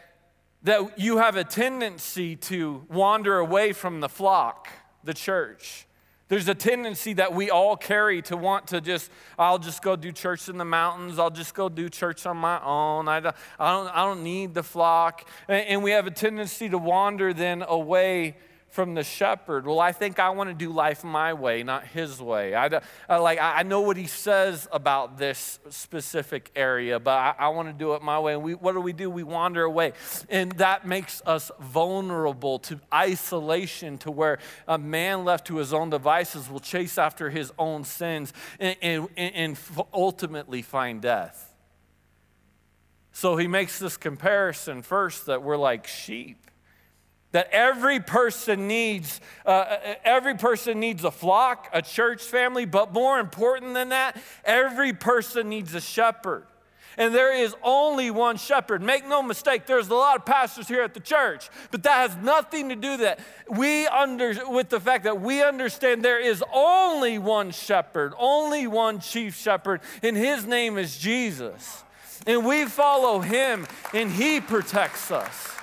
that 0.62 0.98
you 0.98 1.18
have 1.18 1.36
a 1.36 1.44
tendency 1.44 2.34
to 2.36 2.84
wander 2.88 3.38
away 3.38 3.72
from 3.72 4.00
the 4.00 4.08
flock, 4.08 4.68
the 5.04 5.14
church. 5.14 5.86
There's 6.28 6.48
a 6.48 6.54
tendency 6.54 7.14
that 7.14 7.32
we 7.32 7.50
all 7.50 7.74
carry 7.76 8.20
to 8.22 8.36
want 8.36 8.66
to 8.68 8.82
just, 8.82 9.10
I'll 9.38 9.58
just 9.58 9.82
go 9.82 9.96
do 9.96 10.12
church 10.12 10.50
in 10.50 10.58
the 10.58 10.64
mountains. 10.64 11.18
I'll 11.18 11.30
just 11.30 11.54
go 11.54 11.70
do 11.70 11.88
church 11.88 12.26
on 12.26 12.36
my 12.36 12.62
own. 12.62 13.08
I 13.08 13.20
don't, 13.20 13.36
I 13.58 13.72
don't, 13.72 13.88
I 13.88 14.04
don't 14.04 14.22
need 14.22 14.52
the 14.52 14.62
flock. 14.62 15.26
And, 15.48 15.66
and 15.66 15.82
we 15.82 15.92
have 15.92 16.06
a 16.06 16.10
tendency 16.10 16.68
to 16.68 16.76
wander 16.76 17.32
then 17.32 17.64
away 17.66 18.36
from 18.70 18.94
the 18.94 19.02
shepherd. 19.02 19.66
Well, 19.66 19.80
I 19.80 19.92
think 19.92 20.18
I 20.18 20.30
want 20.30 20.50
to 20.50 20.54
do 20.54 20.72
life 20.72 21.02
my 21.02 21.32
way, 21.32 21.62
not 21.62 21.86
his 21.86 22.20
way. 22.20 22.54
I, 22.54 22.66
uh, 22.66 22.80
I 23.08 23.16
like, 23.16 23.38
I 23.40 23.62
know 23.62 23.80
what 23.80 23.96
he 23.96 24.06
says 24.06 24.68
about 24.70 25.18
this 25.18 25.58
specific 25.70 26.50
area, 26.54 27.00
but 27.00 27.12
I, 27.12 27.34
I 27.38 27.48
want 27.48 27.68
to 27.68 27.72
do 27.72 27.94
it 27.94 28.02
my 28.02 28.18
way. 28.20 28.34
And 28.34 28.42
we, 28.42 28.54
what 28.54 28.72
do 28.72 28.80
we 28.80 28.92
do? 28.92 29.10
We 29.10 29.22
wander 29.22 29.62
away. 29.62 29.92
And 30.28 30.52
that 30.52 30.86
makes 30.86 31.22
us 31.24 31.50
vulnerable 31.60 32.58
to 32.60 32.80
isolation, 32.92 33.98
to 33.98 34.10
where 34.10 34.38
a 34.66 34.78
man 34.78 35.24
left 35.24 35.46
to 35.46 35.56
his 35.56 35.72
own 35.72 35.90
devices 35.90 36.50
will 36.50 36.60
chase 36.60 36.98
after 36.98 37.30
his 37.30 37.52
own 37.58 37.84
sins 37.84 38.32
and, 38.60 38.76
and, 38.82 39.08
and 39.16 39.58
ultimately 39.92 40.62
find 40.62 41.00
death. 41.00 41.54
So 43.12 43.36
he 43.36 43.48
makes 43.48 43.78
this 43.78 43.96
comparison 43.96 44.82
first 44.82 45.26
that 45.26 45.42
we're 45.42 45.56
like 45.56 45.86
sheep 45.86 46.47
that 47.32 47.48
every 47.52 48.00
person 48.00 48.66
needs 48.66 49.20
uh, 49.44 49.50
uh, 49.50 49.94
every 50.04 50.34
person 50.34 50.80
needs 50.80 51.04
a 51.04 51.10
flock 51.10 51.68
a 51.72 51.82
church 51.82 52.22
family 52.22 52.64
but 52.64 52.92
more 52.92 53.18
important 53.18 53.74
than 53.74 53.90
that 53.90 54.20
every 54.44 54.92
person 54.92 55.48
needs 55.48 55.74
a 55.74 55.80
shepherd. 55.80 56.44
And 56.96 57.14
there 57.14 57.32
is 57.32 57.54
only 57.62 58.10
one 58.10 58.38
shepherd. 58.38 58.82
Make 58.82 59.06
no 59.06 59.22
mistake 59.22 59.66
there's 59.66 59.88
a 59.88 59.94
lot 59.94 60.16
of 60.16 60.24
pastors 60.24 60.66
here 60.66 60.82
at 60.82 60.94
the 60.94 61.00
church 61.00 61.50
but 61.70 61.82
that 61.82 62.10
has 62.10 62.16
nothing 62.24 62.70
to 62.70 62.76
do 62.76 62.96
that. 62.98 63.20
We 63.48 63.86
under 63.86 64.34
with 64.48 64.70
the 64.70 64.80
fact 64.80 65.04
that 65.04 65.20
we 65.20 65.42
understand 65.42 66.04
there 66.04 66.20
is 66.20 66.42
only 66.52 67.18
one 67.18 67.50
shepherd 67.50 68.14
only 68.18 68.66
one 68.66 69.00
chief 69.00 69.36
shepherd 69.36 69.80
and 70.02 70.16
his 70.16 70.46
name 70.46 70.78
is 70.78 70.96
jesus. 70.96 71.84
And 72.26 72.44
we 72.44 72.64
follow 72.64 73.20
him 73.20 73.66
and 73.92 74.10
he 74.10 74.40
protects 74.40 75.10
us 75.10 75.57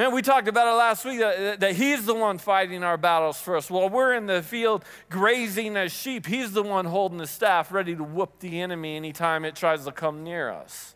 Man, 0.00 0.14
we 0.14 0.22
talked 0.22 0.48
about 0.48 0.66
it 0.66 0.78
last 0.78 1.04
week 1.04 1.18
that, 1.18 1.60
that 1.60 1.76
He's 1.76 2.06
the 2.06 2.14
one 2.14 2.38
fighting 2.38 2.82
our 2.82 2.96
battles 2.96 3.38
for 3.38 3.54
us. 3.54 3.68
While 3.68 3.90
we're 3.90 4.14
in 4.14 4.24
the 4.24 4.42
field 4.42 4.82
grazing 5.10 5.76
as 5.76 5.92
sheep, 5.92 6.24
He's 6.24 6.52
the 6.52 6.62
one 6.62 6.86
holding 6.86 7.18
the 7.18 7.26
staff 7.26 7.70
ready 7.70 7.94
to 7.94 8.02
whoop 8.02 8.38
the 8.40 8.62
enemy 8.62 8.96
anytime 8.96 9.44
it 9.44 9.54
tries 9.54 9.84
to 9.84 9.92
come 9.92 10.24
near 10.24 10.48
us. 10.48 10.94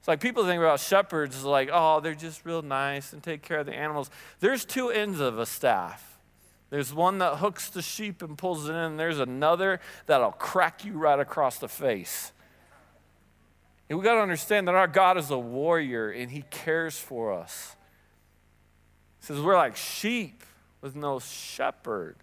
It's 0.00 0.06
like 0.06 0.20
people 0.20 0.44
think 0.44 0.58
about 0.58 0.80
shepherds 0.80 1.44
like, 1.44 1.70
oh, 1.72 2.00
they're 2.00 2.14
just 2.14 2.44
real 2.44 2.60
nice 2.60 3.14
and 3.14 3.22
take 3.22 3.40
care 3.40 3.60
of 3.60 3.64
the 3.64 3.74
animals. 3.74 4.10
There's 4.40 4.66
two 4.66 4.90
ends 4.90 5.18
of 5.18 5.38
a 5.38 5.46
staff. 5.46 6.18
There's 6.68 6.92
one 6.92 7.16
that 7.20 7.36
hooks 7.36 7.70
the 7.70 7.80
sheep 7.80 8.20
and 8.20 8.36
pulls 8.36 8.68
it 8.68 8.72
in, 8.72 8.76
and 8.76 9.00
there's 9.00 9.18
another 9.18 9.80
that'll 10.04 10.32
crack 10.32 10.84
you 10.84 10.92
right 10.92 11.18
across 11.18 11.56
the 11.56 11.68
face. 11.68 12.32
And 13.88 13.98
we 13.98 14.04
got 14.04 14.16
to 14.16 14.20
understand 14.20 14.68
that 14.68 14.74
our 14.74 14.88
God 14.88 15.16
is 15.16 15.30
a 15.30 15.38
warrior 15.38 16.10
and 16.10 16.30
he 16.30 16.44
cares 16.50 16.98
for 16.98 17.32
us 17.32 17.76
says 19.28 19.40
we're 19.40 19.56
like 19.56 19.76
sheep 19.76 20.42
with 20.80 20.96
no 20.96 21.18
shepherd. 21.20 22.16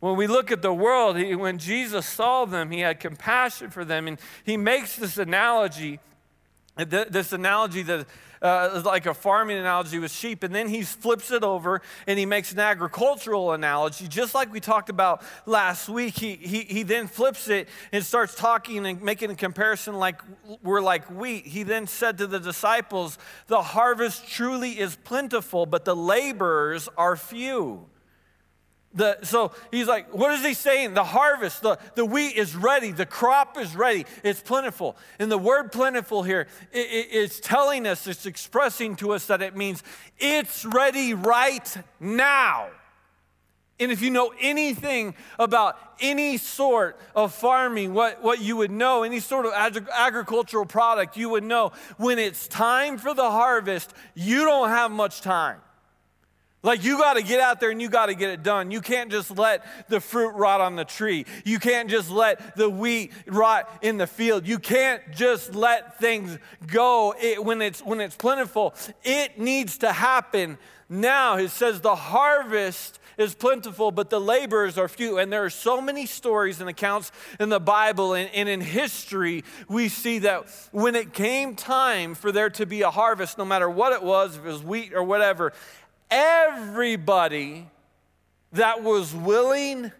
When 0.00 0.16
we 0.16 0.26
look 0.26 0.50
at 0.50 0.62
the 0.62 0.72
world, 0.72 1.16
he, 1.16 1.34
when 1.34 1.58
Jesus 1.58 2.06
saw 2.06 2.44
them, 2.44 2.70
he 2.70 2.80
had 2.80 3.00
compassion 3.00 3.70
for 3.70 3.84
them. 3.84 4.06
And 4.06 4.18
he 4.44 4.56
makes 4.56 4.96
this 4.96 5.18
analogy 5.18 6.00
this 6.86 7.32
analogy 7.32 7.82
that 7.82 8.06
uh, 8.42 8.82
like 8.84 9.06
a 9.06 9.14
farming 9.14 9.58
analogy 9.58 9.98
with 9.98 10.10
sheep, 10.10 10.42
and 10.42 10.54
then 10.54 10.68
he 10.68 10.82
flips 10.82 11.30
it 11.30 11.42
over 11.42 11.82
and 12.06 12.18
he 12.18 12.26
makes 12.26 12.52
an 12.52 12.58
agricultural 12.58 13.52
analogy, 13.52 14.08
just 14.08 14.34
like 14.34 14.52
we 14.52 14.60
talked 14.60 14.88
about 14.88 15.22
last 15.46 15.88
week. 15.88 16.18
He, 16.18 16.34
he, 16.34 16.60
he 16.62 16.82
then 16.82 17.06
flips 17.06 17.48
it 17.48 17.68
and 17.92 18.04
starts 18.04 18.34
talking 18.34 18.86
and 18.86 19.02
making 19.02 19.30
a 19.30 19.36
comparison 19.36 19.94
like 19.94 20.20
we're 20.62 20.80
like 20.80 21.04
wheat. 21.10 21.46
He 21.46 21.62
then 21.62 21.86
said 21.86 22.18
to 22.18 22.26
the 22.26 22.40
disciples, 22.40 23.18
The 23.46 23.62
harvest 23.62 24.28
truly 24.28 24.78
is 24.78 24.96
plentiful, 24.96 25.66
but 25.66 25.84
the 25.84 25.96
laborers 25.96 26.88
are 26.96 27.16
few. 27.16 27.86
The, 28.94 29.18
so 29.22 29.52
he's 29.70 29.86
like, 29.86 30.14
what 30.14 30.32
is 30.32 30.44
he 30.44 30.54
saying? 30.54 30.94
The 30.94 31.04
harvest, 31.04 31.60
the, 31.62 31.78
the 31.94 32.06
wheat 32.06 32.36
is 32.36 32.56
ready, 32.56 32.90
the 32.90 33.06
crop 33.06 33.58
is 33.58 33.76
ready, 33.76 34.06
it's 34.24 34.40
plentiful. 34.40 34.96
And 35.18 35.30
the 35.30 35.38
word 35.38 35.72
plentiful 35.72 36.22
here, 36.22 36.48
it, 36.72 36.86
it, 36.86 37.08
it's 37.10 37.38
telling 37.38 37.86
us, 37.86 38.06
it's 38.06 38.24
expressing 38.24 38.96
to 38.96 39.12
us 39.12 39.26
that 39.26 39.42
it 39.42 39.54
means 39.54 39.82
it's 40.18 40.64
ready 40.64 41.12
right 41.12 41.76
now. 42.00 42.68
And 43.80 43.92
if 43.92 44.02
you 44.02 44.10
know 44.10 44.32
anything 44.40 45.14
about 45.38 45.78
any 46.00 46.36
sort 46.36 46.98
of 47.14 47.32
farming, 47.32 47.94
what, 47.94 48.22
what 48.22 48.40
you 48.40 48.56
would 48.56 48.72
know, 48.72 49.04
any 49.04 49.20
sort 49.20 49.46
of 49.46 49.52
ag- 49.52 49.88
agricultural 49.94 50.66
product, 50.66 51.16
you 51.16 51.28
would 51.28 51.44
know 51.44 51.72
when 51.96 52.18
it's 52.18 52.48
time 52.48 52.98
for 52.98 53.14
the 53.14 53.30
harvest, 53.30 53.92
you 54.14 54.44
don't 54.44 54.70
have 54.70 54.90
much 54.90 55.20
time. 55.20 55.60
Like, 56.68 56.84
you 56.84 56.98
got 56.98 57.14
to 57.14 57.22
get 57.22 57.40
out 57.40 57.60
there 57.60 57.70
and 57.70 57.80
you 57.80 57.88
got 57.88 58.06
to 58.06 58.14
get 58.14 58.28
it 58.28 58.42
done. 58.42 58.70
You 58.70 58.82
can't 58.82 59.10
just 59.10 59.30
let 59.38 59.64
the 59.88 60.02
fruit 60.02 60.34
rot 60.34 60.60
on 60.60 60.76
the 60.76 60.84
tree. 60.84 61.24
You 61.42 61.58
can't 61.58 61.88
just 61.88 62.10
let 62.10 62.56
the 62.56 62.68
wheat 62.68 63.10
rot 63.26 63.70
in 63.80 63.96
the 63.96 64.06
field. 64.06 64.46
You 64.46 64.58
can't 64.58 65.00
just 65.10 65.54
let 65.54 65.98
things 65.98 66.36
go 66.66 67.14
it, 67.18 67.42
when, 67.42 67.62
it's, 67.62 67.80
when 67.80 68.02
it's 68.02 68.16
plentiful. 68.16 68.74
It 69.02 69.38
needs 69.38 69.78
to 69.78 69.92
happen 69.94 70.58
now. 70.90 71.38
It 71.38 71.52
says 71.52 71.80
the 71.80 71.96
harvest 71.96 72.98
is 73.16 73.34
plentiful, 73.34 73.90
but 73.90 74.10
the 74.10 74.20
laborers 74.20 74.76
are 74.76 74.88
few. 74.88 75.16
And 75.16 75.32
there 75.32 75.46
are 75.46 75.50
so 75.50 75.80
many 75.80 76.04
stories 76.04 76.60
and 76.60 76.68
accounts 76.68 77.12
in 77.40 77.48
the 77.48 77.60
Bible 77.60 78.12
and, 78.12 78.28
and 78.34 78.46
in 78.46 78.60
history, 78.60 79.42
we 79.70 79.88
see 79.88 80.18
that 80.18 80.50
when 80.72 80.96
it 80.96 81.14
came 81.14 81.56
time 81.56 82.14
for 82.14 82.30
there 82.30 82.50
to 82.50 82.66
be 82.66 82.82
a 82.82 82.90
harvest, 82.90 83.38
no 83.38 83.46
matter 83.46 83.70
what 83.70 83.94
it 83.94 84.02
was, 84.02 84.36
if 84.36 84.44
it 84.44 84.48
was 84.48 84.62
wheat 84.62 84.92
or 84.92 85.02
whatever, 85.02 85.54
everybody 86.10 87.68
that 88.52 88.82
was 88.82 89.14
willing, 89.14 89.92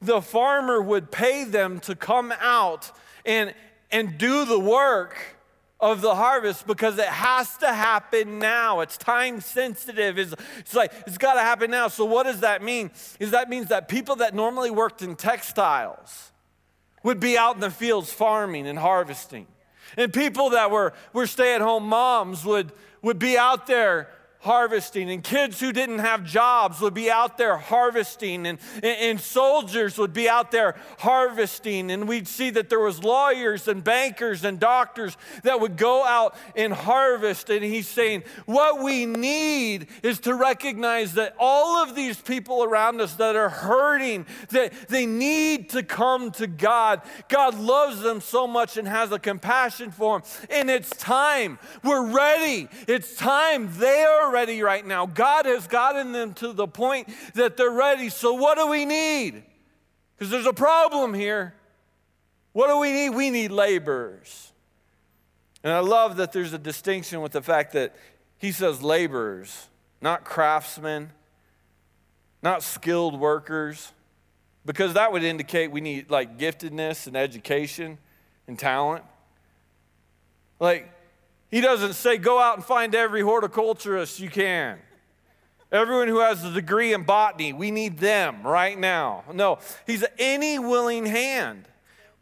the 0.00 0.20
farmer 0.20 0.80
would 0.80 1.10
pay 1.10 1.44
them 1.44 1.80
to 1.80 1.94
come 1.94 2.32
out 2.40 2.90
and, 3.24 3.54
and 3.90 4.18
do 4.18 4.44
the 4.44 4.58
work 4.58 5.36
of 5.80 6.02
the 6.02 6.14
harvest 6.14 6.66
because 6.66 6.98
it 6.98 7.06
has 7.06 7.56
to 7.58 7.72
happen 7.72 8.38
now. 8.38 8.80
It's 8.80 8.98
time 8.98 9.40
sensitive. 9.40 10.18
It's, 10.18 10.34
it's 10.58 10.74
like, 10.74 10.92
it's 11.06 11.18
got 11.18 11.34
to 11.34 11.40
happen 11.40 11.70
now. 11.70 11.88
So, 11.88 12.04
what 12.04 12.24
does 12.24 12.40
that 12.40 12.62
mean? 12.62 12.90
Is 13.18 13.30
that 13.30 13.48
means 13.48 13.68
that 13.68 13.88
people 13.88 14.16
that 14.16 14.34
normally 14.34 14.70
worked 14.70 15.00
in 15.00 15.16
textiles 15.16 16.32
would 17.02 17.18
be 17.18 17.38
out 17.38 17.54
in 17.54 17.60
the 17.62 17.70
fields 17.70 18.12
farming 18.12 18.66
and 18.66 18.78
harvesting. 18.78 19.46
And 19.96 20.12
people 20.12 20.50
that 20.50 20.70
were, 20.70 20.92
were 21.12 21.26
stay 21.26 21.54
at 21.54 21.62
home 21.62 21.84
moms 21.84 22.44
would, 22.44 22.72
would 23.02 23.18
be 23.18 23.38
out 23.38 23.66
there 23.66 24.08
harvesting, 24.40 25.10
and 25.10 25.22
kids 25.22 25.60
who 25.60 25.70
didn't 25.70 25.98
have 25.98 26.24
jobs 26.24 26.80
would 26.80 26.94
be 26.94 27.10
out 27.10 27.36
there 27.36 27.58
harvesting, 27.58 28.46
and, 28.46 28.58
and, 28.82 29.20
soldiers 29.20 29.98
would 29.98 30.14
be 30.14 30.30
out 30.30 30.50
there 30.50 30.74
harvesting, 30.98 31.90
and 31.90 32.08
we'd 32.08 32.26
see 32.26 32.48
that 32.48 32.70
there 32.70 32.80
was 32.80 33.04
lawyers 33.04 33.68
and 33.68 33.84
bankers 33.84 34.42
and 34.42 34.58
doctors 34.58 35.16
that 35.42 35.60
would 35.60 35.76
go 35.76 36.04
out 36.04 36.34
and 36.56 36.72
harvest. 36.72 37.50
And 37.50 37.62
he's 37.62 37.86
saying, 37.86 38.24
what 38.46 38.82
we 38.82 39.04
need 39.04 39.88
is 40.02 40.18
to 40.20 40.34
recognize 40.34 41.14
that 41.14 41.34
all 41.38 41.82
of 41.82 41.94
these 41.94 42.18
people 42.18 42.64
around 42.64 43.00
us 43.02 43.14
that 43.14 43.36
are 43.36 43.50
hurting, 43.50 44.24
that 44.50 44.72
they 44.88 45.04
need 45.04 45.68
to 45.70 45.82
come 45.82 46.30
to 46.32 46.46
God. 46.46 47.02
God 47.28 47.58
loves 47.58 48.00
them 48.00 48.22
so 48.22 48.46
much 48.46 48.78
and 48.78 48.88
has 48.88 49.12
a 49.12 49.18
compassion 49.18 49.90
for 49.90 50.20
them, 50.20 50.28
and 50.48 50.70
it's 50.70 50.90
time. 50.96 51.58
We're 51.84 52.10
ready. 52.10 52.68
It's 52.88 53.14
time. 53.16 53.70
They 53.78 54.02
are 54.02 54.29
ready 54.30 54.62
right 54.62 54.84
now. 54.84 55.06
God 55.06 55.46
has 55.46 55.66
gotten 55.66 56.12
them 56.12 56.34
to 56.34 56.52
the 56.52 56.66
point 56.66 57.08
that 57.34 57.56
they're 57.56 57.70
ready. 57.70 58.08
So, 58.08 58.34
what 58.34 58.56
do 58.56 58.68
we 58.68 58.84
need? 58.84 59.42
Because 60.16 60.30
there's 60.30 60.46
a 60.46 60.52
problem 60.52 61.14
here. 61.14 61.54
What 62.52 62.68
do 62.68 62.78
we 62.78 62.92
need? 62.92 63.10
We 63.10 63.30
need 63.30 63.50
laborers. 63.50 64.52
And 65.62 65.72
I 65.72 65.80
love 65.80 66.16
that 66.16 66.32
there's 66.32 66.52
a 66.52 66.58
distinction 66.58 67.20
with 67.20 67.32
the 67.32 67.42
fact 67.42 67.72
that 67.72 67.94
he 68.38 68.52
says 68.52 68.82
laborers, 68.82 69.68
not 70.00 70.24
craftsmen, 70.24 71.10
not 72.42 72.62
skilled 72.62 73.20
workers, 73.20 73.92
because 74.64 74.94
that 74.94 75.12
would 75.12 75.22
indicate 75.22 75.70
we 75.70 75.80
need 75.80 76.10
like 76.10 76.38
giftedness 76.38 77.06
and 77.06 77.16
education 77.16 77.98
and 78.46 78.58
talent. 78.58 79.04
Like, 80.58 80.90
he 81.50 81.60
doesn't 81.60 81.94
say, 81.94 82.16
go 82.16 82.38
out 82.38 82.56
and 82.56 82.64
find 82.64 82.94
every 82.94 83.22
horticulturist 83.22 84.20
you 84.20 84.30
can. 84.30 84.78
Everyone 85.72 86.08
who 86.08 86.18
has 86.18 86.44
a 86.44 86.50
degree 86.50 86.92
in 86.92 87.04
botany, 87.04 87.52
we 87.52 87.70
need 87.70 87.98
them 87.98 88.42
right 88.42 88.78
now. 88.78 89.24
No, 89.32 89.58
he's 89.86 90.04
any 90.18 90.58
willing 90.58 91.06
hand. 91.06 91.66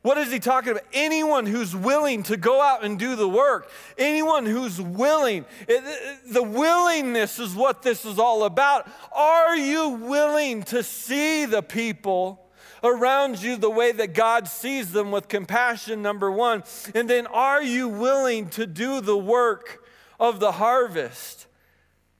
What 0.03 0.16
is 0.16 0.31
he 0.31 0.39
talking 0.39 0.72
about? 0.72 0.85
Anyone 0.93 1.45
who's 1.45 1.74
willing 1.74 2.22
to 2.24 2.37
go 2.37 2.62
out 2.62 2.85
and 2.85 2.99
do 2.99 3.16
the 3.16 3.29
work. 3.29 3.70
Anyone 3.97 4.47
who's 4.47 4.81
willing. 4.81 5.45
The 5.66 6.43
willingness 6.43 7.39
is 7.39 7.55
what 7.55 7.83
this 7.83 8.05
is 8.05 8.18
all 8.18 8.45
about. 8.45 8.89
Are 9.12 9.57
you 9.57 9.89
willing 9.89 10.62
to 10.64 10.83
see 10.83 11.47
the 11.47 11.62
people? 11.62 12.47
Around 12.83 13.43
you 13.43 13.57
the 13.57 13.70
way 13.70 13.93
that 13.93 14.14
God 14.14 14.49
sees 14.49 14.93
them 14.93 15.11
with 15.11 15.29
compassion, 15.29 16.03
number 16.03 16.31
one? 16.31 16.62
And 16.95 17.09
then 17.09 17.26
are 17.26 17.62
you 17.62 17.89
willing 17.89 18.49
to 18.51 18.66
do 18.66 19.01
the 19.01 19.18
work 19.18 19.85
of 20.18 20.41
the 20.41 20.53
harvest? 20.53 21.47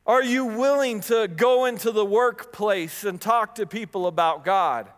Are 0.07 0.23
you 0.23 0.45
willing 0.45 1.01
to 1.03 1.29
go 1.29 1.67
into 1.67 1.91
the 1.93 2.05
workplace 2.05 3.05
and 3.05 3.21
talk 3.21 3.57
to 3.57 3.67
people 3.67 4.07
about 4.07 4.45
God? 4.45 4.89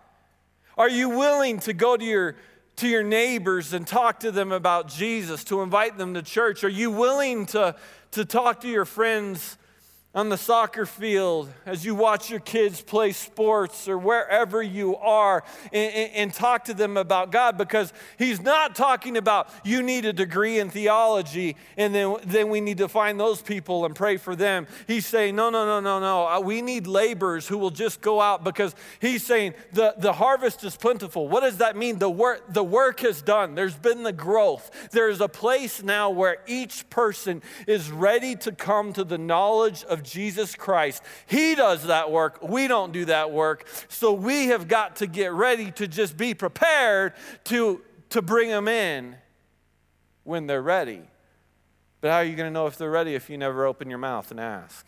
Are 0.78 0.88
you 0.88 1.08
willing 1.10 1.58
to 1.60 1.72
go 1.72 1.96
to 1.96 2.04
your 2.04 2.36
to 2.80 2.88
your 2.88 3.02
neighbors 3.02 3.74
and 3.74 3.86
talk 3.86 4.20
to 4.20 4.30
them 4.30 4.52
about 4.52 4.88
Jesus, 4.88 5.44
to 5.44 5.60
invite 5.60 5.98
them 5.98 6.14
to 6.14 6.22
church? 6.22 6.64
Are 6.64 6.68
you 6.68 6.90
willing 6.90 7.44
to, 7.46 7.76
to 8.12 8.24
talk 8.24 8.62
to 8.62 8.68
your 8.68 8.86
friends 8.86 9.58
on 10.12 10.28
the 10.28 10.36
soccer 10.36 10.84
field, 10.86 11.48
as 11.64 11.84
you 11.84 11.94
watch 11.94 12.30
your 12.30 12.40
kids 12.40 12.80
play 12.80 13.12
sports 13.12 13.86
or 13.86 13.96
wherever 13.96 14.60
you 14.60 14.96
are, 14.96 15.44
and, 15.72 16.12
and, 16.14 16.34
talk 16.34 16.64
to 16.64 16.74
them 16.74 16.96
about 16.96 17.30
God 17.30 17.56
because 17.56 17.92
He's 18.18 18.40
not 18.40 18.74
talking 18.74 19.16
about 19.16 19.48
you 19.62 19.84
need 19.84 20.04
a 20.04 20.12
degree 20.12 20.58
in 20.58 20.68
theology 20.68 21.56
and 21.76 21.94
then, 21.94 22.16
then 22.24 22.48
we 22.48 22.60
need 22.60 22.78
to 22.78 22.88
find 22.88 23.20
those 23.20 23.40
people 23.40 23.84
and 23.84 23.94
pray 23.94 24.16
for 24.16 24.34
them. 24.34 24.66
He's 24.88 25.06
saying, 25.06 25.36
no, 25.36 25.48
no, 25.48 25.64
no, 25.64 25.78
no, 25.78 26.00
no. 26.00 26.26
Uh, 26.26 26.40
we 26.40 26.60
need 26.60 26.88
laborers 26.88 27.46
who 27.46 27.58
will 27.58 27.70
just 27.70 28.00
go 28.00 28.20
out 28.20 28.42
because 28.42 28.74
He's 29.00 29.24
saying 29.24 29.54
the, 29.72 29.94
the 29.96 30.12
harvest 30.12 30.64
is 30.64 30.76
plentiful. 30.76 31.28
What 31.28 31.42
does 31.42 31.58
that 31.58 31.76
mean? 31.76 32.00
The 32.00 32.10
work, 32.10 32.52
the 32.52 32.64
work 32.64 33.04
is 33.04 33.22
done, 33.22 33.54
there's 33.54 33.76
been 33.76 34.02
the 34.02 34.12
growth. 34.12 34.88
There's 34.90 35.20
a 35.20 35.28
place 35.28 35.84
now 35.84 36.10
where 36.10 36.38
each 36.48 36.90
person 36.90 37.42
is 37.68 37.92
ready 37.92 38.34
to 38.36 38.50
come 38.50 38.92
to 38.94 39.04
the 39.04 39.18
knowledge 39.18 39.84
of 39.84 39.99
Jesus 40.00 40.54
Christ. 40.54 41.02
He 41.26 41.54
does 41.54 41.86
that 41.86 42.10
work. 42.10 42.42
We 42.42 42.68
don't 42.68 42.92
do 42.92 43.04
that 43.06 43.30
work. 43.30 43.66
So 43.88 44.12
we 44.12 44.48
have 44.48 44.68
got 44.68 44.96
to 44.96 45.06
get 45.06 45.32
ready 45.32 45.70
to 45.72 45.86
just 45.86 46.16
be 46.16 46.34
prepared 46.34 47.14
to, 47.44 47.80
to 48.10 48.22
bring 48.22 48.48
them 48.48 48.68
in 48.68 49.16
when 50.24 50.46
they're 50.46 50.62
ready. 50.62 51.02
But 52.00 52.10
how 52.10 52.18
are 52.18 52.24
you 52.24 52.36
going 52.36 52.48
to 52.48 52.52
know 52.52 52.66
if 52.66 52.78
they're 52.78 52.90
ready 52.90 53.14
if 53.14 53.28
you 53.28 53.36
never 53.36 53.66
open 53.66 53.90
your 53.90 53.98
mouth 53.98 54.30
and 54.30 54.40
ask? 54.40 54.86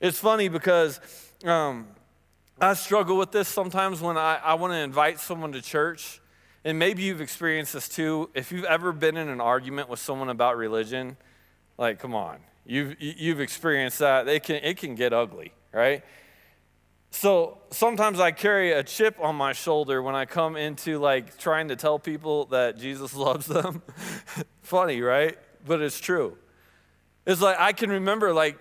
It's 0.00 0.18
funny 0.18 0.48
because 0.48 1.00
um, 1.44 1.86
I 2.60 2.74
struggle 2.74 3.16
with 3.16 3.32
this 3.32 3.48
sometimes 3.48 4.00
when 4.00 4.16
I, 4.16 4.40
I 4.42 4.54
want 4.54 4.72
to 4.72 4.78
invite 4.78 5.20
someone 5.20 5.52
to 5.52 5.62
church. 5.62 6.20
And 6.64 6.78
maybe 6.78 7.02
you've 7.02 7.20
experienced 7.20 7.72
this 7.72 7.88
too. 7.88 8.28
If 8.34 8.52
you've 8.52 8.64
ever 8.64 8.92
been 8.92 9.16
in 9.16 9.28
an 9.28 9.40
argument 9.40 9.88
with 9.88 9.98
someone 9.98 10.28
about 10.28 10.56
religion, 10.56 11.16
like, 11.78 11.98
come 11.98 12.14
on. 12.14 12.38
You've, 12.64 13.00
you've 13.00 13.40
experienced 13.40 13.98
that. 13.98 14.28
It 14.28 14.42
can, 14.42 14.56
it 14.56 14.76
can 14.76 14.94
get 14.94 15.12
ugly, 15.12 15.52
right? 15.72 16.04
So 17.10 17.58
sometimes 17.70 18.20
I 18.20 18.30
carry 18.30 18.72
a 18.72 18.82
chip 18.82 19.16
on 19.20 19.34
my 19.34 19.52
shoulder 19.52 20.02
when 20.02 20.14
I 20.14 20.24
come 20.24 20.56
into 20.56 20.98
like 20.98 21.36
trying 21.38 21.68
to 21.68 21.76
tell 21.76 21.98
people 21.98 22.46
that 22.46 22.78
Jesus 22.78 23.14
loves 23.26 23.46
them. 23.46 23.82
Funny, 24.62 25.00
right? 25.00 25.36
But 25.66 25.82
it's 25.82 26.00
true. 26.00 26.36
It's 27.26 27.40
like 27.40 27.56
I 27.58 27.72
can 27.72 27.90
remember 27.90 28.32
like 28.32 28.58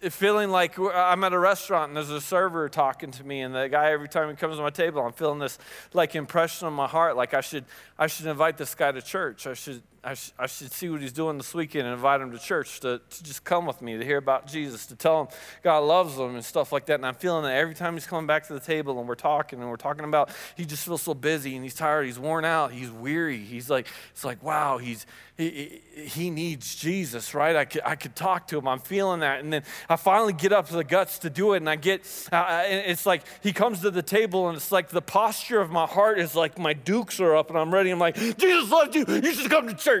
feeling 0.00 0.50
like 0.50 0.78
I'm 0.78 1.24
at 1.24 1.32
a 1.32 1.38
restaurant 1.38 1.88
and 1.88 1.96
there's 1.96 2.10
a 2.10 2.20
server 2.20 2.68
talking 2.68 3.10
to 3.12 3.24
me, 3.24 3.40
and 3.40 3.54
the 3.54 3.68
guy 3.68 3.92
every 3.92 4.08
time 4.08 4.28
he 4.28 4.36
comes 4.36 4.56
to 4.56 4.62
my 4.62 4.70
table, 4.70 5.00
I'm 5.02 5.12
feeling 5.12 5.38
this 5.38 5.58
like 5.92 6.14
impression 6.14 6.66
on 6.66 6.72
my 6.72 6.86
heart, 6.86 7.16
like 7.16 7.34
I 7.34 7.40
should 7.40 7.64
I 7.98 8.06
should 8.06 8.26
invite 8.26 8.56
this 8.56 8.74
guy 8.74 8.92
to 8.92 9.00
church. 9.00 9.46
I 9.46 9.54
should 9.54 9.82
I, 10.04 10.14
sh- 10.14 10.32
I 10.38 10.46
should 10.46 10.70
see 10.72 10.90
what 10.90 11.00
he's 11.00 11.12
doing 11.12 11.38
this 11.38 11.54
weekend 11.54 11.86
and 11.86 11.94
invite 11.94 12.20
him 12.20 12.30
to 12.32 12.38
church 12.38 12.80
to, 12.80 13.00
to 13.08 13.24
just 13.24 13.42
come 13.44 13.64
with 13.64 13.80
me 13.80 13.96
to 13.96 14.04
hear 14.04 14.18
about 14.18 14.46
Jesus, 14.46 14.86
to 14.86 14.96
tell 14.96 15.22
him 15.22 15.28
God 15.62 15.78
loves 15.78 16.16
him 16.16 16.34
and 16.34 16.44
stuff 16.44 16.72
like 16.72 16.86
that. 16.86 16.96
And 16.96 17.06
I'm 17.06 17.14
feeling 17.14 17.44
that 17.44 17.54
every 17.54 17.74
time 17.74 17.94
he's 17.94 18.06
coming 18.06 18.26
back 18.26 18.46
to 18.48 18.52
the 18.52 18.60
table 18.60 18.98
and 18.98 19.08
we're 19.08 19.14
talking 19.14 19.60
and 19.60 19.70
we're 19.70 19.76
talking 19.76 20.04
about 20.04 20.30
he 20.56 20.64
just 20.64 20.84
feels 20.84 21.02
so 21.02 21.14
busy 21.14 21.54
and 21.54 21.64
he's 21.64 21.74
tired, 21.74 22.04
he's 22.04 22.18
worn 22.18 22.44
out, 22.44 22.72
he's 22.72 22.90
weary. 22.90 23.38
He's 23.38 23.70
like, 23.70 23.86
it's 24.12 24.24
like, 24.24 24.42
wow, 24.42 24.78
he's 24.78 25.06
he, 25.36 25.82
he 25.96 26.30
needs 26.30 26.76
Jesus, 26.76 27.34
right? 27.34 27.56
I 27.56 27.64
could, 27.64 27.82
I 27.84 27.96
could 27.96 28.14
talk 28.14 28.46
to 28.48 28.58
him. 28.58 28.68
I'm 28.68 28.78
feeling 28.78 29.20
that. 29.20 29.40
And 29.40 29.52
then 29.52 29.64
I 29.88 29.96
finally 29.96 30.32
get 30.32 30.52
up 30.52 30.68
to 30.68 30.74
the 30.74 30.84
guts 30.84 31.18
to 31.20 31.30
do 31.30 31.54
it. 31.54 31.56
And 31.58 31.68
I 31.68 31.74
get, 31.74 32.02
uh, 32.30 32.36
and 32.36 32.88
it's 32.88 33.04
like 33.04 33.22
he 33.42 33.52
comes 33.52 33.80
to 33.80 33.90
the 33.90 34.02
table 34.02 34.48
and 34.48 34.56
it's 34.56 34.70
like 34.70 34.90
the 34.90 35.02
posture 35.02 35.60
of 35.60 35.70
my 35.70 35.86
heart 35.86 36.20
is 36.20 36.36
like 36.36 36.56
my 36.56 36.72
dukes 36.72 37.18
are 37.18 37.34
up 37.34 37.48
and 37.50 37.58
I'm 37.58 37.74
ready. 37.74 37.90
I'm 37.90 37.98
like, 37.98 38.14
Jesus 38.14 38.70
loves 38.70 38.94
you. 38.94 39.04
You 39.08 39.32
should 39.32 39.50
come 39.50 39.66
to 39.66 39.74
church. 39.74 39.93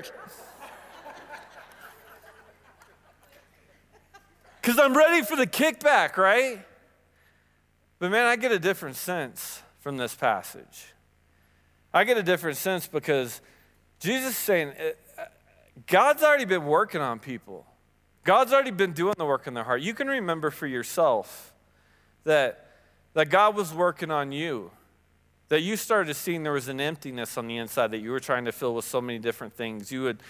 Because 4.60 4.78
I'm 4.78 4.96
ready 4.96 5.22
for 5.22 5.36
the 5.36 5.46
kickback, 5.46 6.16
right? 6.16 6.64
But 7.98 8.10
man, 8.10 8.26
I 8.26 8.36
get 8.36 8.50
a 8.50 8.58
different 8.58 8.96
sense 8.96 9.62
from 9.80 9.96
this 9.98 10.14
passage. 10.14 10.94
I 11.92 12.04
get 12.04 12.16
a 12.16 12.22
different 12.22 12.56
sense 12.56 12.86
because 12.86 13.40
Jesus 14.00 14.30
is 14.30 14.36
saying, 14.36 14.72
uh, 14.78 15.24
God's 15.86 16.22
already 16.22 16.44
been 16.44 16.64
working 16.64 17.00
on 17.00 17.18
people. 17.18 17.66
God's 18.24 18.52
already 18.52 18.70
been 18.70 18.92
doing 18.92 19.14
the 19.18 19.26
work 19.26 19.46
in 19.46 19.54
their 19.54 19.64
heart. 19.64 19.82
You 19.82 19.94
can 19.94 20.08
remember 20.08 20.50
for 20.50 20.66
yourself 20.66 21.52
that, 22.24 22.70
that 23.12 23.28
God 23.28 23.54
was 23.54 23.72
working 23.72 24.10
on 24.10 24.32
you, 24.32 24.70
that 25.48 25.60
you 25.60 25.76
started 25.76 26.14
seeing 26.14 26.42
there 26.42 26.52
was 26.52 26.68
an 26.68 26.80
emptiness 26.80 27.36
on 27.36 27.46
the 27.46 27.56
inside 27.56 27.90
that 27.90 27.98
you 27.98 28.10
were 28.10 28.20
trying 28.20 28.44
to 28.46 28.52
fill 28.52 28.74
with 28.74 28.84
so 28.84 29.00
many 29.00 29.18
different 29.18 29.54
things. 29.54 29.92
You 29.92 30.02
would 30.02 30.22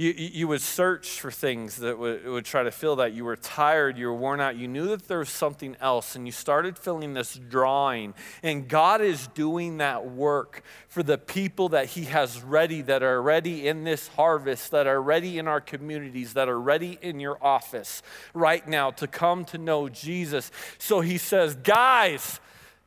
you, 0.00 0.14
you 0.16 0.48
would 0.48 0.62
search 0.62 1.20
for 1.20 1.30
things 1.30 1.76
that 1.76 1.98
would, 1.98 2.24
would 2.24 2.44
try 2.46 2.62
to 2.62 2.70
fill 2.70 2.96
that. 2.96 3.12
You 3.12 3.26
were 3.26 3.36
tired, 3.36 3.98
you 3.98 4.06
were 4.06 4.14
worn 4.14 4.40
out, 4.40 4.56
you 4.56 4.66
knew 4.66 4.88
that 4.88 5.08
there 5.08 5.18
was 5.18 5.28
something 5.28 5.76
else, 5.78 6.16
and 6.16 6.26
you 6.26 6.32
started 6.32 6.78
feeling 6.78 7.12
this 7.12 7.34
drawing. 7.34 8.14
And 8.42 8.66
God 8.66 9.02
is 9.02 9.26
doing 9.34 9.76
that 9.76 10.06
work 10.06 10.62
for 10.88 11.02
the 11.02 11.18
people 11.18 11.68
that 11.70 11.86
He 11.86 12.04
has 12.04 12.40
ready, 12.40 12.80
that 12.82 13.02
are 13.02 13.20
ready 13.20 13.68
in 13.68 13.84
this 13.84 14.08
harvest, 14.08 14.70
that 14.70 14.86
are 14.86 15.02
ready 15.02 15.38
in 15.38 15.46
our 15.46 15.60
communities, 15.60 16.32
that 16.32 16.48
are 16.48 16.60
ready 16.60 16.98
in 17.02 17.20
your 17.20 17.36
office 17.44 18.02
right 18.32 18.66
now 18.66 18.92
to 18.92 19.06
come 19.06 19.44
to 19.46 19.58
know 19.58 19.90
Jesus. 19.90 20.50
So 20.78 21.00
He 21.00 21.18
says, 21.18 21.56
Guys, 21.56 22.40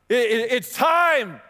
it, 0.08 0.16
it, 0.16 0.52
it's 0.52 0.74
time. 0.74 1.40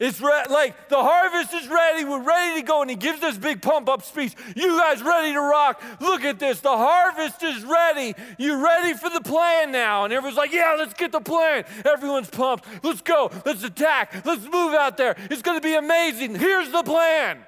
It's 0.00 0.18
re- 0.18 0.46
like 0.48 0.88
the 0.88 0.96
harvest 0.96 1.52
is 1.52 1.68
ready. 1.68 2.06
We're 2.06 2.22
ready 2.22 2.62
to 2.62 2.66
go. 2.66 2.80
And 2.80 2.88
he 2.88 2.96
gives 2.96 3.20
this 3.20 3.36
big 3.36 3.60
pump 3.60 3.86
up 3.90 4.02
speech. 4.02 4.34
You 4.56 4.78
guys 4.78 5.02
ready 5.02 5.34
to 5.34 5.40
rock? 5.40 5.82
Look 6.00 6.24
at 6.24 6.38
this. 6.38 6.60
The 6.60 6.70
harvest 6.70 7.42
is 7.42 7.62
ready. 7.64 8.14
You 8.38 8.64
ready 8.64 8.94
for 8.94 9.10
the 9.10 9.20
plan 9.20 9.72
now? 9.72 10.04
And 10.04 10.12
everyone's 10.12 10.38
like, 10.38 10.52
yeah, 10.52 10.74
let's 10.78 10.94
get 10.94 11.12
the 11.12 11.20
plan. 11.20 11.64
Everyone's 11.84 12.30
pumped. 12.30 12.64
Let's 12.82 13.02
go. 13.02 13.30
Let's 13.44 13.62
attack. 13.62 14.24
Let's 14.24 14.44
move 14.44 14.72
out 14.72 14.96
there. 14.96 15.16
It's 15.30 15.42
going 15.42 15.58
to 15.58 15.62
be 15.62 15.74
amazing. 15.74 16.34
Here's 16.34 16.70
the 16.70 16.82
plan. 16.82 17.38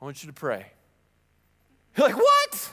I 0.00 0.04
want 0.04 0.22
you 0.22 0.28
to 0.28 0.34
pray. 0.34 0.66
You're 1.98 2.06
like, 2.08 2.16
what? 2.16 2.72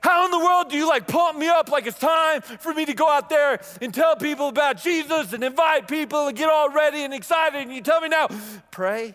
How 0.00 0.24
in 0.24 0.30
the 0.30 0.38
world 0.38 0.70
do 0.70 0.76
you 0.76 0.88
like 0.88 1.06
pump 1.06 1.38
me 1.38 1.48
up 1.48 1.70
like 1.70 1.86
it's 1.86 1.98
time 1.98 2.40
for 2.42 2.72
me 2.72 2.84
to 2.86 2.94
go 2.94 3.08
out 3.08 3.28
there 3.28 3.60
and 3.80 3.92
tell 3.92 4.16
people 4.16 4.48
about 4.48 4.82
Jesus 4.82 5.32
and 5.32 5.42
invite 5.42 5.88
people 5.88 6.28
and 6.28 6.36
get 6.36 6.48
all 6.48 6.70
ready 6.70 7.02
and 7.02 7.12
excited? 7.12 7.60
And 7.60 7.72
you 7.72 7.82
tell 7.82 8.00
me 8.00 8.08
now, 8.08 8.28
pray, 8.70 9.14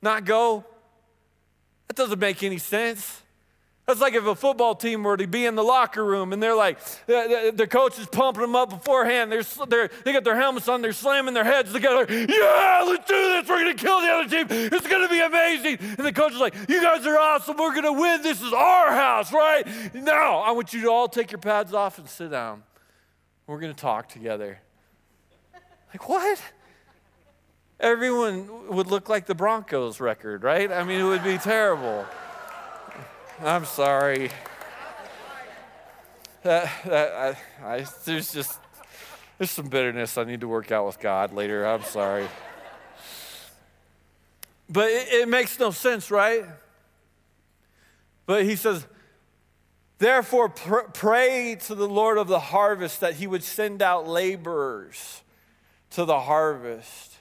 not 0.00 0.24
go? 0.24 0.64
That 1.88 1.96
doesn't 1.96 2.18
make 2.18 2.42
any 2.42 2.58
sense. 2.58 3.21
That's 3.86 4.00
like 4.00 4.14
if 4.14 4.24
a 4.24 4.36
football 4.36 4.76
team 4.76 5.02
were 5.02 5.16
to 5.16 5.26
be 5.26 5.44
in 5.44 5.56
the 5.56 5.64
locker 5.64 6.04
room 6.04 6.32
and 6.32 6.40
they're 6.40 6.54
like, 6.54 6.78
the, 7.06 7.66
coach 7.68 7.98
is 7.98 8.06
pumping 8.06 8.42
them 8.42 8.54
up 8.54 8.70
beforehand. 8.70 9.32
They're, 9.32 9.42
they're, 9.68 9.90
they 10.04 10.12
got 10.12 10.22
their 10.22 10.36
helmets 10.36 10.68
on, 10.68 10.82
they're 10.82 10.92
slamming 10.92 11.34
their 11.34 11.44
heads 11.44 11.72
together. 11.72 12.06
Yeah, 12.08 12.84
let's 12.86 13.08
do 13.08 13.14
this. 13.14 13.48
We're 13.48 13.64
going 13.64 13.76
to 13.76 13.84
kill 13.84 14.00
the 14.00 14.08
other 14.08 14.28
team. 14.28 14.46
It's 14.72 14.86
going 14.86 15.02
to 15.02 15.08
be 15.08 15.20
amazing. 15.20 15.78
And 15.80 16.06
the 16.06 16.12
coach 16.12 16.32
is 16.32 16.38
like, 16.38 16.54
You 16.68 16.80
guys 16.80 17.04
are 17.06 17.18
awesome. 17.18 17.56
We're 17.56 17.72
going 17.72 17.82
to 17.82 17.92
win. 17.92 18.22
This 18.22 18.40
is 18.40 18.52
our 18.52 18.92
house, 18.92 19.32
right? 19.32 19.66
Now, 19.94 20.38
I 20.38 20.52
want 20.52 20.72
you 20.72 20.82
to 20.82 20.88
all 20.88 21.08
take 21.08 21.32
your 21.32 21.40
pads 21.40 21.74
off 21.74 21.98
and 21.98 22.08
sit 22.08 22.30
down. 22.30 22.62
We're 23.48 23.58
going 23.58 23.74
to 23.74 23.80
talk 23.80 24.08
together. 24.08 24.60
Like, 25.92 26.08
what? 26.08 26.40
Everyone 27.80 28.68
would 28.68 28.86
look 28.86 29.08
like 29.08 29.26
the 29.26 29.34
Broncos 29.34 29.98
record, 29.98 30.44
right? 30.44 30.70
I 30.70 30.84
mean, 30.84 31.00
it 31.00 31.04
would 31.04 31.24
be 31.24 31.36
terrible. 31.36 32.06
I'm 33.44 33.64
sorry. 33.64 34.30
That, 36.44 36.70
that, 36.84 37.36
I, 37.60 37.74
I, 37.74 37.86
there's 38.04 38.32
just 38.32 38.60
there's 39.36 39.50
some 39.50 39.66
bitterness 39.66 40.16
I 40.16 40.22
need 40.22 40.42
to 40.42 40.48
work 40.48 40.70
out 40.70 40.86
with 40.86 41.00
God 41.00 41.32
later. 41.32 41.66
I'm 41.66 41.82
sorry. 41.82 42.28
But 44.68 44.90
it, 44.90 45.08
it 45.12 45.28
makes 45.28 45.58
no 45.58 45.72
sense, 45.72 46.08
right? 46.08 46.44
But 48.26 48.44
he 48.44 48.54
says, 48.54 48.86
Therefore, 49.98 50.48
pr- 50.48 50.90
pray 50.94 51.56
to 51.62 51.74
the 51.74 51.88
Lord 51.88 52.18
of 52.18 52.28
the 52.28 52.38
harvest 52.38 53.00
that 53.00 53.14
he 53.14 53.26
would 53.26 53.42
send 53.42 53.82
out 53.82 54.06
laborers 54.06 55.22
to 55.90 56.04
the 56.04 56.20
harvest, 56.20 57.16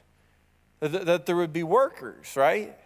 that, 0.81 1.05
that 1.07 1.25
there 1.25 1.35
would 1.35 1.53
be 1.53 1.63
workers, 1.63 2.35
right? 2.35 2.77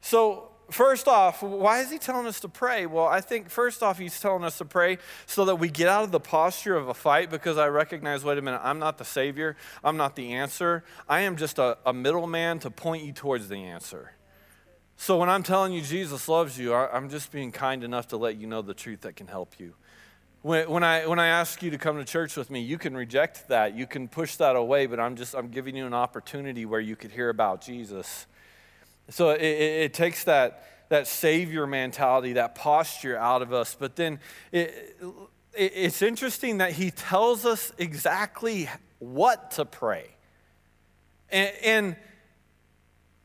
So, 0.00 0.51
first 0.74 1.08
off, 1.08 1.42
why 1.42 1.80
is 1.80 1.90
he 1.90 1.98
telling 1.98 2.26
us 2.26 2.40
to 2.40 2.48
pray? 2.48 2.86
Well, 2.86 3.06
I 3.06 3.20
think 3.20 3.48
first 3.50 3.82
off, 3.82 3.98
he's 3.98 4.20
telling 4.20 4.44
us 4.44 4.58
to 4.58 4.64
pray 4.64 4.98
so 5.26 5.44
that 5.44 5.56
we 5.56 5.68
get 5.68 5.88
out 5.88 6.04
of 6.04 6.12
the 6.12 6.20
posture 6.20 6.76
of 6.76 6.88
a 6.88 6.94
fight 6.94 7.30
because 7.30 7.58
I 7.58 7.68
recognize 7.68 8.24
wait 8.24 8.38
a 8.38 8.42
minute, 8.42 8.60
I'm 8.62 8.78
not 8.78 8.98
the 8.98 9.04
Savior, 9.04 9.56
I'm 9.82 9.96
not 9.96 10.16
the 10.16 10.32
answer. 10.32 10.84
I 11.08 11.20
am 11.20 11.36
just 11.36 11.58
a, 11.58 11.78
a 11.84 11.92
middleman 11.92 12.58
to 12.60 12.70
point 12.70 13.04
you 13.04 13.12
towards 13.12 13.48
the 13.48 13.56
answer. 13.56 14.12
So 14.96 15.18
when 15.18 15.28
I'm 15.28 15.42
telling 15.42 15.72
you 15.72 15.82
Jesus 15.82 16.28
loves 16.28 16.58
you, 16.58 16.74
I'm 16.74 17.10
just 17.10 17.32
being 17.32 17.50
kind 17.50 17.82
enough 17.82 18.08
to 18.08 18.16
let 18.16 18.36
you 18.36 18.46
know 18.46 18.62
the 18.62 18.74
truth 18.74 19.00
that 19.00 19.16
can 19.16 19.26
help 19.26 19.58
you. 19.58 19.74
When, 20.42 20.68
when, 20.68 20.84
I, 20.84 21.06
when 21.06 21.18
I 21.18 21.28
ask 21.28 21.62
you 21.62 21.70
to 21.70 21.78
come 21.78 21.96
to 21.98 22.04
church 22.04 22.36
with 22.36 22.50
me, 22.50 22.60
you 22.60 22.76
can 22.76 22.96
reject 22.96 23.48
that. 23.48 23.76
You 23.76 23.86
can 23.86 24.08
push 24.08 24.36
that 24.36 24.56
away, 24.56 24.86
but 24.86 24.98
I'm 24.98 25.16
just 25.16 25.34
I'm 25.34 25.48
giving 25.48 25.76
you 25.76 25.86
an 25.86 25.94
opportunity 25.94 26.66
where 26.66 26.80
you 26.80 26.96
could 26.96 27.12
hear 27.12 27.28
about 27.28 27.62
Jesus. 27.62 28.26
So 29.08 29.30
it, 29.30 29.40
it, 29.40 29.82
it, 29.82 29.94
takes 29.94 30.24
that, 30.24 30.64
that 30.88 31.06
savior 31.06 31.66
mentality, 31.66 32.34
that 32.34 32.54
posture 32.54 33.16
out 33.16 33.42
of 33.42 33.52
us. 33.52 33.76
But 33.78 33.96
then 33.96 34.20
it, 34.52 34.96
it's 35.54 36.02
interesting 36.02 36.58
that 36.58 36.72
he 36.72 36.90
tells 36.90 37.44
us 37.44 37.72
exactly 37.78 38.68
what 38.98 39.50
to 39.52 39.64
pray. 39.64 40.08
And, 41.30 41.52
and 41.64 41.96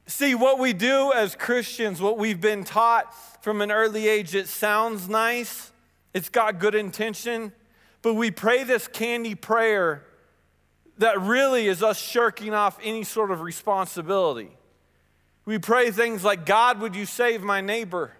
see, 0.08 0.36
what 0.36 0.60
we 0.60 0.74
do 0.74 1.14
as 1.14 1.36
Christians, 1.36 2.02
what 2.02 2.18
we've 2.18 2.42
been 2.42 2.64
taught 2.64 3.14
from 3.44 3.62
an 3.62 3.72
early 3.72 4.08
age, 4.08 4.36
it 4.36 4.48
sounds 4.48 5.08
nice, 5.08 5.72
it's 6.14 6.30
got 6.30 6.60
good 6.60 6.76
intention, 6.76 7.52
but 8.02 8.16
we 8.16 8.32
pray 8.32 8.64
this 8.64 8.88
candy 8.88 9.36
prayer 9.36 10.04
that 10.98 11.22
really 11.22 11.68
is 11.68 11.84
us 11.84 12.00
shirking 12.00 12.54
off 12.54 12.80
any 12.82 13.04
sort 13.04 13.32
of 13.32 13.42
responsibility. 13.42 14.57
We 15.48 15.60
pray 15.60 15.92
things 15.92 16.26
like, 16.26 16.46
God, 16.46 16.82
would 16.82 16.94
you 16.94 17.06
save 17.06 17.42
my 17.42 17.62
neighbor? 17.62 18.12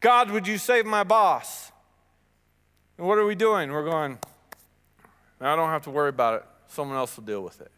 God, 0.00 0.32
would 0.32 0.44
you 0.44 0.58
save 0.58 0.84
my 0.84 1.04
boss? 1.04 1.70
And 2.98 3.06
what 3.06 3.16
are 3.16 3.24
we 3.24 3.36
doing? 3.36 3.70
We're 3.70 3.84
going, 3.84 4.18
I 5.40 5.54
don't 5.54 5.68
have 5.68 5.84
to 5.84 5.90
worry 5.90 6.08
about 6.08 6.34
it. 6.34 6.44
Someone 6.66 6.96
else 6.96 7.16
will 7.16 7.22
deal 7.22 7.42
with 7.42 7.60
it. 7.60 7.70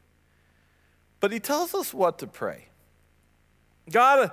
But 1.21 1.31
he 1.31 1.41
tells 1.41 1.75
us 1.75 1.93
what 1.93 2.19
to 2.21 2.27
pray. 2.27 2.69
God 3.91 4.31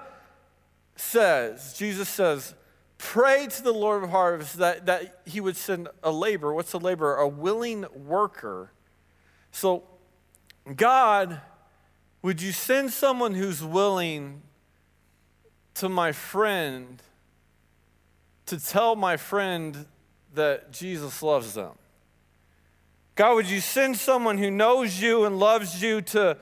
says, 0.96 1.74
Jesus 1.78 2.08
says, 2.08 2.56
pray 2.98 3.48
to 3.48 3.64
the 3.64 3.74
Lord 3.74 4.06
of 4.06 4.12
harvest 4.12 4.60
that, 4.60 4.86
that 4.86 5.24
he 5.26 5.42
would 5.42 5.58
send 5.58 5.90
a 6.04 6.12
laborer. 6.12 6.54
What's 6.54 6.72
a 6.72 6.78
laborer? 6.78 7.18
A 7.18 7.28
willing 7.28 7.86
worker. 7.94 8.72
So 9.52 9.84
God 10.74 11.42
would 12.22 12.42
you 12.42 12.52
send 12.52 12.92
someone 12.92 13.34
who's 13.34 13.64
willing 13.64 14.42
to 15.76 15.88
my 15.88 16.12
friend 16.12 17.02
to 18.46 18.60
tell 18.60 18.96
my 18.96 19.16
friend 19.16 19.86
that 20.34 20.72
Jesus 20.72 21.24
loves 21.24 21.54
them? 21.54 21.72
God, 23.16 23.36
would 23.36 23.50
you 23.50 23.60
send 23.60 23.98
someone 23.98 24.38
who 24.38 24.50
knows 24.50 25.02
you 25.02 25.26
and 25.26 25.40
loves 25.40 25.82
you 25.82 26.02
to, 26.02 26.38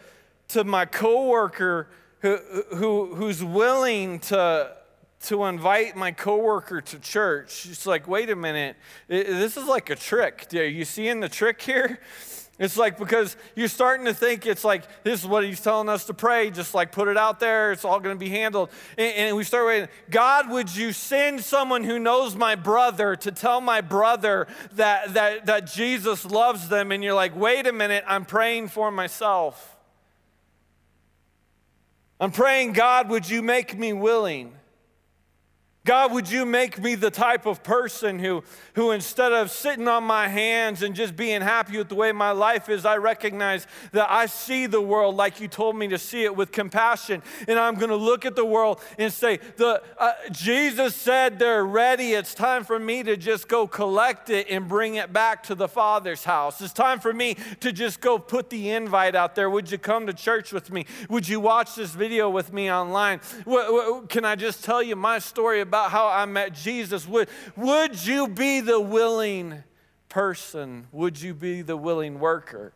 to 0.49 0.63
my 0.63 0.85
coworker 0.85 1.89
who, 2.19 2.37
who, 2.75 3.15
who's 3.15 3.43
willing 3.43 4.19
to, 4.19 4.75
to 5.23 5.45
invite 5.45 5.95
my 5.95 6.11
coworker 6.11 6.81
to 6.81 6.99
church? 6.99 7.67
It's 7.69 7.85
like, 7.85 8.07
wait 8.07 8.29
a 8.29 8.35
minute, 8.35 8.75
this 9.07 9.57
is 9.57 9.65
like 9.65 9.89
a 9.89 9.95
trick. 9.95 10.47
Are 10.53 10.63
you 10.63 10.85
seeing 10.85 11.19
the 11.19 11.29
trick 11.29 11.61
here? 11.61 11.99
It's 12.59 12.75
like 12.75 12.97
because 12.97 13.37
you're 13.55 13.67
starting 13.67 14.07
to 14.07 14.15
think 14.15 14.47
it's 14.47 14.63
like 14.63 14.83
this 15.03 15.21
is 15.21 15.27
what 15.27 15.43
he's 15.43 15.61
telling 15.61 15.89
us 15.89 16.05
to 16.05 16.13
pray, 16.13 16.49
just 16.49 16.73
like 16.73 16.91
put 16.91 17.07
it 17.07 17.15
out 17.15 17.39
there, 17.39 17.71
it's 17.71 17.85
all 17.85 17.99
going 17.99 18.15
to 18.15 18.19
be 18.19 18.29
handled. 18.29 18.69
And, 18.97 19.13
and, 19.15 19.37
we 19.37 19.43
start 19.43 19.67
waiting, 19.67 19.89
God, 20.09 20.49
would 20.49 20.75
you 20.75 20.91
send 20.91 21.41
someone 21.41 21.83
who 21.83 21.99
knows 21.99 22.35
my 22.35 22.55
brother 22.55 23.15
to 23.17 23.31
tell 23.31 23.61
my 23.61 23.81
brother 23.81 24.47
that, 24.73 25.13
that, 25.13 25.45
that 25.45 25.67
Jesus 25.67 26.25
loves 26.25 26.67
them? 26.67 26.91
And 26.91 27.03
you're 27.03 27.13
like, 27.13 27.35
wait 27.35 27.67
a 27.67 27.73
minute, 27.73 28.03
I'm 28.07 28.25
praying 28.25 28.69
for 28.69 28.89
myself. 28.89 29.77
I'm 32.19 32.31
praying, 32.31 32.73
God, 32.73 33.09
would 33.09 33.29
you 33.29 33.43
make 33.43 33.77
me 33.77 33.93
willing? 33.93 34.53
God, 35.87 36.11
would 36.11 36.29
you 36.29 36.45
make 36.45 36.83
me 36.83 36.95
the 36.95 37.09
type 37.09 37.45
of 37.45 37.63
person 37.63 38.19
who, 38.19 38.43
who 38.73 38.91
instead 38.91 39.31
of 39.31 39.49
sitting 39.49 39.87
on 39.87 40.03
my 40.03 40.27
hands 40.27 40.83
and 40.83 40.93
just 40.93 41.15
being 41.15 41.39
happy 41.39 41.77
with 41.77 41.87
the 41.87 41.95
way 41.95 42.11
my 42.11 42.31
life 42.31 42.67
is, 42.67 42.85
I 42.85 42.97
recognize 42.97 43.65
that 43.93 44.11
I 44.11 44.25
see 44.25 44.65
the 44.65 44.81
world 44.81 45.15
like 45.15 45.39
you 45.39 45.47
told 45.47 45.77
me 45.77 45.87
to 45.87 45.97
see 45.97 46.25
it 46.25 46.35
with 46.35 46.51
compassion. 46.51 47.23
And 47.47 47.57
I'm 47.57 47.75
going 47.75 47.89
to 47.89 47.95
look 47.95 48.25
at 48.25 48.35
the 48.35 48.43
world 48.43 48.81
and 48.97 49.13
say, 49.13 49.39
the, 49.55 49.81
uh, 49.97 50.11
Jesus 50.29 50.93
said 50.93 51.39
they're 51.39 51.63
ready. 51.63 52.11
It's 52.11 52.33
time 52.33 52.65
for 52.65 52.77
me 52.77 53.01
to 53.03 53.15
just 53.15 53.47
go 53.47 53.65
collect 53.65 54.29
it 54.29 54.47
and 54.49 54.67
bring 54.67 54.95
it 54.95 55.13
back 55.13 55.41
to 55.43 55.55
the 55.55 55.69
Father's 55.69 56.25
house. 56.25 56.59
It's 56.59 56.73
time 56.73 56.99
for 56.99 57.13
me 57.13 57.37
to 57.61 57.71
just 57.71 58.01
go 58.01 58.19
put 58.19 58.49
the 58.49 58.71
invite 58.71 59.15
out 59.15 59.35
there. 59.35 59.49
Would 59.49 59.71
you 59.71 59.77
come 59.77 60.05
to 60.07 60.13
church 60.13 60.51
with 60.51 60.69
me? 60.69 60.85
Would 61.09 61.29
you 61.29 61.39
watch 61.39 61.75
this 61.75 61.91
video 61.91 62.29
with 62.29 62.51
me 62.51 62.69
online? 62.69 63.21
Can 64.09 64.25
I 64.25 64.35
just 64.35 64.65
tell 64.65 64.83
you 64.83 64.97
my 64.97 65.19
story 65.19 65.61
about? 65.61 65.76
About 65.77 65.91
how 65.91 66.07
I 66.07 66.25
met 66.25 66.53
Jesus. 66.53 67.07
Would, 67.07 67.29
would 67.55 68.03
you 68.05 68.27
be 68.27 68.61
the 68.61 68.79
willing 68.79 69.63
person? 70.09 70.87
Would 70.91 71.21
you 71.21 71.35
be 71.35 71.61
the 71.61 71.77
willing 71.77 72.19
worker? 72.19 72.73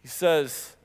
He 0.00 0.08
says, 0.08 0.76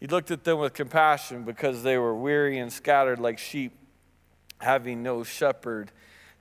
He 0.00 0.08
looked 0.08 0.32
at 0.32 0.42
them 0.42 0.58
with 0.58 0.74
compassion 0.74 1.44
because 1.44 1.84
they 1.84 1.98
were 1.98 2.16
weary 2.16 2.58
and 2.58 2.72
scattered 2.72 3.20
like 3.20 3.38
sheep, 3.38 3.72
having 4.60 5.04
no 5.04 5.22
shepherd. 5.22 5.92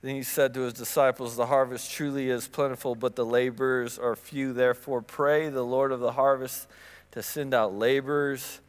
Then 0.02 0.16
he 0.16 0.24
said 0.24 0.56
to 0.56 0.62
his 0.62 0.74
disciples, 0.74 1.36
The 1.36 1.46
harvest 1.46 1.92
truly 1.92 2.30
is 2.30 2.48
plentiful, 2.48 2.96
but 2.96 3.16
the 3.16 3.26
laborers 3.26 4.00
are 4.00 4.16
few. 4.16 4.54
Therefore, 4.54 5.04
pray 5.04 5.50
the 5.50 5.64
Lord 5.64 5.92
of 5.92 6.00
the 6.00 6.14
harvest 6.14 6.68
to 7.12 7.22
send 7.22 7.54
out 7.54 7.76
laborers 7.76 8.60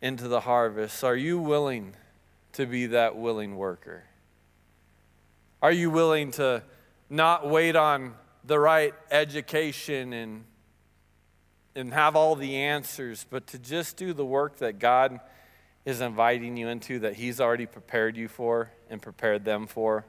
into 0.00 0.28
the 0.28 0.40
harvest. 0.40 1.04
Are 1.04 1.16
you 1.16 1.38
willing? 1.38 1.94
To 2.52 2.66
be 2.66 2.86
that 2.86 3.16
willing 3.16 3.56
worker? 3.56 4.04
Are 5.60 5.72
you 5.72 5.90
willing 5.90 6.30
to 6.32 6.62
not 7.10 7.48
wait 7.48 7.76
on 7.76 8.14
the 8.44 8.58
right 8.58 8.94
education 9.10 10.12
and, 10.12 10.44
and 11.74 11.92
have 11.92 12.16
all 12.16 12.36
the 12.36 12.56
answers, 12.56 13.26
but 13.28 13.46
to 13.48 13.58
just 13.58 13.96
do 13.96 14.12
the 14.12 14.24
work 14.24 14.58
that 14.58 14.78
God 14.78 15.20
is 15.84 16.00
inviting 16.00 16.56
you 16.56 16.68
into, 16.68 17.00
that 17.00 17.14
He's 17.14 17.40
already 17.40 17.66
prepared 17.66 18.16
you 18.16 18.28
for 18.28 18.70
and 18.88 19.02
prepared 19.02 19.44
them 19.44 19.66
for? 19.66 20.04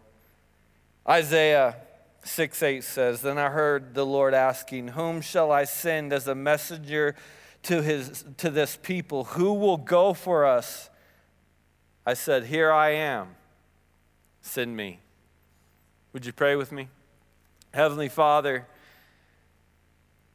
Isaiah 1.07 1.75
6 2.23 2.63
8 2.63 2.83
says, 2.83 3.21
Then 3.21 3.37
I 3.37 3.49
heard 3.49 3.93
the 3.93 4.05
Lord 4.05 4.33
asking, 4.33 4.89
Whom 4.89 5.21
shall 5.21 5.51
I 5.51 5.63
send 5.63 6.13
as 6.13 6.27
a 6.27 6.35
messenger 6.35 7.15
to, 7.63 7.81
his, 7.81 8.23
to 8.37 8.49
this 8.49 8.77
people? 8.81 9.23
Who 9.25 9.53
will 9.53 9.77
go 9.77 10.13
for 10.13 10.45
us? 10.45 10.89
I 12.05 12.13
said, 12.13 12.45
Here 12.45 12.71
I 12.71 12.89
am. 12.89 13.35
Send 14.41 14.75
me. 14.75 14.99
Would 16.13 16.25
you 16.25 16.33
pray 16.33 16.55
with 16.55 16.71
me? 16.71 16.87
Heavenly 17.73 18.09
Father, 18.09 18.65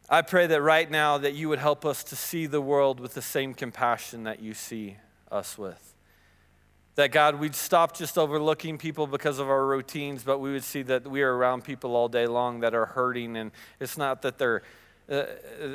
I 0.09 0.23
pray 0.23 0.47
that 0.47 0.61
right 0.61 0.89
now 0.89 1.19
that 1.19 1.35
you 1.35 1.49
would 1.49 1.59
help 1.59 1.85
us 1.85 2.05
to 2.05 2.17
see 2.17 2.47
the 2.47 2.61
world 2.61 3.01
with 3.01 3.15
the 3.15 3.23
same 3.23 3.55
compassion 3.55 4.25
that 4.25 4.41
you 4.41 4.55
see 4.55 4.99
us 5.33 5.59
with. 5.59 5.95
That 6.95 7.11
God, 7.11 7.41
we'd 7.41 7.57
stop 7.57 7.97
just 7.97 8.17
overlooking 8.17 8.79
people 8.79 9.09
because 9.09 9.41
of 9.41 9.49
our 9.49 9.67
routines, 9.67 10.23
but 10.23 10.39
we 10.39 10.53
would 10.53 10.63
see 10.63 10.83
that 10.83 11.09
we 11.09 11.23
are 11.23 11.37
around 11.37 11.65
people 11.65 11.97
all 11.97 12.09
day 12.09 12.27
long 12.27 12.61
that 12.61 12.75
are 12.75 12.87
hurting. 12.87 13.37
And 13.37 13.51
it's 13.81 13.99
not 13.99 14.23
that 14.23 14.39
they're 14.39 14.63
uh, 15.07 15.25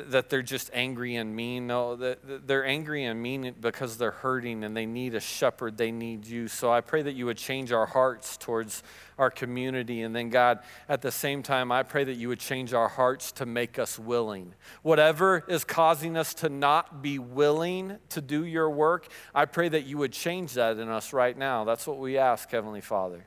that 0.08 0.28
they're 0.28 0.42
just 0.42 0.70
angry 0.72 1.14
and 1.14 1.36
mean. 1.36 1.68
No, 1.68 1.94
they're 1.94 2.66
angry 2.66 3.04
and 3.04 3.22
mean 3.22 3.54
because 3.60 3.96
they're 3.96 4.10
hurting 4.10 4.64
and 4.64 4.76
they 4.76 4.86
need 4.86 5.14
a 5.14 5.20
shepherd. 5.20 5.76
They 5.76 5.92
need 5.92 6.26
you. 6.26 6.48
So 6.48 6.72
I 6.72 6.80
pray 6.80 7.02
that 7.02 7.12
you 7.12 7.26
would 7.26 7.36
change 7.36 7.70
our 7.70 7.86
hearts 7.86 8.36
towards 8.36 8.82
our 9.18 9.30
community. 9.30 10.02
And 10.02 10.16
then, 10.16 10.30
God, 10.30 10.58
at 10.88 11.00
the 11.00 11.12
same 11.12 11.44
time, 11.44 11.70
I 11.70 11.84
pray 11.84 12.02
that 12.02 12.14
you 12.14 12.26
would 12.26 12.40
change 12.40 12.74
our 12.74 12.88
hearts 12.88 13.30
to 13.32 13.46
make 13.46 13.78
us 13.78 14.00
willing. 14.00 14.52
Whatever 14.82 15.44
is 15.46 15.62
causing 15.62 16.16
us 16.16 16.34
to 16.34 16.48
not 16.48 17.00
be 17.00 17.20
willing 17.20 17.98
to 18.08 18.20
do 18.20 18.44
your 18.44 18.68
work, 18.68 19.06
I 19.32 19.44
pray 19.44 19.68
that 19.68 19.86
you 19.86 19.96
would 19.98 20.12
change 20.12 20.54
that 20.54 20.78
in 20.78 20.88
us 20.88 21.12
right 21.12 21.38
now. 21.38 21.62
That's 21.62 21.86
what 21.86 21.98
we 21.98 22.18
ask, 22.18 22.50
Heavenly 22.50 22.80
Father, 22.80 23.26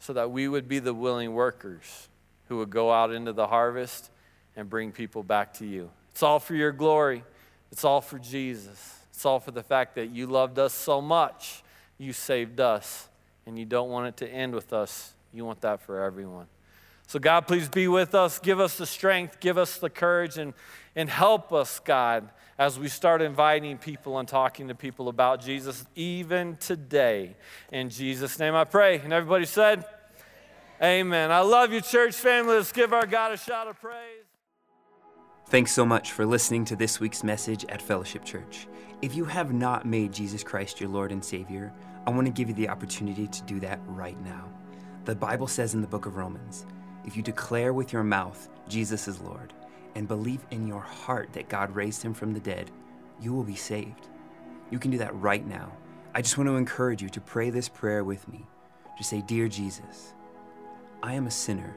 so 0.00 0.12
that 0.12 0.30
we 0.30 0.48
would 0.48 0.68
be 0.68 0.80
the 0.80 0.92
willing 0.92 1.32
workers 1.32 2.08
who 2.48 2.58
would 2.58 2.70
go 2.70 2.92
out 2.92 3.10
into 3.10 3.32
the 3.32 3.46
harvest 3.46 4.10
and 4.58 4.68
bring 4.68 4.90
people 4.90 5.22
back 5.22 5.54
to 5.54 5.64
you. 5.64 5.88
It's 6.10 6.22
all 6.22 6.40
for 6.40 6.54
your 6.56 6.72
glory. 6.72 7.22
It's 7.70 7.84
all 7.84 8.00
for 8.00 8.18
Jesus. 8.18 8.98
It's 9.12 9.24
all 9.24 9.38
for 9.38 9.52
the 9.52 9.62
fact 9.62 9.94
that 9.94 10.10
you 10.10 10.26
loved 10.26 10.58
us 10.58 10.74
so 10.74 11.00
much, 11.00 11.62
you 11.96 12.12
saved 12.12 12.58
us, 12.58 13.08
and 13.46 13.56
you 13.56 13.64
don't 13.64 13.88
want 13.88 14.08
it 14.08 14.16
to 14.18 14.28
end 14.28 14.54
with 14.54 14.72
us. 14.72 15.14
You 15.32 15.44
want 15.44 15.60
that 15.60 15.80
for 15.80 16.02
everyone. 16.02 16.46
So, 17.06 17.20
God, 17.20 17.46
please 17.46 17.68
be 17.68 17.86
with 17.86 18.16
us. 18.16 18.40
Give 18.40 18.58
us 18.58 18.76
the 18.76 18.84
strength, 18.84 19.38
give 19.38 19.58
us 19.58 19.78
the 19.78 19.88
courage, 19.88 20.38
and, 20.38 20.54
and 20.96 21.08
help 21.08 21.52
us, 21.52 21.78
God, 21.78 22.28
as 22.58 22.80
we 22.80 22.88
start 22.88 23.22
inviting 23.22 23.78
people 23.78 24.18
and 24.18 24.26
talking 24.26 24.68
to 24.68 24.74
people 24.74 25.08
about 25.08 25.40
Jesus, 25.40 25.86
even 25.94 26.56
today. 26.56 27.36
In 27.70 27.90
Jesus' 27.90 28.40
name 28.40 28.56
I 28.56 28.64
pray. 28.64 28.98
And 28.98 29.12
everybody 29.12 29.46
said, 29.46 29.84
Amen. 30.82 31.30
I 31.30 31.40
love 31.40 31.72
you, 31.72 31.80
church 31.80 32.16
family. 32.16 32.56
Let's 32.56 32.72
give 32.72 32.92
our 32.92 33.06
God 33.06 33.32
a 33.32 33.36
shout 33.36 33.68
of 33.68 33.80
praise. 33.80 34.17
Thanks 35.50 35.72
so 35.72 35.86
much 35.86 36.12
for 36.12 36.26
listening 36.26 36.66
to 36.66 36.76
this 36.76 37.00
week's 37.00 37.24
message 37.24 37.64
at 37.70 37.80
Fellowship 37.80 38.22
Church. 38.22 38.68
If 39.00 39.14
you 39.14 39.24
have 39.24 39.50
not 39.50 39.86
made 39.86 40.12
Jesus 40.12 40.42
Christ 40.42 40.78
your 40.78 40.90
Lord 40.90 41.10
and 41.10 41.24
Savior, 41.24 41.72
I 42.06 42.10
want 42.10 42.26
to 42.26 42.32
give 42.32 42.48
you 42.48 42.54
the 42.54 42.68
opportunity 42.68 43.26
to 43.26 43.42
do 43.44 43.58
that 43.60 43.80
right 43.86 44.22
now. 44.22 44.46
The 45.06 45.14
Bible 45.14 45.46
says 45.46 45.72
in 45.72 45.80
the 45.80 45.86
book 45.86 46.04
of 46.04 46.16
Romans 46.16 46.66
if 47.06 47.16
you 47.16 47.22
declare 47.22 47.72
with 47.72 47.94
your 47.94 48.04
mouth 48.04 48.50
Jesus 48.68 49.08
is 49.08 49.22
Lord 49.22 49.54
and 49.94 50.06
believe 50.06 50.44
in 50.50 50.66
your 50.66 50.82
heart 50.82 51.32
that 51.32 51.48
God 51.48 51.74
raised 51.74 52.02
him 52.02 52.12
from 52.12 52.34
the 52.34 52.40
dead, 52.40 52.70
you 53.18 53.32
will 53.32 53.42
be 53.42 53.56
saved. 53.56 54.08
You 54.68 54.78
can 54.78 54.90
do 54.90 54.98
that 54.98 55.14
right 55.14 55.46
now. 55.46 55.72
I 56.14 56.20
just 56.20 56.36
want 56.36 56.48
to 56.48 56.56
encourage 56.56 57.00
you 57.00 57.08
to 57.08 57.22
pray 57.22 57.48
this 57.48 57.70
prayer 57.70 58.04
with 58.04 58.28
me. 58.28 58.44
To 58.98 59.02
say, 59.02 59.22
Dear 59.22 59.48
Jesus, 59.48 60.12
I 61.02 61.14
am 61.14 61.26
a 61.26 61.30
sinner 61.30 61.74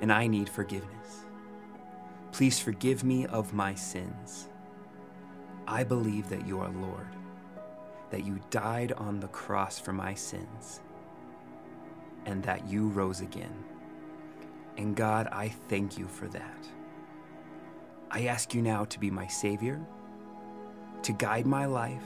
and 0.00 0.12
I 0.12 0.26
need 0.26 0.48
forgiveness. 0.48 1.24
Please 2.32 2.58
forgive 2.58 3.04
me 3.04 3.26
of 3.26 3.52
my 3.52 3.74
sins. 3.74 4.48
I 5.66 5.84
believe 5.84 6.28
that 6.28 6.46
you 6.46 6.60
are 6.60 6.70
Lord, 6.70 7.08
that 8.10 8.24
you 8.24 8.40
died 8.50 8.92
on 8.92 9.20
the 9.20 9.28
cross 9.28 9.78
for 9.78 9.92
my 9.92 10.14
sins, 10.14 10.80
and 12.26 12.42
that 12.44 12.66
you 12.68 12.88
rose 12.88 13.20
again. 13.20 13.64
And 14.76 14.94
God, 14.94 15.28
I 15.32 15.48
thank 15.68 15.98
you 15.98 16.06
for 16.06 16.28
that. 16.28 16.68
I 18.10 18.26
ask 18.26 18.54
you 18.54 18.62
now 18.62 18.84
to 18.86 18.98
be 18.98 19.10
my 19.10 19.26
Savior, 19.26 19.80
to 21.02 21.12
guide 21.12 21.46
my 21.46 21.66
life, 21.66 22.04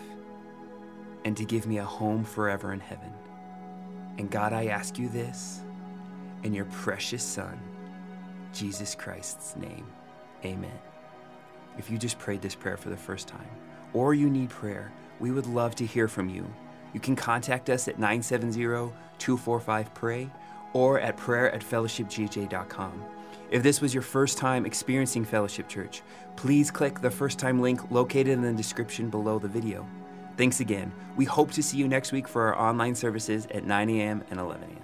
and 1.25 1.37
to 1.37 1.45
give 1.45 1.67
me 1.67 1.79
a 1.79 1.85
home 1.85 2.25
forever 2.25 2.73
in 2.73 2.81
heaven. 2.81 3.13
And 4.19 4.31
God, 4.31 4.53
I 4.53 4.67
ask 4.67 4.99
you 4.99 5.09
this 5.09 5.61
in 6.43 6.53
your 6.53 6.65
precious 6.67 7.23
Son, 7.23 7.61
Jesus 8.53 8.95
Christ's 8.95 9.57
name. 9.57 9.87
Amen. 10.45 10.79
If 11.79 11.91
you 11.91 11.99
just 11.99 12.19
prayed 12.19 12.43
this 12.43 12.55
prayer 12.55 12.77
for 12.77 12.91
the 12.91 12.97
first 12.97 13.29
time, 13.29 13.49
or 13.93 14.15
you 14.15 14.29
need 14.29 14.51
prayer, 14.51 14.93
we 15.21 15.31
would 15.31 15.47
love 15.47 15.75
to 15.77 15.87
hear 15.87 16.09
from 16.09 16.29
you. 16.29 16.53
You 16.93 17.01
can 17.01 17.17
contact 17.17 17.71
us 17.71 17.89
at 17.89 17.99
970 17.99 18.93
245 19.19 19.95
PRAY 19.95 20.31
or 20.73 21.01
at 21.01 21.17
prayer 21.17 21.51
at 21.53 21.63
fellowshipgj.com. 21.63 23.05
If 23.51 23.63
this 23.63 23.81
was 23.81 23.93
your 23.93 24.03
first 24.03 24.39
time 24.39 24.65
experiencing 24.65 25.25
Fellowship 25.25 25.69
Church, 25.69 26.03
please 26.37 26.71
click 26.71 27.01
the 27.01 27.11
first 27.11 27.39
time 27.39 27.61
link 27.61 27.91
located 27.91 28.29
in 28.29 28.43
the 28.43 28.53
description 28.53 29.11
below 29.11 29.39
the 29.39 29.49
video. 29.49 29.87
Thanks 30.39 30.61
again. 30.61 30.91
We 31.17 31.27
hope 31.27 31.51
to 31.53 31.63
see 31.63 31.77
you 31.77 31.87
next 31.87 32.13
week 32.13 32.27
for 32.27 32.43
our 32.47 32.59
online 32.59 32.95
services 32.95 33.47
at 33.51 33.65
9 33.65 33.91
a.m. 33.91 34.25
and 34.31 34.41
11 34.41 34.63
a.m. 34.63 34.82